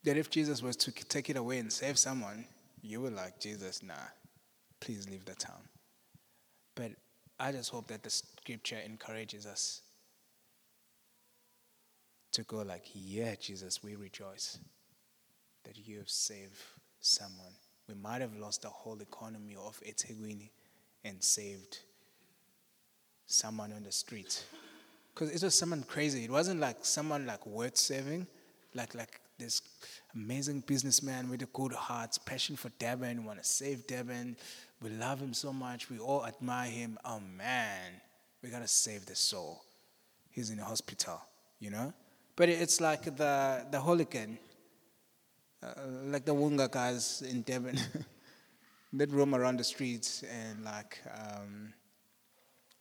That 0.03 0.17
if 0.17 0.29
Jesus 0.29 0.61
was 0.61 0.75
to 0.77 0.91
take 0.91 1.29
it 1.29 1.37
away 1.37 1.59
and 1.59 1.71
save 1.71 1.97
someone, 1.97 2.45
you 2.81 2.99
were 2.99 3.11
like, 3.11 3.39
Jesus, 3.39 3.81
nah, 3.81 3.93
please 4.81 5.07
leave 5.09 5.23
the 5.23 5.35
town. 5.35 5.69
But 6.75 6.91
I 7.39 7.51
just 7.53 7.69
hope 7.69 7.87
that 7.87 8.03
the 8.03 8.09
scripture 8.09 8.79
encourages 8.83 9.45
us 9.45 9.81
to 12.33 12.43
go 12.43 12.63
like, 12.63 12.83
yeah, 12.93 13.35
Jesus, 13.39 13.81
we 13.81 13.95
rejoice 13.95 14.57
that 15.63 15.77
you 15.87 15.97
have 15.97 16.09
saved 16.09 16.57
someone. 16.99 17.53
We 17.87 17.95
might 17.95 18.21
have 18.21 18.35
lost 18.35 18.61
the 18.61 18.69
whole 18.69 18.99
economy 19.01 19.55
of 19.55 19.79
eThekwini 19.81 20.49
and 21.03 21.23
saved 21.23 21.79
someone 23.25 23.73
on 23.73 23.83
the 23.83 23.91
street. 23.91 24.43
Because 25.13 25.31
it 25.31 25.43
was 25.43 25.55
someone 25.55 25.83
crazy. 25.83 26.23
It 26.23 26.31
wasn't 26.31 26.59
like 26.59 26.77
someone 26.81 27.25
like 27.25 27.45
worth 27.45 27.77
saving, 27.77 28.25
like 28.73 28.95
like 28.95 29.19
this 29.37 29.61
amazing 30.15 30.63
businessman 30.65 31.29
with 31.29 31.41
a 31.41 31.47
good 31.47 31.73
heart, 31.73 32.17
passion 32.25 32.55
for 32.55 32.69
Durban, 32.79 33.25
want 33.25 33.41
to 33.41 33.47
save 33.47 33.85
Durban. 33.87 34.37
We 34.81 34.89
love 34.89 35.19
him 35.19 35.33
so 35.33 35.51
much. 35.53 35.89
We 35.89 35.99
all 35.99 36.25
admire 36.25 36.69
him. 36.69 36.97
Oh 37.05 37.19
man, 37.19 37.91
we 38.41 38.49
gotta 38.49 38.67
save 38.67 39.05
the 39.05 39.15
soul. 39.15 39.63
He's 40.31 40.49
in 40.49 40.57
the 40.57 40.63
hospital, 40.63 41.21
you 41.59 41.69
know. 41.69 41.93
But 42.35 42.49
it's 42.49 42.81
like 42.81 43.03
the 43.03 43.65
the 43.69 43.79
hooligan, 43.79 44.39
uh, 45.63 45.81
like 46.05 46.25
the 46.25 46.33
Wunga 46.33 46.69
guys 46.69 47.21
in 47.21 47.41
Durban, 47.43 47.79
that 48.93 49.11
roam 49.11 49.33
around 49.33 49.57
the 49.57 49.63
streets 49.63 50.23
and 50.23 50.63
like, 50.63 50.99
um, 51.13 51.73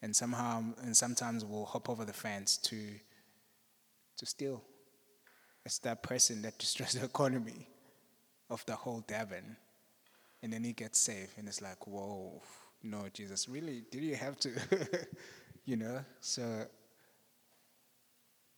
and 0.03 0.15
somehow 0.15 0.65
and 0.83 0.97
sometimes 0.97 1.45
will 1.45 1.67
hop 1.67 1.89
over 1.89 2.05
the 2.05 2.13
fence 2.13 2.57
to 2.59 2.79
to 4.17 4.27
steal 4.27 4.63
it's 5.65 5.79
that 5.81 6.03
person 6.03 6.43
that 6.43 6.59
destroys 6.59 6.93
the 6.93 7.05
economy 7.05 7.69
of 8.51 8.65
the 8.67 8.75
whole 8.75 9.05
Durban. 9.07 9.57
And 10.43 10.53
then 10.53 10.65
he 10.65 10.73
gets 10.73 10.99
saved, 10.99 11.39
and 11.39 11.47
it's 11.47 11.63
like, 11.63 11.87
whoa, 11.87 12.43
no, 12.83 13.05
Jesus, 13.13 13.49
really? 13.49 13.85
Did 13.93 14.03
you 14.03 14.17
have 14.17 14.37
to? 14.41 14.51
you 15.65 15.77
know? 15.77 16.05
So 16.21 16.67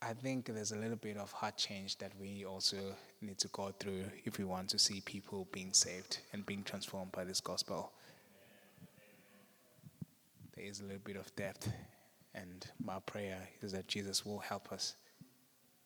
I 0.07 0.13
think 0.13 0.53
there's 0.53 0.71
a 0.71 0.75
little 0.75 0.97
bit 0.97 1.17
of 1.17 1.31
heart 1.31 1.57
change 1.57 1.97
that 1.97 2.11
we 2.21 2.45
also 2.45 2.77
need 3.21 3.39
to 3.39 3.47
go 3.47 3.73
through 3.79 4.03
if 4.23 4.37
we 4.37 4.45
want 4.45 4.69
to 4.69 4.77
see 4.77 5.01
people 5.01 5.47
being 5.51 5.73
saved 5.73 6.19
and 6.31 6.45
being 6.45 6.61
transformed 6.61 7.11
by 7.11 7.23
this 7.23 7.41
gospel. 7.41 7.91
There 10.55 10.63
is 10.63 10.81
a 10.81 10.83
little 10.83 11.01
bit 11.03 11.15
of 11.15 11.35
depth, 11.35 11.71
and 12.35 12.67
my 12.83 12.99
prayer 13.07 13.49
is 13.63 13.71
that 13.71 13.87
Jesus 13.87 14.23
will 14.23 14.37
help 14.37 14.71
us 14.71 14.95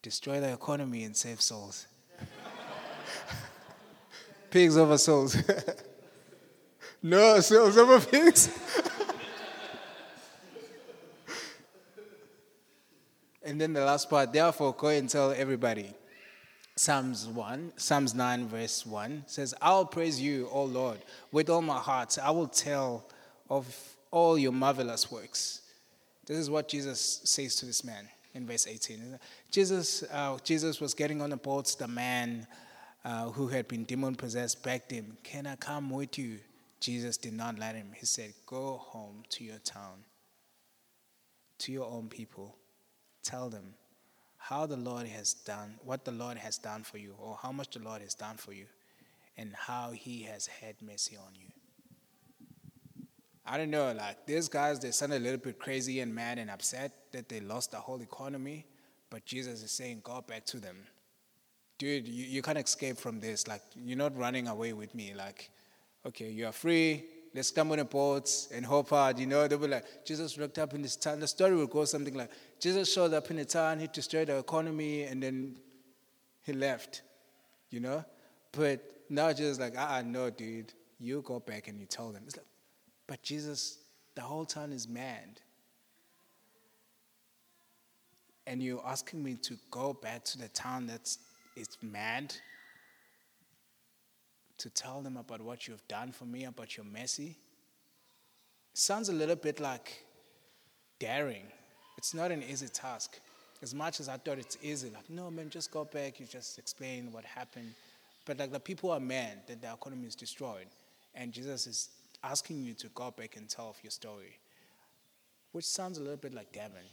destroy 0.02 0.42
the 0.42 0.52
economy 0.52 1.06
and 1.06 1.16
save 1.16 1.40
souls. 1.40 1.88
pigs 4.52 4.76
over 4.76 4.98
souls. 4.98 5.38
no, 7.02 7.40
souls 7.40 7.78
over 7.78 8.06
pigs. 8.06 8.50
and 13.50 13.60
then 13.60 13.74
the 13.74 13.84
last 13.84 14.12
part, 14.12 14.32
therefore, 14.32 14.76
go 14.78 14.90
and 14.90 15.10
tell 15.10 15.32
everybody. 15.32 15.92
Psalms 16.76 17.26
1, 17.28 17.74
Psalms 17.78 18.14
9, 18.14 18.48
verse 18.48 18.86
1 18.86 19.24
says, 19.26 19.56
I'll 19.60 19.88
praise 19.88 20.22
you, 20.22 20.48
O 20.52 20.66
Lord, 20.66 21.00
with 21.32 21.50
all 21.50 21.64
my 21.64 21.80
heart. 21.80 22.20
I 22.22 22.30
will 22.30 22.48
tell 22.48 23.06
of 23.50 23.66
all 24.12 24.38
your 24.38 24.52
marvelous 24.52 25.12
works. 25.12 25.62
This 26.28 26.38
is 26.38 26.48
what 26.48 26.68
Jesus 26.68 27.22
says 27.24 27.56
to 27.56 27.66
this 27.66 27.84
man 27.84 28.08
in 28.36 28.46
verse 28.46 28.68
18. 28.68 29.18
Jesus, 29.50 30.04
uh, 30.04 30.38
Jesus 30.44 30.80
was 30.80 30.94
getting 30.94 31.20
on 31.20 31.32
the 31.32 31.38
boat. 31.38 31.76
The 31.80 31.88
man 31.88 32.46
uh, 33.04 33.30
who 33.30 33.48
had 33.48 33.68
been 33.68 33.84
demon 33.84 34.14
possessed 34.14 34.64
begged 34.64 34.92
him, 34.92 35.18
Can 35.24 35.48
I 35.48 35.56
come 35.56 35.90
with 35.90 36.20
you? 36.20 36.38
Jesus 36.80 37.18
did 37.18 37.34
not 37.34 37.58
let 37.58 37.74
him. 37.74 37.94
He 37.96 38.06
said, 38.06 38.32
Go 38.46 38.78
home 38.78 39.24
to 39.30 39.44
your 39.44 39.58
town, 39.58 40.06
to 41.58 41.72
your 41.72 41.90
own 41.90 42.10
people. 42.10 42.59
Tell 43.24 43.50
them 43.50 43.74
how 44.38 44.66
the 44.66 44.78
Lord 44.78 45.08
has 45.08 45.34
done, 45.34 45.76
what 45.84 46.06
the 46.06 46.12
Lord 46.12 46.38
has 46.38 46.58
done 46.58 46.84
for 46.84 46.98
you, 46.98 47.14
or 47.20 47.38
how 47.42 47.52
much 47.52 47.72
the 47.72 47.80
Lord 47.80 48.02
has 48.02 48.14
done 48.14 48.38
for 48.38 48.54
you, 48.54 48.66
and 49.38 49.54
how 49.56 49.92
he 49.92 50.24
has 50.24 50.48
had 50.48 50.76
mercy 50.82 51.18
on 51.18 51.34
you. 51.36 51.48
I 53.46 53.58
don't 53.58 53.72
know, 53.72 53.92
like 53.94 54.26
these 54.26 54.48
guys, 54.48 54.80
they 54.80 54.92
sound 54.92 55.14
a 55.14 55.20
little 55.20 55.40
bit 55.40 55.60
crazy 55.60 56.02
and 56.02 56.14
mad 56.14 56.38
and 56.38 56.50
upset 56.50 56.92
that 57.12 57.30
they 57.30 57.40
lost 57.40 57.72
the 57.72 57.78
whole 57.78 58.02
economy, 58.02 58.66
but 59.10 59.26
Jesus 59.26 59.64
is 59.64 59.72
saying, 59.72 60.02
go 60.04 60.22
back 60.22 60.46
to 60.46 60.60
them. 60.60 60.78
Dude, 61.80 62.08
you, 62.08 62.26
you 62.26 62.42
can't 62.42 62.58
escape 62.58 62.98
from 62.98 63.20
this. 63.20 63.48
Like, 63.48 63.62
you're 63.76 63.98
not 63.98 64.16
running 64.18 64.48
away 64.48 64.74
with 64.74 64.94
me. 64.94 65.14
Like, 65.16 65.50
okay, 66.06 66.30
you 66.30 66.46
are 66.46 66.52
free. 66.52 67.06
Let's 67.34 67.52
come 67.52 67.72
on 67.72 67.78
the 67.78 67.86
boats 67.86 68.50
and 68.52 68.66
hop 68.66 68.90
hard. 68.90 69.20
You 69.20 69.28
know, 69.28 69.48
they'll 69.48 69.60
be 69.60 69.68
like, 69.68 70.06
Jesus 70.06 70.38
looked 70.38 70.58
up 70.58 70.74
in 70.74 70.82
this 70.82 70.96
town. 70.96 71.20
The 71.20 71.28
story 71.28 71.56
will 71.56 71.68
go 71.68 71.86
something 71.86 72.14
like, 72.14 72.32
Jesus 72.60 72.92
showed 72.92 73.14
up 73.14 73.30
in 73.30 73.38
the 73.38 73.46
town, 73.46 73.80
he 73.80 73.88
destroyed 73.88 74.28
the 74.28 74.38
economy, 74.38 75.04
and 75.04 75.22
then 75.22 75.58
he 76.44 76.54
left. 76.54 77.04
You 77.70 77.82
know? 77.82 78.04
But 78.52 78.84
now 79.10 79.32
Jesus 79.32 79.60
like, 79.60 79.76
ah, 79.78 80.02
no, 80.04 80.30
dude. 80.30 80.74
You 81.00 81.22
go 81.22 81.40
back 81.40 81.68
and 81.68 81.80
you 81.80 81.86
tell 81.86 82.12
them. 82.12 82.24
It's 82.26 82.36
like, 82.36 82.46
but 83.08 83.22
Jesus, 83.22 83.78
the 84.16 84.22
whole 84.22 84.46
town 84.46 84.74
is 84.74 84.88
mad. 84.88 85.40
And 88.48 88.62
you're 88.62 88.84
asking 88.86 89.24
me 89.24 89.36
to 89.44 89.56
go 89.70 89.94
back 89.94 90.24
to 90.26 90.40
the 90.40 90.48
town 90.50 90.88
that's 90.88 91.20
it's 91.56 91.78
mad 91.82 92.34
to 94.60 94.70
tell 94.70 95.02
them 95.02 95.18
about 95.18 95.42
what 95.42 95.68
you've 95.68 95.88
done 95.88 96.12
for 96.12 96.26
me, 96.26 96.46
about 96.46 96.78
your 96.78 96.86
mercy. 96.86 97.36
Sounds 98.74 99.10
a 99.10 99.14
little 99.14 99.36
bit 99.36 99.60
like 99.60 100.04
daring. 101.00 101.46
It's 101.98 102.14
not 102.14 102.32
an 102.32 102.44
easy 102.44 102.68
task. 102.68 103.20
As 103.62 103.74
much 103.74 104.00
as 104.00 104.08
I 104.08 104.18
thought 104.18 104.38
it's 104.38 104.58
easy, 104.62 104.90
like, 104.90 105.10
no, 105.10 105.30
man, 105.30 105.50
just 105.50 105.72
go 105.72 105.84
back, 105.84 106.20
you 106.20 106.26
just 106.26 106.58
explain 106.60 107.12
what 107.12 107.26
happened. 107.26 107.74
But 108.26 108.38
like 108.38 108.52
the 108.52 108.60
people 108.60 108.92
are 108.92 109.00
mad 109.00 109.40
that 109.48 109.62
the 109.62 109.74
economy 109.74 110.08
is 110.08 110.16
destroyed. 110.16 110.68
And 111.16 111.32
Jesus 111.34 111.68
is 111.68 111.90
asking 112.24 112.64
you 112.64 112.74
to 112.76 112.88
go 112.90 113.12
back 113.12 113.36
and 113.38 113.50
tell 113.50 113.70
of 113.70 113.78
your 113.84 113.92
story, 113.92 114.40
which 115.52 115.66
sounds 115.66 115.98
a 115.98 116.02
little 116.02 116.18
bit 116.18 116.34
like 116.34 116.52
Durban. 116.52 116.86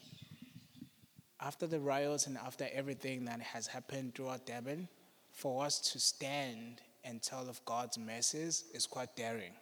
After 1.41 1.67
the 1.67 1.79
riots 1.79 2.27
and 2.27 2.39
after 2.39 2.67
everything 2.73 3.25
that 3.27 3.41
has 3.41 3.67
happened 3.67 4.15
throughout 4.15 4.47
Durban, 4.47 4.89
for 5.33 5.65
us 5.65 5.79
to 5.93 6.01
stand 6.01 6.81
and 7.07 7.23
tell 7.23 7.49
of 7.49 7.65
God's 7.65 7.99
mercies 7.99 8.65
is 8.75 8.87
quite 8.87 9.15
daring. 9.17 9.53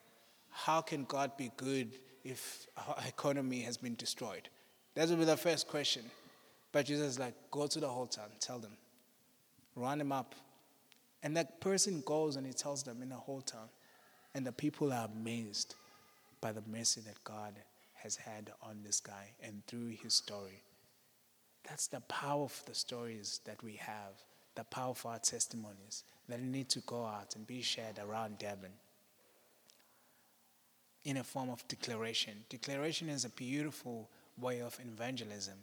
How 0.51 0.81
can 0.81 1.05
God 1.05 1.37
be 1.37 1.51
good 1.57 1.99
if 2.25 2.67
our 2.77 2.97
economy 3.07 3.61
has 3.61 3.77
been 3.77 3.95
destroyed? 3.97 4.49
That 4.95 5.09
would 5.09 5.19
be 5.19 5.25
the 5.25 5.37
first 5.37 5.69
question. 5.69 6.05
But 6.73 6.87
Jesus 6.87 7.13
is 7.13 7.19
like, 7.19 7.35
go 7.51 7.67
to 7.67 7.81
the 7.81 7.89
whole 7.89 8.07
town, 8.07 8.31
tell 8.41 8.59
them, 8.59 8.77
run 9.77 9.99
them 9.99 10.13
up. 10.13 10.35
And 11.23 11.37
that 11.37 11.61
person 11.61 12.03
goes 12.07 12.37
and 12.37 12.47
he 12.47 12.53
tells 12.53 12.83
them 12.83 13.03
in 13.03 13.09
the 13.09 13.17
whole 13.17 13.41
town. 13.41 13.69
And 14.35 14.47
the 14.47 14.53
people 14.53 14.93
are 14.93 15.09
amazed 15.15 15.75
by 16.41 16.53
the 16.53 16.63
mercy 16.67 17.01
that 17.03 17.23
God 17.25 17.55
has 17.95 18.17
had 18.17 18.51
on 18.63 18.83
this 18.85 19.01
guy 19.01 19.31
and 19.43 19.65
through 19.67 19.89
his 20.03 20.15
story. 20.15 20.63
That's 21.69 21.87
the 21.87 22.01
power 22.01 22.43
of 22.43 22.63
the 22.67 22.75
stories 22.75 23.41
that 23.47 23.63
we 23.63 23.75
have, 23.77 24.23
the 24.55 24.65
power 24.65 24.91
of 24.91 25.05
our 25.07 25.19
testimonies 25.19 26.05
that 26.29 26.41
need 26.41 26.69
to 26.71 26.81
go 26.81 27.05
out 27.05 27.35
and 27.37 27.47
be 27.47 27.63
shared 27.63 27.99
around 27.99 28.39
Durban 28.39 28.73
in 31.05 31.19
a 31.19 31.25
form 31.25 31.51
of 31.51 31.67
declaration. 31.69 32.33
Declaration 32.49 33.09
is 33.09 33.25
a 33.25 33.31
beautiful 33.31 34.09
way 34.41 34.61
of 34.61 34.79
evangelism. 34.81 35.55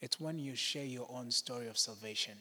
It's 0.00 0.20
when 0.20 0.38
you 0.38 0.54
share 0.54 0.84
your 0.84 1.08
own 1.12 1.30
story 1.30 1.68
of 1.68 1.76
salvation 1.76 2.34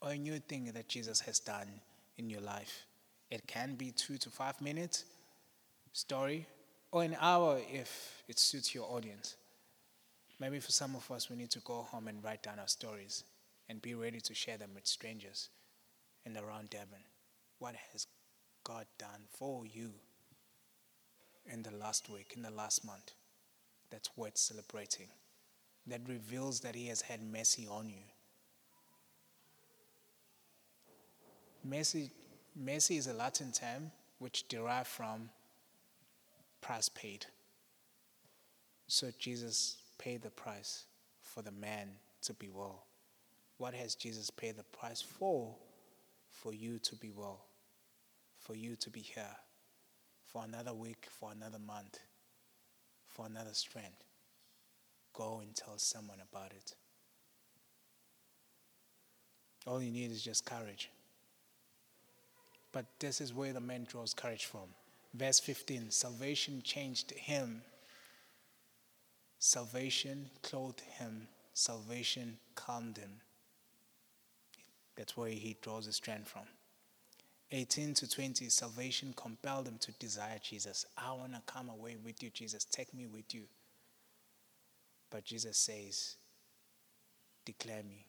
or 0.00 0.10
a 0.10 0.16
new 0.16 0.38
thing 0.38 0.70
that 0.72 0.88
Jesus 0.88 1.20
has 1.20 1.38
done 1.38 1.68
in 2.16 2.30
your 2.30 2.40
life. 2.40 2.86
It 3.30 3.46
can 3.46 3.74
be 3.74 3.90
two 3.90 4.16
to 4.18 4.30
five 4.30 4.60
minutes 4.60 5.04
story 5.92 6.46
or 6.90 7.02
an 7.02 7.16
hour 7.20 7.58
if 7.70 8.22
it 8.28 8.38
suits 8.38 8.74
your 8.74 8.84
audience. 8.90 9.36
Maybe 10.40 10.58
for 10.60 10.72
some 10.72 10.94
of 10.96 11.10
us, 11.10 11.28
we 11.28 11.36
need 11.36 11.50
to 11.50 11.60
go 11.60 11.86
home 11.90 12.08
and 12.08 12.22
write 12.24 12.42
down 12.42 12.58
our 12.58 12.68
stories 12.68 13.24
and 13.72 13.80
be 13.80 13.94
ready 13.94 14.20
to 14.20 14.34
share 14.34 14.58
them 14.58 14.68
with 14.74 14.86
strangers 14.86 15.48
and 16.26 16.36
around 16.36 16.68
Durban. 16.68 17.02
What 17.58 17.74
has 17.92 18.06
God 18.64 18.84
done 18.98 19.22
for 19.30 19.64
you 19.64 19.92
in 21.50 21.62
the 21.62 21.74
last 21.74 22.10
week, 22.10 22.34
in 22.36 22.42
the 22.42 22.50
last 22.50 22.84
month? 22.84 23.12
That's 23.90 24.10
worth 24.14 24.36
celebrating. 24.36 25.06
That 25.86 26.02
reveals 26.06 26.60
that 26.60 26.74
He 26.74 26.88
has 26.88 27.00
had 27.00 27.22
mercy 27.22 27.66
on 27.66 27.88
you. 27.88 28.04
Mercy, 31.64 32.10
mercy 32.54 32.98
is 32.98 33.06
a 33.06 33.14
Latin 33.14 33.52
term 33.52 33.90
which 34.18 34.46
derived 34.48 34.88
from 34.88 35.30
price 36.60 36.90
paid. 36.90 37.24
So 38.86 39.08
Jesus 39.18 39.78
paid 39.96 40.20
the 40.20 40.30
price 40.30 40.84
for 41.22 41.40
the 41.40 41.52
man 41.52 41.88
to 42.20 42.34
be 42.34 42.50
well. 42.50 42.84
What 43.62 43.74
has 43.74 43.94
Jesus 43.94 44.28
paid 44.28 44.56
the 44.56 44.64
price 44.76 45.00
for? 45.00 45.54
For 46.28 46.52
you 46.52 46.80
to 46.80 46.96
be 46.96 47.12
well, 47.16 47.44
for 48.40 48.56
you 48.56 48.74
to 48.74 48.90
be 48.90 48.98
here, 48.98 49.36
for 50.26 50.42
another 50.44 50.74
week, 50.74 51.06
for 51.08 51.30
another 51.30 51.60
month, 51.60 52.00
for 53.06 53.24
another 53.24 53.52
strength. 53.52 54.02
Go 55.12 55.38
and 55.42 55.54
tell 55.54 55.78
someone 55.78 56.18
about 56.28 56.50
it. 56.50 56.74
All 59.64 59.80
you 59.80 59.92
need 59.92 60.10
is 60.10 60.24
just 60.24 60.44
courage. 60.44 60.90
But 62.72 62.86
this 62.98 63.20
is 63.20 63.32
where 63.32 63.52
the 63.52 63.60
man 63.60 63.86
draws 63.88 64.12
courage 64.12 64.46
from. 64.46 64.74
Verse 65.14 65.38
15 65.38 65.92
Salvation 65.92 66.62
changed 66.64 67.12
him 67.12 67.62
Salvation 69.38 70.30
clothed 70.42 70.80
him, 70.80 71.28
salvation 71.54 72.38
calmed 72.56 72.98
him. 72.98 73.20
That's 74.96 75.16
where 75.16 75.30
he 75.30 75.56
draws 75.62 75.86
his 75.86 75.96
strength 75.96 76.28
from. 76.28 76.42
18 77.50 77.94
to 77.94 78.08
20, 78.08 78.48
salvation 78.48 79.12
compelled 79.14 79.68
him 79.68 79.76
to 79.80 79.92
desire 79.92 80.38
Jesus. 80.42 80.86
I 80.96 81.12
want 81.12 81.34
to 81.34 81.42
come 81.46 81.68
away 81.68 81.96
with 82.02 82.22
you, 82.22 82.30
Jesus. 82.30 82.64
Take 82.64 82.94
me 82.94 83.06
with 83.06 83.34
you. 83.34 83.42
But 85.10 85.24
Jesus 85.24 85.58
says, 85.58 86.16
Declare 87.44 87.82
me 87.82 88.06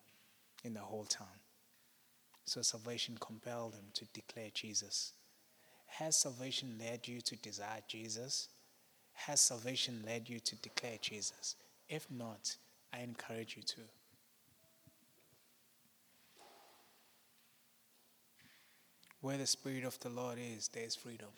in 0.63 0.73
the 0.73 0.79
whole 0.79 1.03
town. 1.03 1.27
So 2.45 2.61
salvation 2.61 3.17
compelled 3.19 3.73
him 3.73 3.85
to 3.95 4.05
declare 4.13 4.49
Jesus. 4.53 5.13
Has 5.87 6.15
salvation 6.15 6.77
led 6.79 7.07
you 7.07 7.21
to 7.21 7.35
desire 7.37 7.81
Jesus? 7.87 8.49
Has 9.13 9.41
salvation 9.41 10.03
led 10.05 10.29
you 10.29 10.39
to 10.39 10.55
declare 10.57 10.97
Jesus? 11.01 11.55
If 11.89 12.09
not, 12.09 12.55
I 12.93 12.99
encourage 12.99 13.55
you 13.55 13.63
to. 13.63 13.81
Where 19.23 19.37
the 19.37 19.47
Spirit 19.47 19.85
of 19.85 19.97
the 20.01 20.09
Lord 20.09 20.37
is, 20.37 20.67
there 20.67 20.83
is 20.83 20.97
freedom. 20.97 21.29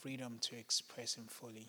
Freedom 0.00 0.38
to 0.40 0.56
express 0.56 1.14
Him 1.14 1.26
fully. 1.28 1.68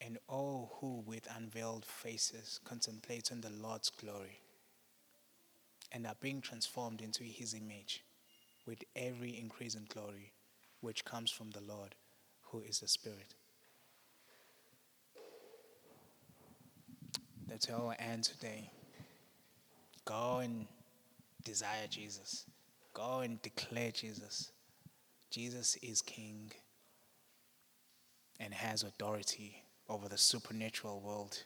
And 0.00 0.16
all 0.28 0.76
who 0.78 1.02
with 1.04 1.26
unveiled 1.36 1.84
faces 1.84 2.60
contemplate 2.64 3.32
on 3.32 3.40
the 3.40 3.50
Lord's 3.50 3.90
glory 3.90 4.38
and 5.90 6.06
are 6.06 6.14
being 6.20 6.40
transformed 6.40 7.00
into 7.00 7.24
His 7.24 7.52
image 7.52 8.04
with 8.64 8.84
every 8.94 9.30
increase 9.30 9.74
in 9.74 9.88
glory 9.92 10.30
which 10.82 11.04
comes 11.04 11.32
from 11.32 11.50
the 11.50 11.62
Lord, 11.62 11.96
who 12.42 12.60
is 12.60 12.78
the 12.78 12.86
Spirit. 12.86 13.34
That's 17.48 17.66
how 17.66 17.88
I 17.88 18.00
end 18.00 18.22
today. 18.22 18.70
Go 20.04 20.38
and 20.38 20.66
desire 21.44 21.86
Jesus. 21.88 22.46
Go 22.92 23.20
and 23.20 23.40
declare 23.42 23.90
Jesus. 23.90 24.52
Jesus 25.30 25.76
is 25.76 26.02
King 26.02 26.50
and 28.40 28.52
has 28.52 28.82
authority 28.82 29.62
over 29.88 30.08
the 30.08 30.18
supernatural 30.18 31.00
world. 31.00 31.44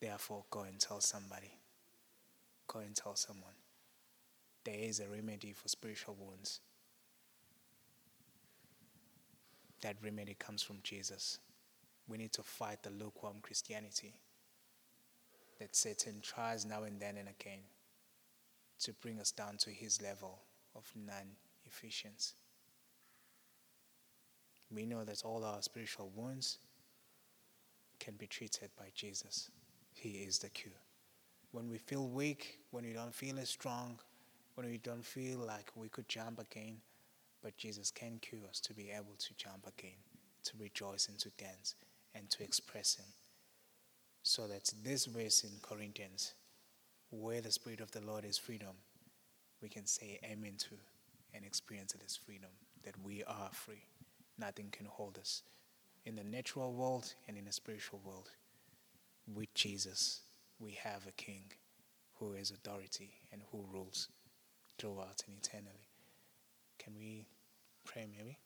Therefore, 0.00 0.44
go 0.50 0.62
and 0.62 0.78
tell 0.78 1.00
somebody. 1.00 1.58
Go 2.68 2.80
and 2.80 2.94
tell 2.94 3.16
someone. 3.16 3.54
There 4.64 4.78
is 4.78 5.00
a 5.00 5.08
remedy 5.08 5.52
for 5.52 5.68
spiritual 5.68 6.16
wounds. 6.20 6.60
that 9.86 9.96
remedy 10.02 10.34
comes 10.38 10.62
from 10.62 10.78
Jesus. 10.82 11.38
We 12.08 12.18
need 12.18 12.32
to 12.32 12.42
fight 12.42 12.82
the 12.82 12.90
lukewarm 12.90 13.36
Christianity 13.40 14.14
that 15.60 15.74
Satan 15.76 16.20
tries 16.22 16.64
now 16.64 16.82
and 16.82 17.00
then 17.00 17.16
and 17.16 17.28
again 17.28 17.60
to 18.80 18.92
bring 18.94 19.18
us 19.18 19.30
down 19.30 19.56
to 19.58 19.70
his 19.70 20.02
level 20.02 20.40
of 20.74 20.90
non 20.94 21.36
efficiency. 21.66 22.34
We 24.70 24.86
know 24.86 25.04
that 25.04 25.22
all 25.24 25.44
our 25.44 25.62
spiritual 25.62 26.10
wounds 26.14 26.58
can 27.98 28.14
be 28.14 28.26
treated 28.26 28.70
by 28.76 28.86
Jesus. 28.94 29.50
He 29.94 30.10
is 30.10 30.38
the 30.38 30.50
cure. 30.50 30.72
When 31.52 31.70
we 31.70 31.78
feel 31.78 32.08
weak, 32.08 32.58
when 32.70 32.84
we 32.84 32.92
don't 32.92 33.14
feel 33.14 33.38
as 33.38 33.48
strong, 33.48 33.98
when 34.54 34.68
we 34.68 34.78
don't 34.78 35.04
feel 35.04 35.38
like 35.38 35.70
we 35.76 35.88
could 35.88 36.08
jump 36.08 36.38
again, 36.38 36.78
but 37.42 37.56
Jesus 37.56 37.90
can 37.90 38.18
cure 38.20 38.40
us 38.48 38.60
to 38.60 38.74
be 38.74 38.90
able 38.90 39.14
to 39.18 39.34
jump 39.36 39.66
again, 39.66 39.98
to 40.44 40.52
rejoice 40.58 41.08
and 41.08 41.18
to 41.20 41.30
dance 41.38 41.74
and 42.14 42.28
to 42.30 42.42
express 42.42 42.96
Him. 42.96 43.06
So 44.22 44.48
that 44.48 44.72
this 44.82 45.06
verse 45.06 45.44
in 45.44 45.50
Corinthians, 45.62 46.34
where 47.10 47.40
the 47.40 47.52
Spirit 47.52 47.80
of 47.80 47.90
the 47.92 48.00
Lord 48.00 48.24
is 48.24 48.38
freedom, 48.38 48.76
we 49.62 49.68
can 49.68 49.86
say 49.86 50.18
amen 50.24 50.54
to 50.58 50.76
and 51.34 51.44
experience 51.44 51.94
this 52.00 52.16
freedom 52.16 52.50
that 52.84 52.94
we 53.02 53.22
are 53.24 53.50
free. 53.52 53.84
Nothing 54.38 54.68
can 54.70 54.86
hold 54.86 55.18
us 55.18 55.42
in 56.04 56.16
the 56.16 56.24
natural 56.24 56.72
world 56.72 57.14
and 57.26 57.36
in 57.36 57.44
the 57.44 57.52
spiritual 57.52 58.00
world. 58.04 58.30
With 59.34 59.52
Jesus, 59.54 60.22
we 60.58 60.72
have 60.82 61.06
a 61.06 61.12
King 61.12 61.44
who 62.18 62.34
is 62.34 62.50
authority 62.50 63.10
and 63.32 63.42
who 63.50 63.64
rules 63.72 64.08
throughout 64.78 65.22
and 65.26 65.36
eternally. 65.36 65.88
Can 66.78 66.94
we 66.96 67.26
pray 67.84 68.06
maybe? 68.10 68.38